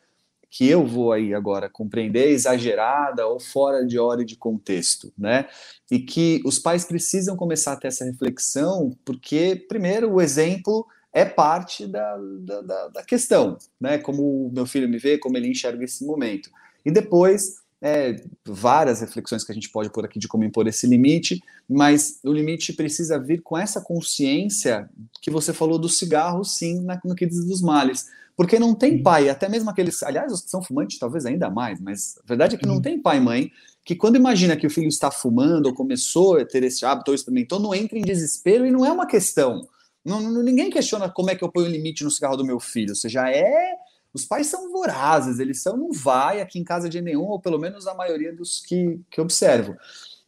que 0.48 0.68
eu 0.68 0.86
vou 0.86 1.12
aí 1.12 1.34
agora 1.34 1.68
compreender 1.68 2.28
exagerada 2.28 3.26
ou 3.26 3.40
fora 3.40 3.86
de 3.86 3.98
hora 3.98 4.20
e 4.22 4.26
de 4.26 4.36
contexto, 4.36 5.12
né? 5.16 5.46
E 5.90 5.98
que 5.98 6.42
os 6.44 6.58
pais 6.58 6.84
precisam 6.84 7.36
começar 7.36 7.72
a 7.72 7.76
ter 7.76 7.88
essa 7.88 8.04
reflexão, 8.04 8.94
porque, 9.02 9.64
primeiro, 9.66 10.12
o 10.12 10.20
exemplo 10.20 10.86
é 11.10 11.24
parte 11.24 11.86
da, 11.86 12.18
da, 12.40 12.88
da 12.88 13.02
questão, 13.02 13.56
né? 13.80 13.96
Como 13.96 14.46
o 14.46 14.52
meu 14.52 14.66
filho 14.66 14.88
me 14.88 14.98
vê, 14.98 15.16
como 15.16 15.38
ele 15.38 15.48
enxerga 15.48 15.84
esse 15.84 16.04
momento. 16.04 16.50
E 16.84 16.90
depois 16.90 17.61
é, 17.82 18.22
várias 18.46 19.00
reflexões 19.00 19.42
que 19.42 19.50
a 19.50 19.54
gente 19.54 19.68
pode 19.68 19.90
pôr 19.90 20.04
aqui 20.04 20.16
de 20.16 20.28
como 20.28 20.44
impor 20.44 20.68
esse 20.68 20.86
limite, 20.86 21.42
mas 21.68 22.20
o 22.22 22.32
limite 22.32 22.72
precisa 22.72 23.18
vir 23.18 23.42
com 23.42 23.58
essa 23.58 23.80
consciência 23.80 24.88
que 25.20 25.30
você 25.30 25.52
falou 25.52 25.78
do 25.78 25.88
cigarro, 25.88 26.44
sim, 26.44 26.80
na, 26.82 27.00
no 27.04 27.16
que 27.16 27.26
diz 27.26 27.44
dos 27.44 27.60
males. 27.60 28.06
Porque 28.36 28.58
não 28.58 28.72
tem 28.72 29.02
pai, 29.02 29.28
até 29.28 29.48
mesmo 29.48 29.68
aqueles. 29.68 30.02
Aliás, 30.02 30.32
os 30.32 30.42
que 30.42 30.48
são 30.48 30.62
fumantes, 30.62 30.98
talvez 30.98 31.26
ainda 31.26 31.50
mais, 31.50 31.80
mas 31.80 32.18
a 32.18 32.26
verdade 32.26 32.54
é 32.54 32.58
que 32.58 32.66
não 32.66 32.80
tem 32.80 32.98
pai 33.02 33.18
e 33.18 33.20
mãe 33.20 33.52
que, 33.84 33.96
quando 33.96 34.16
imagina 34.16 34.56
que 34.56 34.66
o 34.66 34.70
filho 34.70 34.88
está 34.88 35.10
fumando 35.10 35.66
ou 35.66 35.74
começou 35.74 36.38
a 36.38 36.44
ter 36.44 36.62
esse 36.62 36.84
hábito 36.86 37.10
ou 37.10 37.14
experimentou, 37.16 37.58
não 37.58 37.74
entra 37.74 37.98
em 37.98 38.02
desespero 38.02 38.64
e 38.64 38.70
não 38.70 38.86
é 38.86 38.92
uma 38.92 39.06
questão. 39.06 39.68
Não, 40.04 40.20
ninguém 40.42 40.70
questiona 40.70 41.10
como 41.10 41.30
é 41.30 41.34
que 41.34 41.42
eu 41.42 41.50
ponho 41.50 41.66
o 41.66 41.70
limite 41.70 42.04
no 42.04 42.10
cigarro 42.10 42.36
do 42.36 42.44
meu 42.44 42.60
filho. 42.60 42.90
Ou 42.90 42.96
seja, 42.96 43.28
é 43.28 43.74
os 44.14 44.24
pais 44.24 44.46
são 44.46 44.70
vorazes, 44.70 45.38
eles 45.38 45.62
são 45.62 45.76
não 45.76 45.92
vai 45.92 46.40
aqui 46.40 46.58
em 46.58 46.64
casa 46.64 46.88
de 46.88 47.00
nenhum, 47.00 47.24
ou 47.24 47.40
pelo 47.40 47.58
menos 47.58 47.86
a 47.86 47.94
maioria 47.94 48.34
dos 48.34 48.60
que, 48.60 49.00
que 49.10 49.20
observo. 49.20 49.76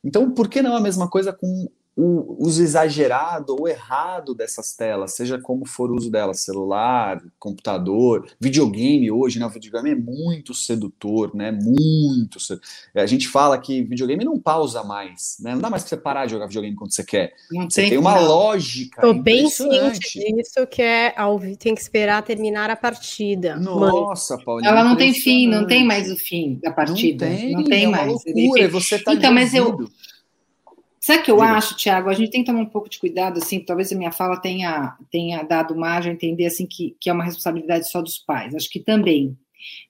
Então, 0.02 0.30
por 0.30 0.48
que 0.48 0.62
não 0.62 0.76
a 0.76 0.80
mesma 0.80 1.08
coisa 1.08 1.32
com 1.32 1.68
o 1.96 2.36
uso 2.44 2.62
exagerado 2.62 3.54
ou 3.58 3.68
errado 3.68 4.34
dessas 4.34 4.74
telas, 4.74 5.14
seja 5.14 5.38
como 5.38 5.64
for 5.64 5.90
o 5.90 5.96
uso 5.96 6.10
delas, 6.10 6.40
celular, 6.40 7.22
computador, 7.38 8.26
videogame 8.40 9.10
hoje, 9.10 9.38
né? 9.38 9.46
O 9.46 9.50
videogame 9.50 9.90
é 9.90 9.94
muito 9.94 10.52
sedutor, 10.52 11.34
né? 11.34 11.52
Muito 11.52 12.40
sedutor. 12.40 12.68
A 12.96 13.06
gente 13.06 13.28
fala 13.28 13.56
que 13.58 13.82
videogame 13.82 14.24
não 14.24 14.40
pausa 14.40 14.82
mais, 14.82 15.36
né? 15.40 15.54
Não 15.54 15.60
dá 15.60 15.70
mais 15.70 15.84
para 15.84 15.90
você 15.90 15.96
parar 15.96 16.26
de 16.26 16.32
jogar 16.32 16.46
videogame 16.46 16.74
quando 16.74 16.92
você 16.92 17.04
quer. 17.04 17.32
Não 17.50 17.70
você 17.70 17.82
tem, 17.82 17.90
tem 17.90 17.98
uma 17.98 18.16
não. 18.16 18.26
lógica. 18.26 19.00
Tô 19.00 19.14
bem 19.14 19.48
ciente 19.48 20.18
disso, 20.18 20.66
que 20.68 20.82
é 20.82 21.14
tem 21.58 21.74
que 21.74 21.80
esperar 21.80 22.22
terminar 22.22 22.70
a 22.70 22.76
partida. 22.76 23.56
Nossa, 23.56 24.36
Paulinha. 24.38 24.68
Ela 24.68 24.82
não 24.82 24.96
tem 24.96 25.14
fim, 25.14 25.46
não 25.46 25.66
tem 25.66 25.86
mais 25.86 26.10
o 26.10 26.16
fim 26.16 26.58
da 26.60 26.72
partida. 26.72 27.28
Não 27.28 27.36
tem, 27.36 27.52
não 27.52 27.64
tem 27.64 27.84
é 27.84 27.88
mais. 27.88 28.08
Loucura, 28.08 28.68
você 28.68 28.98
tá 28.98 29.14
então, 29.14 29.32
mas 29.32 29.54
eu 29.54 29.88
Sabe 31.04 31.20
o 31.20 31.22
que 31.22 31.30
eu 31.30 31.36
Diga. 31.36 31.48
acho, 31.50 31.76
Tiago? 31.76 32.08
A 32.08 32.14
gente 32.14 32.30
tem 32.30 32.42
que 32.42 32.50
tomar 32.50 32.62
um 32.62 32.70
pouco 32.70 32.88
de 32.88 32.98
cuidado, 32.98 33.36
assim, 33.36 33.60
talvez 33.60 33.92
a 33.92 33.94
minha 33.94 34.10
fala 34.10 34.40
tenha, 34.40 34.96
tenha 35.10 35.42
dado 35.42 35.76
margem 35.76 36.12
a 36.12 36.14
entender, 36.14 36.46
assim, 36.46 36.66
que, 36.66 36.96
que 36.98 37.10
é 37.10 37.12
uma 37.12 37.24
responsabilidade 37.24 37.90
só 37.90 38.00
dos 38.00 38.16
pais. 38.16 38.54
Acho 38.54 38.70
que 38.70 38.80
também. 38.80 39.36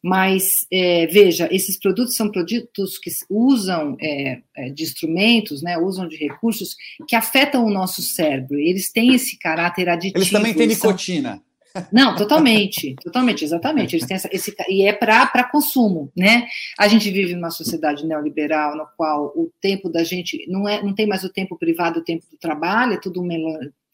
Mas, 0.03 0.67
é, 0.73 1.07
veja, 1.07 1.49
esses 1.53 1.79
produtos 1.79 2.17
são 2.17 2.33
produtos 2.33 2.99
que 2.99 3.13
usam 3.31 3.97
é, 4.01 4.41
é, 4.57 4.71
de 4.71 4.83
instrumentos, 4.83 5.63
né, 5.63 5.79
usam 5.79 6.09
de 6.09 6.17
recursos 6.17 6.75
que 7.07 7.15
afetam 7.15 7.65
o 7.65 7.71
nosso 7.71 8.03
cérebro. 8.03 8.59
Eles 8.59 8.91
têm 8.91 9.15
esse 9.15 9.39
caráter 9.39 9.89
aditivo. 9.89 10.19
Eles 10.19 10.33
também 10.33 10.53
têm 10.53 10.67
nicotina. 10.67 11.35
São... 11.35 11.43
Não, 11.91 12.15
totalmente, 12.15 12.95
totalmente, 13.03 13.45
exatamente. 13.45 13.97
Eles 13.97 14.07
têm 14.07 14.15
essa, 14.17 14.29
esse, 14.33 14.55
e 14.69 14.83
é 14.83 14.93
para 14.93 15.51
consumo, 15.51 16.11
né? 16.17 16.47
A 16.79 16.87
gente 16.87 17.11
vive 17.11 17.35
numa 17.35 17.51
sociedade 17.51 18.07
neoliberal 18.07 18.77
no 18.77 18.87
qual 18.97 19.33
o 19.37 19.51
tempo 19.61 19.89
da 19.89 20.05
gente 20.05 20.47
não 20.49 20.69
é, 20.69 20.83
não 20.83 20.95
tem 20.95 21.07
mais 21.07 21.25
o 21.25 21.33
tempo 21.33 21.59
privado, 21.59 22.01
o 22.01 22.05
tempo 22.05 22.25
do 22.31 22.37
trabalho, 22.37 22.95
é 22.95 23.01
tudo 23.01 23.23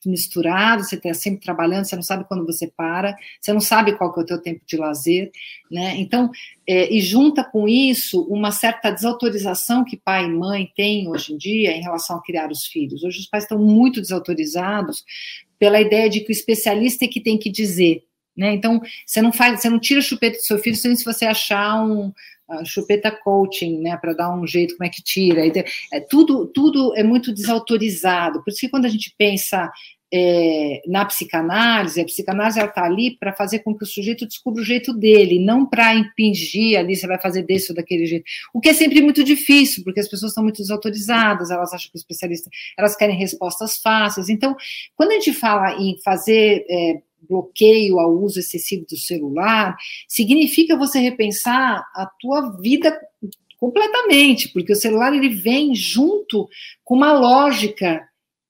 misturado, 0.09 0.85
você 0.85 0.97
está 0.97 1.13
sempre 1.13 1.41
trabalhando, 1.41 1.85
você 1.85 1.97
não 1.97 2.03
sabe 2.03 2.25
quando 2.25 2.47
você 2.47 2.67
para, 2.67 3.15
você 3.41 3.53
não 3.53 3.61
sabe 3.61 3.97
qual 3.97 4.13
que 4.13 4.21
é 4.21 4.23
o 4.23 4.27
teu 4.27 4.41
tempo 4.41 4.61
de 4.67 4.77
lazer, 4.77 5.31
né? 5.71 5.97
Então, 5.99 6.31
é, 6.67 6.93
e 6.93 7.01
junta 7.01 7.45
com 7.45 7.69
isso 7.69 8.23
uma 8.23 8.51
certa 8.51 8.91
desautorização 8.91 9.85
que 9.85 9.97
pai 9.97 10.25
e 10.25 10.29
mãe 10.29 10.73
têm 10.75 11.09
hoje 11.09 11.35
em 11.35 11.37
dia 11.37 11.73
em 11.73 11.83
relação 11.83 12.17
a 12.17 12.23
criar 12.23 12.51
os 12.51 12.67
filhos. 12.67 13.03
Hoje 13.03 13.19
os 13.19 13.27
pais 13.27 13.45
estão 13.45 13.59
muito 13.59 14.01
desautorizados 14.01 15.05
pela 15.59 15.81
ideia 15.81 16.09
de 16.09 16.21
que 16.21 16.31
o 16.31 16.33
especialista 16.33 17.05
é 17.05 17.09
que 17.09 17.21
tem 17.21 17.37
que 17.39 17.51
dizer. 17.51 18.05
Né? 18.37 18.55
Então, 18.55 18.81
você 19.05 19.21
não 19.21 19.33
faz, 19.33 19.61
você 19.61 19.69
não 19.69 19.79
tira 19.79 20.01
chupeta 20.01 20.39
do 20.39 20.43
seu 20.43 20.59
filho 20.59 20.77
se 20.77 21.05
você 21.05 21.27
achar 21.27 21.85
um 21.85 22.13
chupeta 22.65 23.11
coaching, 23.11 23.81
né, 23.81 23.97
para 23.97 24.13
dar 24.13 24.35
um 24.35 24.47
jeito 24.47 24.77
como 24.77 24.87
é 24.87 24.91
que 24.91 25.03
tira. 25.03 25.47
É, 25.93 26.01
tudo, 26.01 26.47
tudo 26.47 26.95
é 26.97 27.03
muito 27.03 27.33
desautorizado. 27.33 28.43
Por 28.43 28.51
isso 28.51 28.61
que 28.61 28.69
quando 28.69 28.87
a 28.87 28.89
gente 28.89 29.15
pensa 29.17 29.71
é, 30.13 30.83
na 30.87 31.05
psicanálise, 31.05 32.01
a 32.01 32.05
psicanálise 32.05 32.59
está 32.61 32.85
ali 32.85 33.17
para 33.17 33.33
fazer 33.33 33.61
com 33.61 33.77
que 33.77 33.85
o 33.85 33.87
sujeito 33.87 34.27
descubra 34.27 34.61
o 34.61 34.65
jeito 34.65 34.93
dele, 34.93 35.39
não 35.39 35.65
para 35.65 35.95
impingir 35.95 36.79
ali, 36.79 36.97
você 36.97 37.07
vai 37.07 37.21
fazer 37.21 37.43
desse 37.43 37.71
ou 37.71 37.77
daquele 37.77 38.07
jeito. 38.07 38.25
O 38.53 38.61
que 38.61 38.71
é 38.71 38.75
sempre 38.75 39.01
muito 39.01 39.23
difícil, 39.23 39.85
porque 39.85 40.01
as 40.01 40.09
pessoas 40.09 40.33
estão 40.33 40.43
muito 40.43 40.59
desautorizadas, 40.59 41.51
elas 41.51 41.73
acham 41.73 41.91
que 41.91 41.97
o 41.97 42.01
especialista, 42.01 42.51
elas 42.77 42.97
querem 42.97 43.17
respostas 43.17 43.79
fáceis. 43.79 44.29
Então, 44.29 44.57
quando 44.97 45.13
a 45.13 45.15
gente 45.15 45.33
fala 45.33 45.75
em 45.81 45.97
fazer 46.03 46.65
é, 46.69 47.01
bloqueio 47.29 47.99
ao 47.99 48.13
uso 48.13 48.39
excessivo 48.41 48.87
do 48.89 48.97
celular, 48.97 49.77
significa 50.09 50.77
você 50.77 50.99
repensar 50.99 51.85
a 51.95 52.07
tua 52.21 52.57
vida 52.61 52.99
completamente, 53.59 54.49
porque 54.49 54.73
o 54.73 54.77
celular 54.77 55.13
ele 55.15 55.29
vem 55.29 55.75
junto 55.75 56.49
com 56.83 56.95
uma 56.95 57.13
lógica 57.13 58.03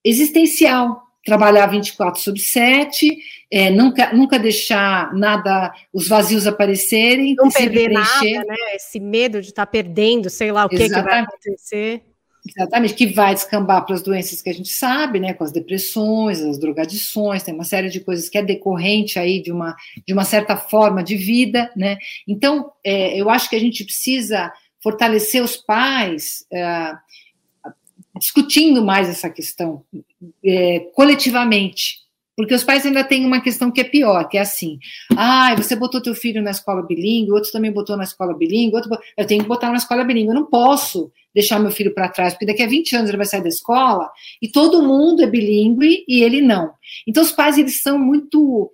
existencial 0.05 1.03
trabalhar 1.25 1.67
24 1.67 2.21
sobre 2.21 2.41
7, 2.41 3.17
é, 3.51 3.71
nunca, 3.71 4.13
nunca 4.13 4.39
deixar 4.39 5.13
nada, 5.15 5.73
os 5.93 6.09
vazios 6.09 6.47
aparecerem. 6.47 7.35
Não 7.37 7.51
perder 7.51 7.91
nada, 7.91 8.45
né? 8.47 8.57
Esse 8.75 8.99
medo 8.99 9.41
de 9.41 9.49
estar 9.49 9.67
tá 9.67 9.71
perdendo, 9.71 10.31
sei 10.31 10.51
lá 10.51 10.65
o 10.65 10.69
que, 10.69 10.77
que 10.77 10.89
vai 10.89 11.21
acontecer. 11.21 12.03
Exatamente, 12.47 12.95
que 12.95 13.07
vai 13.07 13.35
descambar 13.35 13.85
para 13.85 13.95
as 13.95 14.03
doenças 14.03 14.41
que 14.41 14.49
a 14.49 14.55
gente 14.55 14.71
sabe, 14.71 15.21
né, 15.21 15.35
com 15.35 15.45
as 15.45 15.53
depressões, 15.53 16.41
as 16.41 16.59
drogadições, 16.59 17.43
tem 17.43 17.53
uma 17.53 17.65
série 17.65 17.91
de 17.91 18.01
coisas 18.01 18.31
que 18.31 18.39
é 18.39 18.43
decorrente 18.43 19.19
aí 19.19 19.43
de 19.43 19.53
uma, 19.53 19.77
de 20.07 20.13
uma 20.15 20.25
certa 20.25 20.57
forma 20.57 21.05
de 21.05 21.17
vida, 21.17 21.71
né, 21.77 21.99
então 22.27 22.73
é, 22.83 23.21
eu 23.21 23.29
acho 23.29 23.49
que 23.51 23.57
a 23.57 23.61
gente 23.61 23.85
precisa 23.85 24.51
fortalecer 24.83 25.45
os 25.45 25.57
pais, 25.57 26.47
é, 26.51 26.95
discutindo 28.19 28.83
mais 28.83 29.09
essa 29.09 29.29
questão 29.29 29.85
é, 30.45 30.81
coletivamente. 30.95 32.00
Porque 32.41 32.55
os 32.55 32.65
pais 32.65 32.87
ainda 32.87 33.05
têm 33.05 33.27
uma 33.27 33.43
questão 33.43 33.71
que 33.71 33.83
é 33.83 33.85
pior, 33.85 34.27
que 34.27 34.39
é 34.39 34.41
assim: 34.41 34.79
ah, 35.15 35.55
você 35.55 35.77
botou 35.77 36.01
teu 36.01 36.15
filho 36.15 36.43
na 36.43 36.51
escola 36.51 36.81
bilíngue, 36.87 37.31
outro 37.31 37.53
também 37.53 37.71
botou 37.71 37.99
na 37.99 38.05
escola 38.05 38.35
bilíngue, 38.35 38.75
outro, 38.75 38.91
eu 39.15 39.27
tenho 39.27 39.43
que 39.43 39.49
botar 39.49 39.69
na 39.71 39.77
escola 39.77 40.05
bilíngue, 40.05 40.31
eu 40.31 40.35
não 40.35 40.47
posso 40.47 41.13
deixar 41.35 41.59
meu 41.59 41.71
filho 41.71 41.93
para 41.93 42.09
trás, 42.09 42.33
porque 42.33 42.47
daqui 42.47 42.63
a 42.63 42.67
20 42.67 42.97
anos 42.97 43.11
ele 43.11 43.19
vai 43.19 43.27
sair 43.27 43.43
da 43.43 43.49
escola 43.51 44.11
e 44.41 44.49
todo 44.49 44.83
mundo 44.83 45.23
é 45.23 45.27
bilíngue 45.27 46.03
e 46.09 46.23
ele 46.23 46.41
não. 46.41 46.73
Então 47.07 47.23
os 47.23 47.31
pais 47.31 47.59
eles 47.59 47.83
são 47.83 47.99
muito 47.99 48.73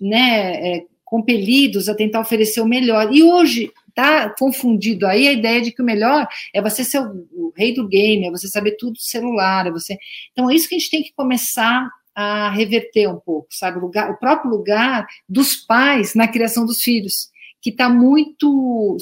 né, 0.00 0.76
é, 0.78 0.84
compelidos 1.04 1.88
a 1.88 1.94
tentar 1.94 2.18
oferecer 2.18 2.60
o 2.60 2.66
melhor. 2.66 3.14
E 3.14 3.22
hoje 3.22 3.70
tá 3.94 4.28
confundido 4.36 5.06
aí 5.06 5.28
a 5.28 5.32
ideia 5.32 5.62
de 5.62 5.70
que 5.70 5.80
o 5.80 5.84
melhor 5.84 6.26
é 6.52 6.60
você 6.60 6.82
ser 6.82 6.98
o, 6.98 7.28
o 7.32 7.52
rei 7.56 7.72
do 7.72 7.86
game, 7.86 8.26
é 8.26 8.30
você 8.30 8.48
saber 8.48 8.72
tudo 8.76 8.94
do 8.94 9.00
celular, 9.00 9.68
é 9.68 9.70
você. 9.70 9.96
Então 10.32 10.50
é 10.50 10.54
isso 10.56 10.68
que 10.68 10.74
a 10.74 10.78
gente 10.78 10.90
tem 10.90 11.02
que 11.04 11.12
começar 11.14 11.88
a 12.14 12.50
reverter 12.50 13.08
um 13.08 13.18
pouco, 13.18 13.48
sabe? 13.50 13.78
O, 13.78 13.82
lugar, 13.82 14.10
o 14.10 14.18
próprio 14.18 14.50
lugar 14.50 15.06
dos 15.28 15.56
pais 15.56 16.14
na 16.14 16.28
criação 16.28 16.64
dos 16.64 16.80
filhos, 16.80 17.30
que 17.60 17.70
está 17.70 17.88
muito 17.88 18.96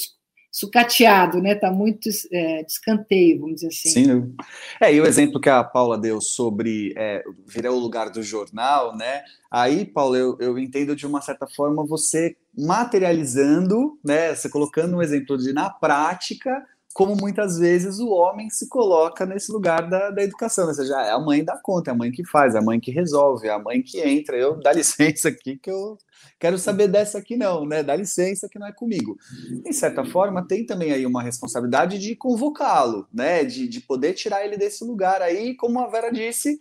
sucateado, 0.53 1.41
né? 1.41 1.53
Está 1.53 1.71
muito 1.71 2.11
é, 2.31 2.63
descanteio, 2.63 3.41
vamos 3.41 3.57
dizer 3.57 3.69
assim. 3.69 3.89
Sim. 3.89 4.37
É, 4.79 4.95
e 4.95 5.01
o 5.01 5.07
exemplo 5.07 5.41
que 5.41 5.49
a 5.49 5.65
Paula 5.65 5.97
deu 5.99 6.21
sobre 6.21 6.93
é, 6.97 7.25
virar 7.47 7.73
o 7.73 7.79
lugar 7.79 8.11
do 8.11 8.23
jornal, 8.23 8.95
né? 8.95 9.23
Aí, 9.51 9.87
Paulo, 9.87 10.15
eu, 10.15 10.37
eu 10.39 10.59
entendo 10.59 10.95
de 10.95 11.07
uma 11.07 11.23
certa 11.23 11.47
forma 11.47 11.87
você 11.87 12.37
materializando, 12.57 13.99
né? 14.05 14.35
Você 14.35 14.51
colocando 14.51 14.97
um 14.97 15.03
exemplo 15.03 15.39
de 15.39 15.55
na 15.55 15.71
prática 15.71 16.63
como 16.93 17.16
muitas 17.16 17.59
vezes 17.59 17.99
o 17.99 18.09
homem 18.09 18.51
se 18.51 18.68
coloca 18.68 19.24
nesse 19.24 19.51
lugar 19.51 19.88
da, 19.88 20.11
da 20.11 20.22
educação, 20.22 20.68
ou 20.68 20.74
seja, 20.74 21.01
é 21.01 21.11
a 21.11 21.18
mãe 21.18 21.43
da 21.43 21.57
conta, 21.57 21.90
é 21.90 21.95
a 21.95 21.97
mãe 21.97 22.11
que 22.11 22.24
faz, 22.26 22.55
é 22.55 22.59
a 22.59 22.62
mãe 22.62 22.78
que 22.78 22.90
resolve, 22.90 23.49
é 23.49 23.51
a 23.51 23.59
mãe 23.59 23.82
que 23.82 24.01
entra, 24.01 24.36
eu 24.36 24.61
dá 24.61 24.72
licença 24.72 25.28
aqui 25.28 25.57
que 25.57 25.70
eu 25.70 25.97
quero 26.38 26.59
saber 26.59 26.88
dessa 26.88 27.18
aqui 27.18 27.36
não, 27.36 27.64
né, 27.64 27.82
dá 27.82 27.97
licença 27.97 28.49
que 28.49 28.59
não 28.59 28.66
é 28.66 28.72
comigo. 28.72 29.16
Em 29.64 29.72
certa 29.72 30.05
forma, 30.05 30.47
tem 30.47 30.66
também 30.66 30.93
aí 30.93 31.07
uma 31.07 31.22
responsabilidade 31.22 31.99
de 31.99 32.14
convocá-lo, 32.14 33.07
né, 33.12 33.45
de, 33.45 33.66
de 33.66 33.80
poder 33.80 34.12
tirar 34.14 34.45
ele 34.45 34.57
desse 34.57 34.84
lugar 34.84 35.22
aí, 35.22 35.55
como 35.55 35.80
a 35.80 35.88
Vera 35.88 36.11
disse, 36.11 36.61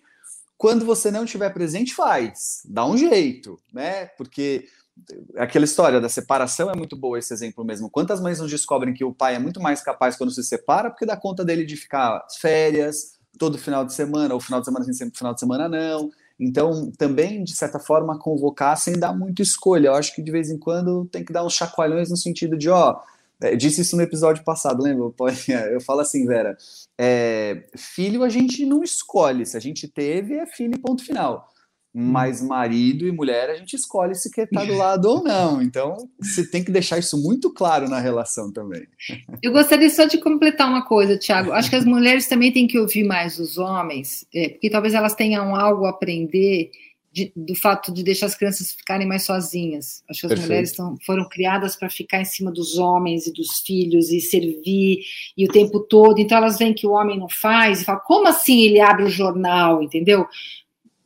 quando 0.58 0.86
você 0.86 1.10
não 1.10 1.26
estiver 1.26 1.52
presente, 1.52 1.94
faz, 1.94 2.62
dá 2.66 2.86
um 2.86 2.96
jeito, 2.96 3.60
né, 3.74 4.06
porque 4.18 4.68
aquela 5.36 5.66
história 5.66 6.00
da 6.00 6.10
separação 6.10 6.70
é 6.70 6.76
muito 6.76 6.96
boa 6.96 7.18
esse 7.18 7.34
exemplo 7.34 7.64
mesmo. 7.64 7.90
Quantas 7.90 8.22
mães 8.22 8.40
não 8.40 8.48
descobrem 8.48 8.94
que 8.94 9.04
o 9.04 9.14
pai 9.14 9.36
é 9.36 9.40
muito 9.40 9.62
mais 9.62 9.82
capaz 9.82 10.16
quando 10.16 10.32
se 10.32 10.44
separa, 10.44 10.90
porque 10.90 11.06
dá 11.06 11.16
conta 11.16 11.44
dele 11.44 11.66
de 11.66 11.76
ficar 11.76 12.26
férias 12.40 13.20
todo 13.38 13.58
final 13.58 13.86
de 13.86 13.94
semana, 13.94 14.34
ou 14.34 14.40
final 14.40 14.60
de 14.60 14.66
semana 14.66 14.86
sim, 14.86 14.94
sempre 14.94 15.18
final 15.18 15.34
de 15.34 15.40
semana 15.40 15.68
não. 15.68 16.12
Então, 16.40 16.92
também, 16.98 17.44
de 17.44 17.56
certa 17.56 17.80
forma, 17.80 18.18
convocar 18.18 18.76
sem 18.78 18.98
dar 18.98 19.14
muita 19.14 19.42
escolha. 19.42 19.88
Eu 19.88 19.96
acho 19.96 20.14
que 20.16 20.22
de 20.22 20.32
vez 20.32 20.50
em 20.50 20.58
quando 20.58 21.06
tem 21.06 21.24
que 21.24 21.32
dar 21.32 21.46
uns 21.46 21.54
chacoalhões 21.54 22.10
no 22.10 22.18
sentido 22.18 22.58
de, 22.58 22.70
ó, 22.70 23.00
é, 23.42 23.56
disse 23.56 23.82
isso 23.82 23.96
no 23.96 24.02
episódio 24.02 24.44
passado, 24.44 24.84
lembra? 24.84 25.12
Eu 25.72 25.82
falo 25.82 26.02
assim, 26.02 26.26
Vera, 26.26 26.58
é, 26.98 27.64
filho 27.76 28.24
a 28.24 28.30
gente 28.30 28.66
não 28.66 28.84
escolhe, 28.84 29.46
se 29.46 29.56
a 29.56 29.60
gente 29.60 29.88
teve, 29.88 30.36
é 30.36 30.46
filho, 30.46 30.80
ponto 30.80 31.04
final 31.04 31.48
mas 31.94 32.42
marido 32.42 33.06
e 33.06 33.12
mulher 33.12 33.50
a 33.50 33.56
gente 33.56 33.76
escolhe 33.76 34.16
se 34.16 34.32
quer 34.32 34.46
estar 34.46 34.66
do 34.66 34.76
lado 34.76 35.06
ou 35.06 35.24
não. 35.24 35.62
Então, 35.62 36.10
você 36.20 36.50
tem 36.50 36.64
que 36.64 36.72
deixar 36.72 36.98
isso 36.98 37.22
muito 37.22 37.54
claro 37.54 37.90
na 37.90 38.00
relação 38.00 38.52
também. 38.52 38.88
Eu 39.44 39.52
gostaria 39.52 39.90
só 39.90 40.06
de 40.06 40.18
completar 40.18 40.70
uma 40.70 40.86
coisa, 40.86 41.18
Tiago. 41.18 41.52
Acho 41.52 41.70
que 41.70 41.76
as 41.76 41.86
mulheres 41.86 42.28
também 42.28 42.52
têm 42.52 42.66
que 42.66 42.80
ouvir 42.80 43.04
mais 43.04 43.40
os 43.40 43.58
homens, 43.58 44.26
é, 44.34 44.50
porque 44.50 44.70
talvez 44.70 44.94
elas 44.94 45.16
tenham 45.16 45.54
algo 45.54 45.86
a 45.86 45.90
aprender 45.90 46.72
de, 47.12 47.32
do 47.36 47.54
fato 47.54 47.94
de 47.94 48.04
deixar 48.04 48.28
as 48.28 48.36
crianças 48.36 48.72
ficarem 48.72 49.06
mais 49.06 49.24
sozinhas. 49.24 50.02
Acho 50.10 50.22
que 50.22 50.26
as 50.28 50.30
Perfeito. 50.30 50.48
mulheres 50.48 50.72
tão, 50.72 50.98
foram 51.06 51.28
criadas 51.28 51.76
para 51.76 51.90
ficar 51.90 52.22
em 52.22 52.26
cima 52.26 52.52
dos 52.52 52.78
homens 52.78 53.28
e 53.28 53.34
dos 53.34 53.60
filhos 53.60 54.10
e 54.12 54.22
servir 54.22 55.00
e 55.38 55.46
o 55.46 55.52
tempo 55.52 55.82
todo. 55.82 56.20
Então 56.20 56.38
elas 56.38 56.58
veem 56.58 56.74
que 56.74 56.88
o 56.88 56.92
homem 56.92 57.20
não 57.20 57.28
faz 57.28 57.82
e 57.82 57.86
falam: 57.86 58.02
como 58.06 58.28
assim 58.28 58.62
ele 58.62 58.80
abre 58.80 59.04
o 59.04 59.10
jornal, 59.10 59.84
entendeu? 59.84 60.26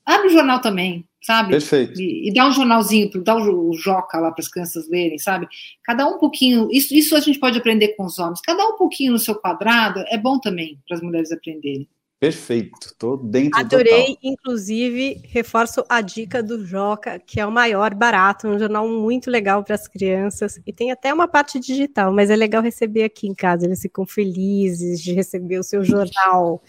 Abre 0.06 0.28
o 0.28 0.32
jornal 0.32 0.62
também, 0.62 1.06
sabe? 1.22 1.51
Perfeito. 1.51 1.99
E, 1.99 2.30
e 2.30 2.34
dá 2.34 2.47
um 2.47 2.51
jornalzinho, 2.51 3.10
dá 3.24 3.36
o, 3.36 3.70
o 3.70 3.74
Joca 3.74 4.20
lá 4.20 4.32
para 4.32 4.41
as 4.41 4.47
crianças 4.47 4.88
lerem, 4.89 5.18
sabe? 5.18 5.47
Cada 5.84 6.08
um 6.08 6.18
pouquinho, 6.18 6.68
isso, 6.72 6.93
isso 6.93 7.16
a 7.16 7.20
gente 7.20 7.39
pode 7.39 7.58
aprender 7.58 7.89
com 7.95 8.06
os 8.06 8.20
homens, 8.20 8.41
cada 8.41 8.66
um 8.68 8.78
pouquinho 8.78 9.14
no 9.14 9.20
seu 9.20 9.36
quadrado 9.36 10.03
é 10.08 10.18
bom 10.18 10.39
também 10.39 10.80
para 10.88 10.97
as 10.97 11.03
mulheres 11.03 11.32
aprenderem. 11.32 11.88
Perfeito, 12.18 12.88
estou 12.88 13.18
dentro 13.18 13.60
Adorei, 13.60 14.16
total. 14.16 14.18
inclusive, 14.24 15.22
reforço 15.26 15.84
a 15.89 15.99
dica 15.99 16.41
do 16.41 16.66
Joca, 16.66 17.20
que 17.20 17.41
é 17.41 17.45
o 17.45 17.51
maior 17.51 17.93
barato, 17.93 18.47
um 18.47 18.58
jornal 18.58 18.88
muito 18.88 19.30
legal 19.30 19.64
para 19.64 19.76
as 19.76 19.86
crianças, 19.86 20.60
e 20.66 20.72
tem 20.72 20.91
até 20.91 21.14
uma 21.14 21.28
parte 21.28 21.60
digital, 21.60 22.14
mas 22.14 22.30
é 22.30 22.36
legal 22.36 22.64
receber 22.64 23.03
aqui 23.03 23.28
em 23.28 23.34
casa, 23.36 23.66
eles 23.66 23.82
ficam 23.82 24.06
felizes 24.06 25.03
de 25.03 25.14
receber 25.14 25.60
o 25.60 25.64
seu 25.64 25.84
jornal. 25.84 26.64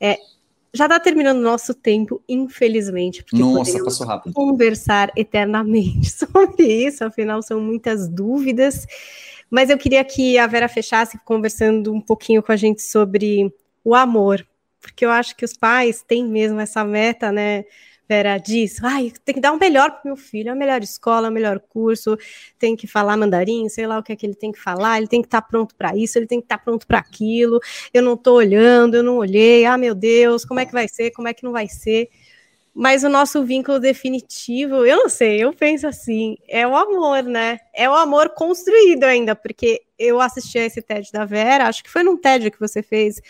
É, 0.00 0.18
já 0.76 0.84
está 0.84 1.00
terminando 1.00 1.38
o 1.38 1.42
nosso 1.42 1.74
tempo, 1.74 2.22
infelizmente, 2.28 3.22
porque 3.22 3.38
Nossa, 3.38 3.82
passou 3.82 4.06
rápido. 4.06 4.32
conversar 4.34 5.10
eternamente 5.16 6.10
sobre 6.12 6.64
isso, 6.64 7.04
afinal 7.04 7.42
são 7.42 7.60
muitas 7.60 8.08
dúvidas. 8.08 8.86
Mas 9.50 9.70
eu 9.70 9.78
queria 9.78 10.04
que 10.04 10.38
a 10.38 10.46
Vera 10.46 10.68
fechasse 10.68 11.18
conversando 11.24 11.92
um 11.92 12.00
pouquinho 12.00 12.42
com 12.42 12.52
a 12.52 12.56
gente 12.56 12.82
sobre 12.82 13.52
o 13.84 13.94
amor, 13.94 14.46
porque 14.80 15.04
eu 15.04 15.10
acho 15.10 15.36
que 15.36 15.44
os 15.44 15.52
pais 15.52 16.02
têm 16.06 16.24
mesmo 16.24 16.60
essa 16.60 16.84
meta, 16.84 17.32
né? 17.32 17.64
Vera 18.08 18.38
diz, 18.38 18.82
ai, 18.84 19.12
tem 19.24 19.34
que 19.34 19.40
dar 19.40 19.52
o 19.52 19.56
um 19.56 19.58
melhor 19.58 19.90
para 19.90 20.02
meu 20.04 20.16
filho, 20.16 20.52
a 20.52 20.54
melhor 20.54 20.80
escola, 20.82 21.28
o 21.28 21.32
melhor 21.32 21.58
curso, 21.58 22.16
tem 22.58 22.76
que 22.76 22.86
falar 22.86 23.16
mandarim, 23.16 23.68
sei 23.68 23.86
lá 23.86 23.98
o 23.98 24.02
que 24.02 24.12
é 24.12 24.16
que 24.16 24.24
ele 24.24 24.34
tem 24.34 24.52
que 24.52 24.60
falar, 24.60 24.98
ele 24.98 25.08
tem 25.08 25.20
que 25.20 25.26
estar 25.26 25.40
tá 25.40 25.48
pronto 25.48 25.74
para 25.74 25.96
isso, 25.96 26.16
ele 26.18 26.26
tem 26.26 26.40
que 26.40 26.44
estar 26.44 26.58
tá 26.58 26.64
pronto 26.64 26.86
para 26.86 26.98
aquilo. 26.98 27.58
Eu 27.92 28.02
não 28.02 28.14
estou 28.14 28.36
olhando, 28.36 28.94
eu 28.94 29.02
não 29.02 29.16
olhei, 29.16 29.64
ah, 29.64 29.76
meu 29.76 29.94
Deus, 29.94 30.44
como 30.44 30.60
é 30.60 30.66
que 30.66 30.72
vai 30.72 30.86
ser, 30.88 31.10
como 31.10 31.26
é 31.28 31.34
que 31.34 31.42
não 31.42 31.52
vai 31.52 31.68
ser? 31.68 32.08
Mas 32.78 33.02
o 33.04 33.08
nosso 33.08 33.42
vínculo 33.42 33.80
definitivo, 33.80 34.84
eu 34.84 34.98
não 34.98 35.08
sei, 35.08 35.42
eu 35.42 35.52
penso 35.52 35.86
assim, 35.86 36.36
é 36.46 36.66
o 36.66 36.76
amor, 36.76 37.22
né? 37.22 37.58
É 37.74 37.88
o 37.88 37.94
amor 37.94 38.30
construído 38.34 39.04
ainda, 39.04 39.34
porque 39.34 39.80
eu 39.98 40.20
assisti 40.20 40.58
a 40.58 40.64
esse 40.66 40.82
TED 40.82 41.10
da 41.10 41.24
Vera, 41.24 41.68
acho 41.68 41.82
que 41.82 41.90
foi 41.90 42.02
num 42.02 42.18
TED 42.18 42.50
que 42.50 42.60
você 42.60 42.82
fez, 42.82 43.20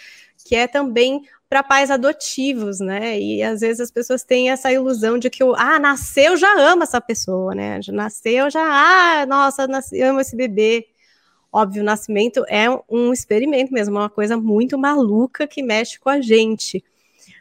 que 0.44 0.56
é 0.56 0.66
também 0.66 1.22
para 1.48 1.62
pais 1.62 1.90
adotivos, 1.90 2.80
né? 2.80 3.20
E 3.20 3.42
às 3.42 3.60
vezes 3.60 3.80
as 3.80 3.90
pessoas 3.90 4.24
têm 4.24 4.50
essa 4.50 4.72
ilusão 4.72 5.18
de 5.18 5.30
que 5.30 5.44
o 5.44 5.54
ah, 5.54 5.78
nasceu, 5.78 6.36
já 6.36 6.52
ama 6.58 6.82
essa 6.82 7.00
pessoa, 7.00 7.54
né? 7.54 7.80
Nasceu, 7.88 8.50
já, 8.50 8.62
ah, 8.62 9.26
nossa, 9.26 9.66
nasci, 9.66 10.00
amo 10.02 10.20
esse 10.20 10.36
bebê. 10.36 10.88
Óbvio, 11.52 11.82
o 11.82 11.84
nascimento 11.84 12.44
é 12.48 12.66
um 12.90 13.12
experimento 13.12 13.72
mesmo, 13.72 13.96
uma 13.96 14.10
coisa 14.10 14.36
muito 14.36 14.76
maluca 14.76 15.46
que 15.46 15.62
mexe 15.62 15.98
com 15.98 16.10
a 16.10 16.20
gente. 16.20 16.84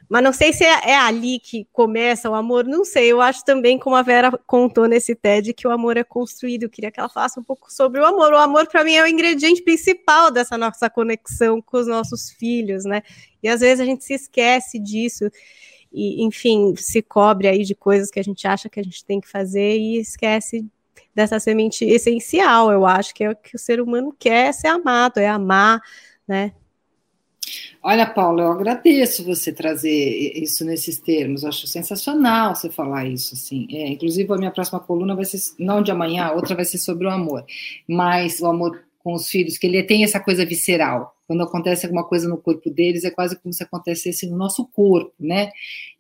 Mas 0.08 0.24
não 0.24 0.32
sei 0.32 0.53
se 0.53 0.64
é, 0.64 0.91
é, 0.91 0.95
ali 0.95 1.39
que 1.39 1.68
começa 1.74 2.30
o 2.30 2.36
amor, 2.36 2.66
não 2.66 2.86
sei. 2.86 3.12
Eu 3.12 3.22
acho 3.22 3.43
também, 3.43 3.78
como 3.80 3.95
a 3.95 4.01
Vera 4.01 4.32
contou 4.45 4.88
nesse 4.88 5.16
TED, 5.16 5.53
que 5.53 5.68
o 5.68 5.72
amor 5.72 5.97
é 5.97 6.03
construído. 6.03 6.64
Eu 6.64 6.70
queria 6.70 6.91
que 6.91 6.99
ela 6.99 7.10
falasse 7.10 7.39
um 7.39 7.43
pouco 7.43 7.74
sobre 7.74 7.99
o 7.99 8.06
amor. 8.06 8.32
O 8.34 8.38
amor, 8.38 8.68
para 8.68 8.84
mim, 8.84 8.93
é 8.93 9.03
o 9.03 9.08
ingrediente 9.08 9.64
principal 9.64 10.30
dessa 10.30 10.58
nossa 10.58 10.89
conexão 10.89 11.62
com 11.62 11.78
os 11.78 11.88
nossos 11.88 12.30
filhos, 12.32 12.86
né? 12.86 13.01
E 13.41 13.49
às 13.49 13.62
vezes 13.62 13.80
a 13.80 13.86
gente 13.86 14.03
se 14.03 14.14
esquece 14.14 14.80
disso. 14.80 15.30
E, 15.91 16.24
enfim, 16.24 16.76
se 16.76 17.01
cobre 17.01 17.47
aí 17.47 17.64
de 17.64 17.74
coisas 17.74 18.12
que 18.12 18.20
a 18.20 18.24
gente 18.24 18.47
acha 18.47 18.70
que 18.70 18.80
a 18.80 18.84
gente 18.84 19.03
tem 19.06 19.20
que 19.20 19.30
fazer 19.30 19.78
e 19.78 19.97
esquece 19.99 20.66
dessa 21.16 21.39
semente 21.39 21.86
essencial. 21.86 22.72
Eu 22.72 22.86
acho 22.86 23.14
que 23.14 23.24
é 23.24 23.30
o 23.32 23.36
que 23.36 23.56
o 23.56 23.60
ser 23.60 23.82
humano 23.82 24.14
quer, 24.20 24.49
é 24.49 24.51
ser 24.51 24.68
amado, 24.68 25.18
é 25.20 25.28
amar, 25.28 25.82
né? 26.28 26.53
Olha, 27.88 28.08
Paulo, 28.08 28.42
eu 28.42 28.52
agradeço 28.52 29.24
você 29.24 29.54
trazer 29.54 29.92
isso 30.42 30.66
nesses 30.66 30.98
termos. 30.98 31.44
Eu 31.44 31.50
acho 31.50 31.68
sensacional 31.68 32.56
você 32.56 32.68
falar 32.68 33.06
isso, 33.06 33.36
assim. 33.36 33.68
É, 33.70 33.90
inclusive, 33.90 34.34
a 34.34 34.38
minha 34.38 34.50
próxima 34.50 34.80
coluna 34.80 35.16
vai 35.16 35.24
ser, 35.24 35.38
não 35.60 35.84
de 35.84 35.92
amanhã, 35.92 36.24
a 36.24 36.34
outra 36.34 36.56
vai 36.56 36.66
ser 36.66 36.80
sobre 36.80 37.06
o 37.06 37.12
amor. 37.12 37.46
Mas 37.88 38.40
o 38.40 38.48
amor 38.48 38.84
com 39.04 39.14
os 39.14 39.30
filhos, 39.30 39.60
que 39.60 39.68
ele 39.68 39.84
tem 39.84 40.04
essa 40.04 40.20
coisa 40.20 40.44
visceral. 40.44 41.16
Quando 41.28 41.44
acontece 41.44 41.86
alguma 41.86 42.04
coisa 42.04 42.28
no 42.28 42.38
corpo 42.38 42.72
deles, 42.72 43.04
é 43.04 43.12
quase 43.12 43.40
como 43.40 43.54
se 43.54 43.62
acontecesse 43.62 44.28
no 44.28 44.36
nosso 44.36 44.66
corpo, 44.66 45.14
né? 45.20 45.52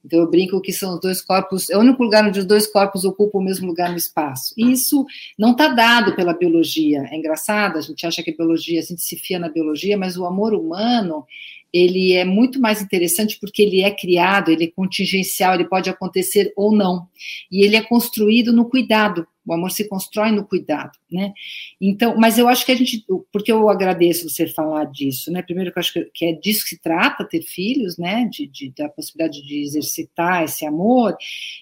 Então 0.03 0.19
eu 0.19 0.29
brinco 0.29 0.59
que 0.59 0.73
são 0.73 0.95
os 0.95 0.99
dois 0.99 1.21
corpos, 1.21 1.69
é 1.69 1.77
o 1.77 1.81
único 1.81 2.03
lugar 2.03 2.27
onde 2.27 2.39
os 2.39 2.45
dois 2.45 2.65
corpos 2.65 3.05
ocupam 3.05 3.37
o 3.37 3.43
mesmo 3.43 3.67
lugar 3.67 3.91
no 3.91 3.97
espaço. 3.97 4.55
E 4.57 4.71
isso 4.71 5.05
não 5.37 5.51
está 5.51 5.67
dado 5.67 6.15
pela 6.15 6.33
biologia. 6.33 7.07
É 7.11 7.15
engraçado, 7.15 7.77
a 7.77 7.81
gente 7.81 8.07
acha 8.07 8.23
que 8.23 8.31
a 8.31 8.35
biologia, 8.35 8.79
a 8.79 8.83
gente 8.83 9.03
se 9.03 9.15
fia 9.15 9.37
na 9.37 9.49
biologia, 9.49 9.95
mas 9.95 10.17
o 10.17 10.25
amor 10.25 10.55
humano, 10.55 11.25
ele 11.75 12.13
é 12.13 12.23
muito 12.23 12.57
mais 12.57 12.81
interessante 12.81 13.37
porque 13.37 13.61
ele 13.61 13.81
é 13.81 13.91
criado, 13.91 14.49
ele 14.49 14.63
é 14.63 14.71
contingencial, 14.71 15.55
ele 15.55 15.67
pode 15.67 15.89
acontecer 15.89 16.53
ou 16.55 16.73
não. 16.73 17.05
E 17.51 17.65
ele 17.65 17.75
é 17.75 17.81
construído 17.81 18.53
no 18.53 18.69
cuidado. 18.69 19.27
O 19.45 19.53
amor 19.53 19.69
se 19.71 19.87
constrói 19.89 20.31
no 20.31 20.45
cuidado, 20.45 20.97
né? 21.11 21.33
Então, 21.79 22.15
mas 22.17 22.37
eu 22.37 22.47
acho 22.47 22.65
que 22.65 22.71
a 22.71 22.75
gente, 22.75 23.05
porque 23.31 23.51
eu 23.51 23.69
agradeço 23.69 24.29
você 24.29 24.47
falar 24.47 24.85
disso, 24.85 25.29
né? 25.29 25.41
Primeiro 25.41 25.69
que 25.71 25.77
eu 25.77 25.81
acho 25.81 25.93
que 26.13 26.25
é 26.25 26.31
disso 26.31 26.63
que 26.63 26.69
se 26.69 26.81
trata, 26.81 27.27
ter 27.27 27.41
filhos, 27.41 27.97
né? 27.97 28.27
De, 28.31 28.47
de, 28.47 28.73
da 28.75 28.87
possibilidade 28.87 29.45
de 29.45 29.61
exercitar 29.61 30.45
esse 30.45 30.65
amor, 30.65 31.15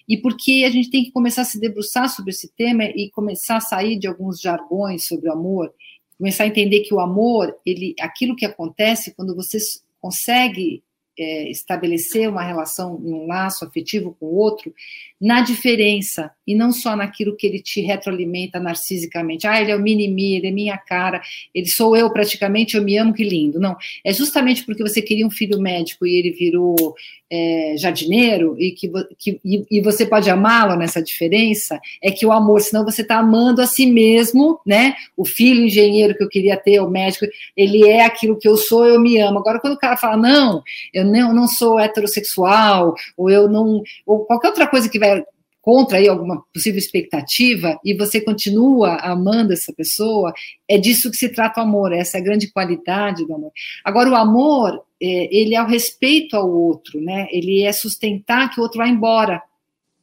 e 0.08 0.16
porque 0.16 0.64
a 0.64 0.70
gente 0.70 0.90
tem 0.90 1.04
que 1.04 1.10
começar 1.10 1.42
a 1.42 1.44
se 1.44 1.60
debruçar 1.60 2.08
sobre 2.08 2.30
esse 2.30 2.48
tema 2.56 2.84
e 2.84 3.10
começar 3.10 3.56
a 3.56 3.60
sair 3.60 3.98
de 3.98 4.06
alguns 4.06 4.40
jargões 4.40 5.06
sobre 5.06 5.28
o 5.28 5.32
amor, 5.32 5.74
começar 6.16 6.44
a 6.44 6.46
entender 6.46 6.80
que 6.80 6.94
o 6.94 7.00
amor, 7.00 7.54
ele, 7.66 7.94
aquilo 8.00 8.36
que 8.36 8.46
acontece 8.46 9.14
quando 9.14 9.34
você 9.34 9.58
consegue 10.04 10.84
é, 11.18 11.50
estabelecer 11.50 12.28
uma 12.28 12.42
relação, 12.42 12.94
um 12.96 13.26
laço 13.26 13.64
afetivo 13.64 14.16
com 14.18 14.26
o 14.26 14.34
outro, 14.36 14.74
na 15.20 15.40
diferença 15.40 16.30
e 16.46 16.54
não 16.54 16.70
só 16.70 16.94
naquilo 16.94 17.36
que 17.36 17.46
ele 17.46 17.60
te 17.60 17.80
retroalimenta 17.80 18.60
narcisicamente. 18.60 19.46
Ah, 19.46 19.60
ele 19.60 19.70
é 19.70 19.76
o 19.76 19.80
mini-me, 19.80 20.36
ele 20.36 20.48
é 20.48 20.50
minha 20.50 20.76
cara, 20.76 21.22
ele 21.54 21.66
sou 21.66 21.96
eu 21.96 22.10
praticamente, 22.10 22.76
eu 22.76 22.82
me 22.82 22.98
amo, 22.98 23.14
que 23.14 23.24
lindo. 23.24 23.58
Não, 23.58 23.76
é 24.04 24.12
justamente 24.12 24.64
porque 24.64 24.82
você 24.82 25.00
queria 25.00 25.26
um 25.26 25.30
filho 25.30 25.58
médico 25.58 26.06
e 26.06 26.16
ele 26.16 26.30
virou 26.30 26.94
é, 27.30 27.74
jardineiro 27.76 28.54
e 28.58 28.72
que, 28.72 28.90
que 29.18 29.40
e, 29.44 29.66
e, 29.70 29.80
você 29.80 30.06
pode 30.06 30.28
amá-lo 30.30 30.76
nessa 30.76 31.02
diferença, 31.02 31.80
é 32.02 32.10
que 32.10 32.24
o 32.24 32.30
amor, 32.30 32.60
senão 32.60 32.84
você 32.84 33.02
está 33.02 33.18
amando 33.18 33.60
a 33.60 33.66
si 33.66 33.86
mesmo, 33.86 34.60
né? 34.64 34.94
O 35.16 35.24
filho 35.24 35.64
engenheiro 35.64 36.14
que 36.14 36.22
eu 36.22 36.28
queria 36.28 36.56
ter, 36.56 36.80
o 36.80 36.88
médico, 36.88 37.26
ele 37.56 37.88
é 37.88 38.04
aquilo 38.04 38.38
que 38.38 38.46
eu 38.46 38.56
sou, 38.56 38.86
eu 38.86 39.00
me 39.00 39.18
amo. 39.18 39.38
Agora, 39.38 39.58
quando 39.58 39.74
o 39.74 39.78
cara 39.78 39.96
fala, 39.96 40.16
não, 40.16 40.62
eu 40.92 41.03
não, 41.04 41.32
não 41.32 41.46
sou 41.46 41.78
heterossexual, 41.78 42.94
ou 43.16 43.30
eu 43.30 43.48
não, 43.48 43.82
ou 44.06 44.24
qualquer 44.24 44.48
outra 44.48 44.66
coisa 44.66 44.88
que 44.88 44.98
vai 44.98 45.22
contra 45.64 45.96
aí 45.96 46.06
alguma 46.06 46.44
possível 46.52 46.78
expectativa 46.78 47.80
e 47.82 47.96
você 47.96 48.20
continua 48.20 48.96
amando 48.96 49.54
essa 49.54 49.72
pessoa, 49.72 50.34
é 50.68 50.76
disso 50.76 51.10
que 51.10 51.16
se 51.16 51.30
trata 51.30 51.58
o 51.58 51.64
amor, 51.64 51.90
essa 51.90 52.18
é 52.18 52.20
a 52.20 52.24
grande 52.24 52.52
qualidade 52.52 53.26
do 53.26 53.34
amor. 53.34 53.50
Agora, 53.82 54.10
o 54.10 54.14
amor, 54.14 54.84
é, 55.00 55.34
ele 55.34 55.54
é 55.54 55.62
o 55.62 55.66
respeito 55.66 56.36
ao 56.36 56.50
outro, 56.50 57.00
né? 57.00 57.28
Ele 57.30 57.62
é 57.62 57.72
sustentar 57.72 58.50
que 58.50 58.60
o 58.60 58.62
outro 58.62 58.76
vá 58.76 58.86
embora. 58.86 59.42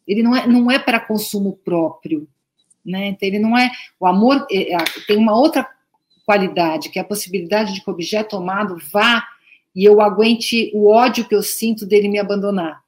Ele 0.07 0.23
não 0.23 0.35
é, 0.35 0.47
não 0.47 0.71
é 0.71 0.79
para 0.79 0.99
consumo 0.99 1.53
próprio, 1.63 2.27
né? 2.83 3.09
Então, 3.09 3.29
ele 3.29 3.37
não 3.37 3.55
é. 3.55 3.69
O 3.99 4.07
amor 4.07 4.47
é, 4.51 4.73
é, 4.73 4.77
tem 5.05 5.15
uma 5.15 5.37
outra 5.37 5.67
qualidade, 6.25 6.89
que 6.89 6.97
é 6.97 7.03
a 7.03 7.05
possibilidade 7.05 7.75
de 7.75 7.83
que 7.83 7.89
o 7.89 7.93
objeto 7.93 8.35
amado 8.35 8.77
vá 8.91 9.23
e 9.75 9.83
eu 9.83 10.01
aguente 10.01 10.71
o 10.73 10.89
ódio 10.89 11.27
que 11.27 11.35
eu 11.35 11.41
sinto 11.41 11.85
dele 11.85 12.07
me 12.07 12.19
abandonar 12.19 12.81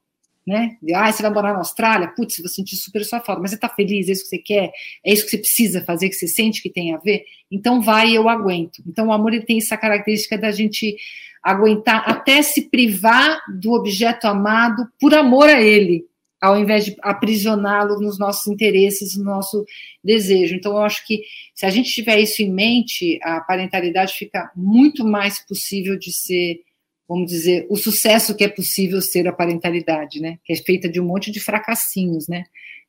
né? 0.46 0.76
Ah, 0.94 1.10
você 1.10 1.22
vai 1.22 1.32
morar 1.32 1.52
na 1.52 1.58
Austrália? 1.58 2.08
Putz, 2.08 2.38
vou 2.38 2.48
sentir 2.48 2.76
super 2.76 3.04
sua 3.04 3.20
falta, 3.20 3.40
mas 3.40 3.50
você 3.50 3.56
está 3.56 3.68
feliz, 3.68 4.08
é 4.08 4.12
isso 4.12 4.24
que 4.24 4.28
você 4.28 4.38
quer, 4.38 4.72
é 5.04 5.12
isso 5.12 5.24
que 5.24 5.30
você 5.30 5.38
precisa 5.38 5.84
fazer, 5.84 6.08
que 6.08 6.14
você 6.14 6.28
sente 6.28 6.62
que 6.62 6.70
tem 6.70 6.94
a 6.94 6.98
ver? 6.98 7.24
Então 7.50 7.80
vai, 7.80 8.14
eu 8.14 8.28
aguento. 8.28 8.82
Então 8.86 9.08
o 9.08 9.12
amor 9.12 9.32
ele 9.32 9.44
tem 9.44 9.58
essa 9.58 9.76
característica 9.76 10.36
da 10.36 10.50
gente 10.50 10.96
aguentar 11.42 12.08
até 12.08 12.42
se 12.42 12.68
privar 12.68 13.38
do 13.58 13.72
objeto 13.72 14.26
amado 14.26 14.86
por 15.00 15.14
amor 15.14 15.48
a 15.48 15.60
ele, 15.60 16.04
ao 16.40 16.58
invés 16.58 16.84
de 16.84 16.96
aprisioná-lo 17.00 18.00
nos 18.00 18.18
nossos 18.18 18.46
interesses, 18.46 19.16
no 19.16 19.24
nosso 19.24 19.64
desejo. 20.02 20.54
Então, 20.54 20.72
eu 20.72 20.82
acho 20.82 21.06
que 21.06 21.22
se 21.54 21.64
a 21.64 21.70
gente 21.70 21.90
tiver 21.90 22.18
isso 22.18 22.42
em 22.42 22.50
mente, 22.50 23.18
a 23.22 23.40
parentalidade 23.40 24.12
fica 24.14 24.50
muito 24.54 25.06
mais 25.06 25.38
possível 25.46 25.98
de 25.98 26.12
ser 26.12 26.60
vamos 27.08 27.30
dizer, 27.30 27.66
o 27.68 27.76
sucesso 27.76 28.34
que 28.34 28.44
é 28.44 28.48
possível 28.48 29.00
ser 29.00 29.28
a 29.28 29.32
parentalidade, 29.32 30.20
né? 30.20 30.38
Que 30.44 30.52
é 30.52 30.56
feita 30.56 30.88
de 30.88 31.00
um 31.00 31.04
monte 31.04 31.30
de 31.30 31.40
fracassinhos, 31.40 32.26
né? 32.28 32.44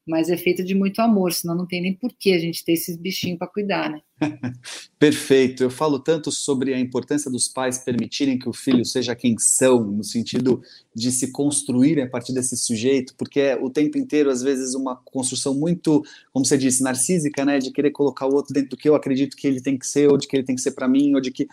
Mas 0.08 0.30
é 0.30 0.38
feita 0.38 0.64
de 0.64 0.76
muito 0.76 1.02
amor, 1.02 1.34
senão 1.34 1.56
não 1.56 1.66
tem 1.66 1.82
nem 1.82 1.92
por 1.92 2.14
que 2.14 2.32
a 2.32 2.38
gente 2.38 2.64
ter 2.64 2.74
esses 2.74 2.96
bichinhos 2.96 3.40
para 3.40 3.48
cuidar, 3.48 3.90
né? 3.90 4.02
Perfeito. 5.00 5.64
Eu 5.64 5.72
falo 5.72 5.98
tanto 5.98 6.32
sobre 6.32 6.76
a 6.76 6.80
importância 6.80 7.30
dos 7.30 7.48
pais 7.48 7.80
permitirem 7.80 8.38
que 8.38 8.48
o 8.48 8.54
filho 8.54 8.86
seja 8.86 9.16
quem 9.16 9.36
são, 9.40 9.84
no 9.84 10.04
sentido 10.04 10.62
de 10.96 11.12
se 11.12 11.32
construir 11.32 12.00
a 12.00 12.08
partir 12.08 12.34
desse 12.34 12.56
sujeito, 12.56 13.16
porque 13.18 13.40
é 13.40 13.56
o 13.56 13.68
tempo 13.68 13.98
inteiro, 13.98 14.30
às 14.30 14.44
vezes, 14.44 14.76
uma 14.76 14.96
construção 14.96 15.56
muito, 15.56 16.04
como 16.32 16.46
você 16.46 16.56
disse, 16.56 16.84
narcísica, 16.84 17.44
né? 17.44 17.58
De 17.58 17.72
querer 17.72 17.90
colocar 17.90 18.28
o 18.28 18.36
outro 18.36 18.54
dentro 18.54 18.70
do 18.70 18.78
que 18.78 18.88
eu 18.88 18.94
acredito 18.94 19.36
que 19.36 19.48
ele 19.48 19.60
tem 19.60 19.76
que 19.76 19.88
ser, 19.88 20.08
ou 20.08 20.18
de 20.20 20.28
que 20.28 20.38
ele 20.38 20.46
tem 20.46 20.56
que 20.56 20.62
ser 20.62 20.72
para 20.72 20.88
mim, 20.88 21.16
ou 21.16 21.20
de 21.20 21.32
que 21.32 21.48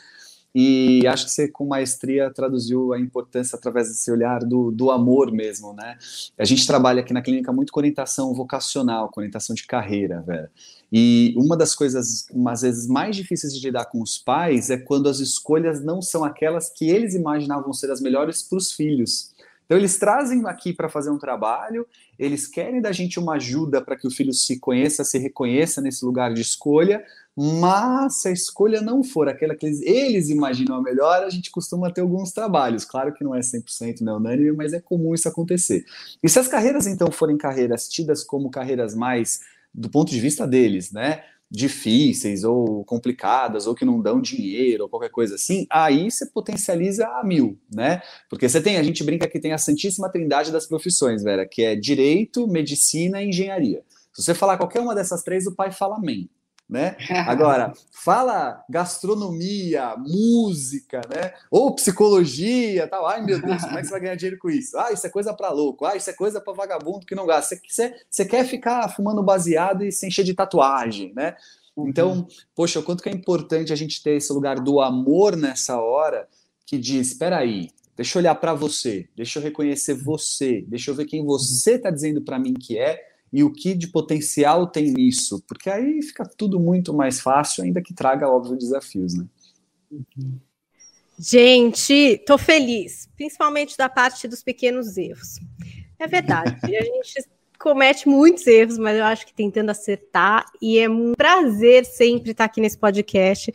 e 0.55 1.07
acho 1.07 1.25
que 1.25 1.31
você, 1.31 1.49
com 1.49 1.67
maestria, 1.67 2.31
traduziu 2.31 2.93
a 2.93 3.01
importância 3.01 3.57
através 3.57 3.89
desse 3.89 4.11
olhar 4.11 4.41
do, 4.41 4.71
do 4.71 4.91
amor 4.91 5.33
mesmo, 5.33 5.73
né? 5.73 5.97
A 6.37 6.45
gente 6.45 6.67
trabalha 6.67 7.01
aqui 7.01 7.13
na 7.15 7.23
clínica 7.23 7.51
muito 7.53 7.73
com 7.73 7.81
orientação 7.81 8.35
vocacional, 8.35 9.09
com 9.09 9.21
orientação 9.21 9.55
de 9.55 9.67
carreira, 9.67 10.21
velho. 10.21 10.49
E 10.93 11.35
uma 11.39 11.57
das 11.57 11.75
coisas, 11.75 12.27
às 12.47 12.61
vezes, 12.61 12.87
mais 12.87 13.17
difíceis 13.17 13.55
de 13.55 13.67
lidar 13.67 13.87
com 13.87 14.03
os 14.03 14.19
pais 14.19 14.69
é 14.69 14.77
quando 14.77 15.09
as 15.09 15.21
escolhas 15.21 15.83
não 15.83 16.03
são 16.03 16.23
aquelas 16.23 16.69
que 16.69 16.91
eles 16.91 17.15
imaginavam 17.15 17.73
ser 17.73 17.91
as 17.91 18.01
melhores 18.03 18.43
para 18.43 18.59
os 18.59 18.73
filhos. 18.73 19.33
Então, 19.65 19.79
eles 19.79 19.99
trazem 19.99 20.47
aqui 20.47 20.71
para 20.71 20.91
fazer 20.91 21.09
um 21.09 21.17
trabalho, 21.17 21.87
eles 22.19 22.47
querem 22.47 22.83
da 22.83 22.93
gente 22.93 23.19
uma 23.19 23.37
ajuda 23.37 23.81
para 23.81 23.97
que 23.97 24.07
o 24.07 24.11
filho 24.11 24.35
se 24.35 24.59
conheça, 24.59 25.03
se 25.03 25.17
reconheça 25.19 25.81
nesse 25.81 26.05
lugar 26.05 26.35
de 26.35 26.43
escolha, 26.43 27.03
mas 27.37 28.21
se 28.21 28.29
a 28.29 28.33
escolha 28.33 28.83
não 28.83 29.03
for 29.03 29.29
aquela 29.29 29.55
que 29.55 29.65
eles, 29.65 29.81
eles 29.83 30.29
imaginam 30.29 30.77
a 30.77 30.83
melhor, 30.83 31.25
a 31.25 31.31
gente 31.31 31.51
costuma 31.51 31.91
ter 31.91 32.03
alguns 32.03 32.31
trabalhos. 32.31 32.85
Claro 32.85 33.13
que 33.15 33.25
não 33.25 33.35
é 33.35 33.41
100% 33.41 34.03
né, 34.03 34.13
unânime, 34.13 34.53
mas 34.53 34.73
é 34.73 34.81
comum 34.81 35.15
isso 35.15 35.29
acontecer. 35.29 35.85
E 36.23 36.29
se 36.29 36.39
as 36.39 36.49
carreiras, 36.49 36.87
então, 36.87 37.11
forem 37.11 37.39
carreiras 37.39 37.89
tidas 37.89 38.23
como 38.23 38.51
carreiras 38.51 38.95
mais 38.95 39.41
do 39.75 39.89
ponto 39.89 40.11
de 40.11 40.21
vista 40.21 40.47
deles, 40.47 40.93
né? 40.93 41.23
difíceis 41.55 42.45
ou 42.45 42.83
complicadas 42.87 43.67
ou 43.67 43.75
que 43.75 43.85
não 43.85 44.01
dão 44.01 44.23
dinheiro 44.23 44.85
ou 44.85 44.89
qualquer 44.89 45.11
coisa 45.11 45.35
assim, 45.35 45.67
aí 45.69 46.11
você 46.11 46.25
potencializa 46.25 47.07
a 47.07 47.23
mil, 47.23 47.59
né? 47.71 48.01
Porque 48.31 48.49
você 48.49 48.59
tem, 48.59 48.79
a 48.79 48.83
gente 48.83 49.05
brinca 49.05 49.29
que 49.29 49.39
tem 49.39 49.53
a 49.53 49.59
santíssima 49.59 50.11
trindade 50.11 50.51
das 50.51 50.67
profissões, 50.67 51.23
Vera, 51.23 51.47
que 51.47 51.63
é 51.63 51.77
direito, 51.77 52.49
medicina 52.49 53.23
e 53.23 53.29
engenharia. 53.29 53.85
Se 54.15 54.23
você 54.23 54.33
falar 54.33 54.57
qualquer 54.57 54.81
uma 54.81 54.95
dessas 54.95 55.23
três, 55.23 55.47
o 55.47 55.55
pai 55.55 55.71
fala 55.71 55.97
amém 55.97 56.31
né? 56.73 56.97
Agora, 57.29 57.75
fala 57.93 58.65
gastronomia, 58.69 59.95
música, 59.99 61.03
né? 61.15 61.35
Ou 61.51 61.75
psicologia, 61.75 62.89
tal. 62.89 63.07
Ai, 63.07 63.23
meu 63.23 63.41
Deus, 63.41 63.63
como 63.63 63.79
é 63.79 63.83
que 63.83 63.87
você 63.87 63.91
vai 63.91 64.01
ganhar 64.01 64.15
dinheiro 64.15 64.39
com 64.39 64.49
isso? 64.49 64.79
Ah, 64.79 64.91
isso 64.91 65.07
é 65.07 65.11
coisa 65.11 65.35
para 65.35 65.51
louco. 65.51 65.85
Ah, 65.85 65.95
isso 65.95 66.09
é 66.09 66.15
coisa 66.15 66.41
para 66.41 66.55
vagabundo 66.55 67.05
que 67.05 67.15
não 67.15 67.27
gasta. 67.27 67.57
Você, 67.69 67.95
você 68.11 68.25
quer 68.25 68.47
ficar 68.47 68.89
fumando 68.89 69.23
baseado 69.23 69.85
e 69.85 69.93
se 69.93 70.07
encher 70.07 70.25
de 70.25 70.33
tatuagem, 70.33 71.13
né? 71.15 71.37
Uhum. 71.77 71.89
Então, 71.89 72.27
poxa, 72.55 72.81
o 72.81 72.83
quanto 72.83 73.03
que 73.03 73.11
é 73.11 73.13
importante 73.13 73.71
a 73.71 73.77
gente 73.77 74.03
ter 74.03 74.17
esse 74.17 74.33
lugar 74.33 74.59
do 74.59 74.81
amor 74.81 75.37
nessa 75.37 75.79
hora 75.79 76.27
que 76.67 76.79
diz, 76.79 77.09
espera 77.09 77.37
aí, 77.37 77.69
deixa 77.95 78.17
eu 78.17 78.21
olhar 78.21 78.35
para 78.35 78.55
você, 78.55 79.09
deixa 79.15 79.39
eu 79.39 79.43
reconhecer 79.43 79.93
você, 79.93 80.65
deixa 80.67 80.91
eu 80.91 80.95
ver 80.95 81.05
quem 81.05 81.23
você 81.23 81.73
está 81.73 81.91
dizendo 81.91 82.23
para 82.23 82.39
mim 82.39 82.55
que 82.55 82.79
é 82.79 83.12
e 83.33 83.43
o 83.43 83.53
que 83.53 83.75
de 83.75 83.87
potencial 83.89 84.67
tem 84.67 84.93
nisso, 84.93 85.43
porque 85.49 85.71
aí 85.71 86.03
fica 86.03 86.25
tudo 86.25 86.61
muito 86.61 86.93
mais 86.93 87.21
fácil, 87.21 87.65
ainda 87.65 87.81
que 87.81 87.95
traga, 87.95 88.29
óbvio, 88.29 88.57
desafios, 88.57 89.15
né? 89.15 89.25
Gente, 91.19 92.23
tô 92.27 92.37
feliz, 92.37 93.09
principalmente 93.17 93.77
da 93.77 93.89
parte 93.89 94.29
dos 94.29 94.43
pequenos 94.43 94.97
erros. 94.97 95.39
É 95.99 96.07
verdade, 96.07 96.57
a 96.65 96.67
gente 96.85 97.29
comete 97.59 98.09
muitos 98.09 98.47
erros, 98.47 98.77
mas 98.77 98.99
eu 98.99 99.05
acho 99.05 99.25
que 99.25 99.33
tentando 99.33 99.71
acertar, 99.71 100.45
e 100.61 100.79
é 100.79 100.89
um 100.89 101.13
prazer 101.15 101.85
sempre 101.85 102.33
estar 102.33 102.45
aqui 102.45 102.61
nesse 102.61 102.77
podcast 102.77 103.53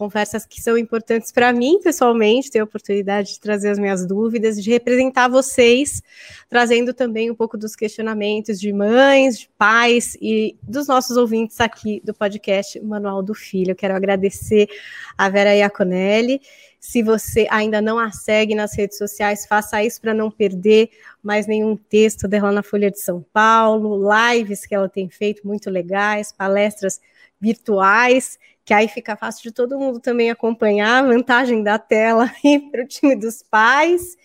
conversas 0.00 0.46
que 0.46 0.62
são 0.62 0.78
importantes 0.78 1.30
para 1.30 1.52
mim 1.52 1.78
pessoalmente, 1.78 2.50
ter 2.50 2.60
a 2.60 2.64
oportunidade 2.64 3.34
de 3.34 3.40
trazer 3.40 3.68
as 3.68 3.78
minhas 3.78 4.06
dúvidas, 4.06 4.56
de 4.56 4.70
representar 4.70 5.28
vocês, 5.28 6.02
trazendo 6.48 6.94
também 6.94 7.30
um 7.30 7.34
pouco 7.34 7.58
dos 7.58 7.76
questionamentos 7.76 8.58
de 8.58 8.72
mães, 8.72 9.40
de 9.40 9.50
pais 9.58 10.16
e 10.18 10.56
dos 10.62 10.88
nossos 10.88 11.18
ouvintes 11.18 11.60
aqui 11.60 12.00
do 12.02 12.14
podcast 12.14 12.80
Manual 12.80 13.22
do 13.22 13.34
Filho. 13.34 13.76
Quero 13.76 13.94
agradecer 13.94 14.70
a 15.18 15.28
Vera 15.28 15.54
Iaconelli. 15.54 16.40
Se 16.80 17.02
você 17.02 17.46
ainda 17.50 17.82
não 17.82 17.98
a 17.98 18.10
segue 18.10 18.54
nas 18.54 18.74
redes 18.74 18.96
sociais, 18.96 19.44
faça 19.46 19.84
isso 19.84 20.00
para 20.00 20.14
não 20.14 20.30
perder 20.30 20.88
mais 21.22 21.46
nenhum 21.46 21.76
texto 21.76 22.26
dela 22.26 22.50
na 22.50 22.62
Folha 22.62 22.90
de 22.90 23.00
São 23.00 23.22
Paulo, 23.34 24.00
lives 24.10 24.64
que 24.64 24.74
ela 24.74 24.88
tem 24.88 25.10
feito 25.10 25.46
muito 25.46 25.68
legais, 25.68 26.32
palestras 26.32 26.98
virtuais 27.38 28.38
que 28.70 28.74
aí 28.74 28.86
fica 28.86 29.16
fácil 29.16 29.42
de 29.42 29.50
todo 29.50 29.76
mundo 29.76 29.98
também 29.98 30.30
acompanhar 30.30 31.02
a 31.02 31.06
vantagem 31.08 31.60
da 31.60 31.76
tela 31.76 32.30
para 32.70 32.84
o 32.84 32.86
time 32.86 33.16
dos 33.16 33.42
pais. 33.42 34.16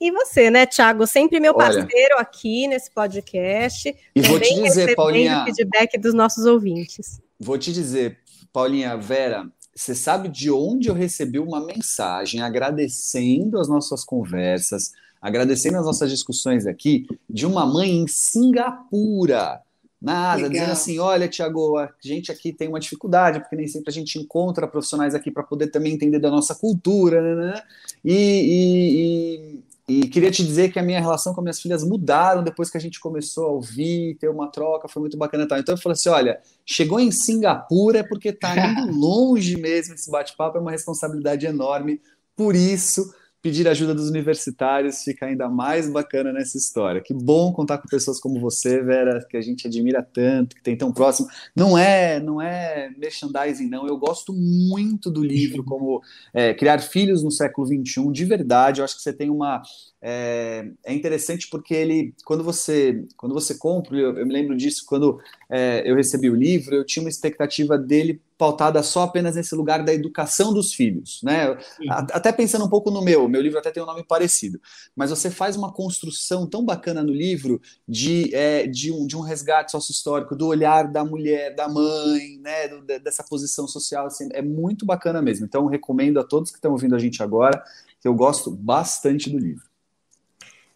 E 0.00 0.10
você, 0.10 0.50
né, 0.50 0.66
Thiago, 0.66 1.06
sempre 1.06 1.38
meu 1.38 1.54
parceiro 1.54 1.86
Olha, 2.14 2.20
aqui 2.20 2.66
nesse 2.66 2.90
podcast. 2.90 3.94
E 4.12 4.20
vou 4.20 4.40
te 4.40 4.52
dizer, 4.52 4.96
Paulinha, 4.96 5.44
feedback 5.44 5.96
dos 5.96 6.12
nossos 6.12 6.44
ouvintes. 6.44 7.20
Vou 7.38 7.56
te 7.56 7.72
dizer, 7.72 8.18
Paulinha, 8.52 8.96
Vera, 8.96 9.48
você 9.72 9.94
sabe 9.94 10.28
de 10.28 10.50
onde 10.50 10.88
eu 10.88 10.94
recebi 10.94 11.38
uma 11.38 11.64
mensagem 11.64 12.42
agradecendo 12.42 13.60
as 13.60 13.68
nossas 13.68 14.02
conversas, 14.02 14.90
agradecendo 15.22 15.78
as 15.78 15.86
nossas 15.86 16.10
discussões 16.10 16.66
aqui, 16.66 17.06
de 17.30 17.46
uma 17.46 17.64
mãe 17.64 17.92
em 17.92 18.08
Singapura 18.08 19.62
Nada, 20.04 20.36
Legal. 20.36 20.50
dizendo 20.50 20.72
assim: 20.72 20.98
olha, 20.98 21.26
Tiago, 21.26 21.78
a 21.78 21.90
gente 21.98 22.30
aqui 22.30 22.52
tem 22.52 22.68
uma 22.68 22.78
dificuldade, 22.78 23.40
porque 23.40 23.56
nem 23.56 23.66
sempre 23.66 23.88
a 23.88 23.92
gente 23.92 24.18
encontra 24.18 24.68
profissionais 24.68 25.14
aqui 25.14 25.30
para 25.30 25.42
poder 25.42 25.68
também 25.68 25.94
entender 25.94 26.18
da 26.18 26.30
nossa 26.30 26.54
cultura, 26.54 27.22
né? 27.22 27.34
né? 27.34 27.62
E, 28.04 29.62
e, 29.88 29.88
e, 29.88 30.00
e, 30.00 30.08
queria 30.08 30.30
te 30.30 30.44
dizer 30.44 30.70
que 30.70 30.78
a 30.78 30.82
minha 30.82 31.00
relação 31.00 31.32
com 31.32 31.40
minhas 31.40 31.58
filhas 31.58 31.82
mudaram 31.82 32.42
depois 32.42 32.68
que 32.68 32.76
a 32.76 32.80
gente 32.80 33.00
começou 33.00 33.46
a 33.46 33.52
ouvir, 33.52 34.18
ter 34.20 34.28
uma 34.28 34.50
troca, 34.50 34.88
foi 34.88 35.00
muito 35.00 35.16
bacana. 35.16 35.48
Tal. 35.48 35.58
Então 35.58 35.74
eu 35.74 35.80
falei 35.80 35.94
assim: 35.94 36.10
olha, 36.10 36.38
chegou 36.66 37.00
em 37.00 37.10
Singapura 37.10 38.00
é 38.00 38.02
porque 38.02 38.28
está 38.28 38.54
indo 38.54 38.92
longe 38.92 39.56
mesmo 39.56 39.94
esse 39.94 40.10
bate-papo, 40.10 40.58
é 40.58 40.60
uma 40.60 40.70
responsabilidade 40.70 41.46
enorme. 41.46 41.98
Por 42.36 42.54
isso, 42.54 43.10
pedir 43.44 43.68
ajuda 43.68 43.94
dos 43.94 44.08
universitários 44.08 45.02
fica 45.02 45.26
ainda 45.26 45.50
mais 45.50 45.86
bacana 45.86 46.32
nessa 46.32 46.56
história. 46.56 47.02
Que 47.02 47.12
bom 47.12 47.52
contar 47.52 47.76
com 47.76 47.86
pessoas 47.86 48.18
como 48.18 48.40
você, 48.40 48.82
Vera, 48.82 49.22
que 49.28 49.36
a 49.36 49.42
gente 49.42 49.66
admira 49.66 50.02
tanto, 50.02 50.56
que 50.56 50.62
tem 50.62 50.74
tão 50.74 50.90
próximo. 50.90 51.28
Não 51.54 51.76
é, 51.76 52.18
não 52.18 52.40
é 52.40 52.88
merchandising, 52.96 53.68
não. 53.68 53.86
Eu 53.86 53.98
gosto 53.98 54.32
muito 54.32 55.10
do 55.10 55.22
livro, 55.22 55.62
como 55.62 56.00
é, 56.32 56.54
Criar 56.54 56.78
Filhos 56.78 57.22
no 57.22 57.30
Século 57.30 57.66
XXI, 57.66 58.10
de 58.10 58.24
verdade. 58.24 58.80
Eu 58.80 58.84
acho 58.86 58.96
que 58.96 59.02
você 59.02 59.12
tem 59.12 59.28
uma 59.28 59.60
é, 60.06 60.68
é, 60.84 60.92
interessante 60.92 61.48
porque 61.48 61.72
ele, 61.72 62.14
quando 62.26 62.44
você, 62.44 63.06
quando 63.16 63.32
você 63.32 63.54
compra, 63.54 63.96
eu, 63.96 64.18
eu 64.18 64.26
me 64.26 64.34
lembro 64.34 64.54
disso 64.54 64.84
quando 64.86 65.18
é, 65.48 65.82
eu 65.86 65.96
recebi 65.96 66.28
o 66.28 66.36
livro, 66.36 66.74
eu 66.74 66.84
tinha 66.84 67.02
uma 67.02 67.08
expectativa 67.08 67.78
dele 67.78 68.20
pautada 68.36 68.82
só 68.82 69.04
apenas 69.04 69.34
nesse 69.34 69.54
lugar 69.54 69.82
da 69.82 69.94
educação 69.94 70.52
dos 70.52 70.74
filhos, 70.74 71.22
né? 71.22 71.56
Até 71.88 72.32
pensando 72.32 72.66
um 72.66 72.68
pouco 72.68 72.90
no 72.90 73.00
meu, 73.00 73.26
meu 73.30 73.40
livro 73.40 73.58
até 73.58 73.70
tem 73.70 73.82
um 73.82 73.86
nome 73.86 74.04
parecido, 74.04 74.60
mas 74.94 75.08
você 75.08 75.30
faz 75.30 75.56
uma 75.56 75.72
construção 75.72 76.46
tão 76.46 76.62
bacana 76.62 77.02
no 77.02 77.12
livro 77.12 77.58
de, 77.88 78.34
é, 78.34 78.66
de, 78.66 78.92
um, 78.92 79.06
de 79.06 79.16
um 79.16 79.20
resgate 79.20 79.72
sócio-histórico, 79.72 80.36
do 80.36 80.46
olhar 80.48 80.86
da 80.86 81.02
mulher, 81.02 81.54
da 81.54 81.66
mãe, 81.66 82.38
né? 82.42 82.68
Do, 82.68 82.82
dessa 82.82 83.24
posição 83.24 83.66
social, 83.66 84.04
assim, 84.04 84.28
é 84.32 84.42
muito 84.42 84.84
bacana 84.84 85.22
mesmo. 85.22 85.46
Então, 85.46 85.64
recomendo 85.64 86.20
a 86.20 86.24
todos 86.24 86.50
que 86.50 86.58
estão 86.58 86.72
ouvindo 86.72 86.94
a 86.94 86.98
gente 86.98 87.22
agora, 87.22 87.64
que 88.02 88.06
eu 88.06 88.12
gosto 88.12 88.50
bastante 88.50 89.30
do 89.30 89.38
livro. 89.38 89.72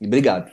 E 0.00 0.06
obrigado. 0.06 0.50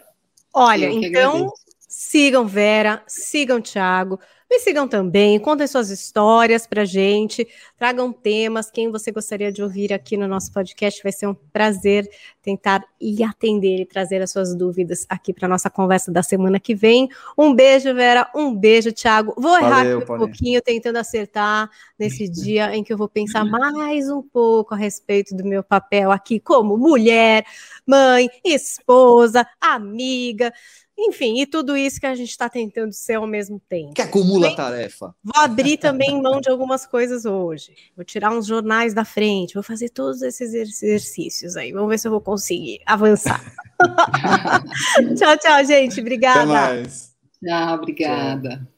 Olha, 0.54 0.86
então 0.86 1.52
sigam 1.80 2.48
Vera, 2.48 3.04
sigam 3.08 3.62
Thiago, 3.62 4.20
me 4.56 4.60
sigam 4.60 4.88
também, 4.88 5.38
contem 5.38 5.68
suas 5.68 5.89
histórias 5.89 6.66
para 6.66 6.86
gente, 6.86 7.45
tragam 7.78 8.14
temas, 8.14 8.72
quem 8.72 8.89
você 8.89 9.12
gostaria 9.12 9.51
de 9.51 9.62
ouvir 9.62 9.91
aqui 9.91 10.16
no 10.16 10.30
nosso 10.30 10.49
podcast. 10.53 11.03
Vai 11.03 11.12
ser 11.12 11.28
um 11.28 11.34
prazer 11.34 12.10
tentar 12.41 12.82
e 13.01 13.22
atender 13.22 13.82
e 13.82 13.86
trazer 13.86 14.22
as 14.22 14.32
suas 14.32 14.56
dúvidas 14.56 15.06
aqui 15.10 15.34
para 15.34 15.49
nossa 15.49 15.70
conversa 15.70 16.10
da 16.10 16.24
semana 16.24 16.58
que 16.58 16.74
vem. 16.74 17.10
Um 17.38 17.53
beijo, 17.53 17.93
Vera, 17.93 18.32
um 18.34 18.56
beijo, 18.56 18.93
Thiago. 18.93 19.34
Vou 19.38 19.58
errar 19.58 19.84
Valeu, 19.84 19.99
aqui 19.99 20.12
um 20.14 20.18
pouquinho, 20.18 20.62
tentando 20.62 20.97
acertar 20.97 21.70
nesse 21.99 22.30
dia 22.32 22.74
em 22.74 22.82
que 22.82 22.93
eu 22.93 22.97
vou 22.97 23.10
pensar 23.10 23.43
mais 23.43 24.10
um 24.10 24.22
pouco 24.22 24.74
a 24.74 24.78
respeito 24.78 25.36
do 25.36 25.43
meu 25.43 25.64
papel 25.64 26.12
aqui 26.12 26.39
como 26.39 26.78
mulher, 26.78 27.45
mãe, 27.86 28.30
esposa, 28.45 29.45
amiga. 29.60 30.53
Enfim, 30.98 31.41
e 31.41 31.46
tudo 31.46 31.76
isso 31.76 32.00
que 32.00 32.06
a 32.06 32.16
gente 32.16 32.30
está 32.30 32.48
tentando 32.48 32.93
ser 32.93 33.16
ao 33.16 33.28
mesmo 33.28 33.60
tempo. 33.68 33.93
Que 33.93 34.02
acumula 34.02 34.48
a 34.48 34.56
tarefa. 34.56 35.14
Vou 35.22 35.43
abrir 35.43 35.78
também 35.78 36.22
mão 36.22 36.39
de 36.39 36.50
algumas 36.50 36.86
coisas 36.86 37.26
hoje. 37.26 37.74
Vou 37.96 38.06
tirar 38.06 38.32
uns 38.32 38.46
jornais 38.46 38.93
da 38.93 39.04
frente, 39.04 39.56
vou 39.56 39.64
fazer 39.64 39.89
todos 39.89 40.22
esses 40.22 40.54
exercícios 40.54 41.58
aí. 41.58 41.74
Vamos 41.74 41.89
ver 41.89 42.00
se 42.00 42.08
eu 42.08 42.12
vou 42.12 42.22
conseguir 42.22 42.80
avançar. 42.86 43.43
tchau, 45.18 45.38
tchau, 45.38 45.66
gente. 45.66 46.00
Obrigada. 46.00 46.41
Até 46.41 46.52
mais. 46.52 47.14
Tchau, 47.43 47.76
obrigada. 47.76 48.50
Tchau. 48.50 48.75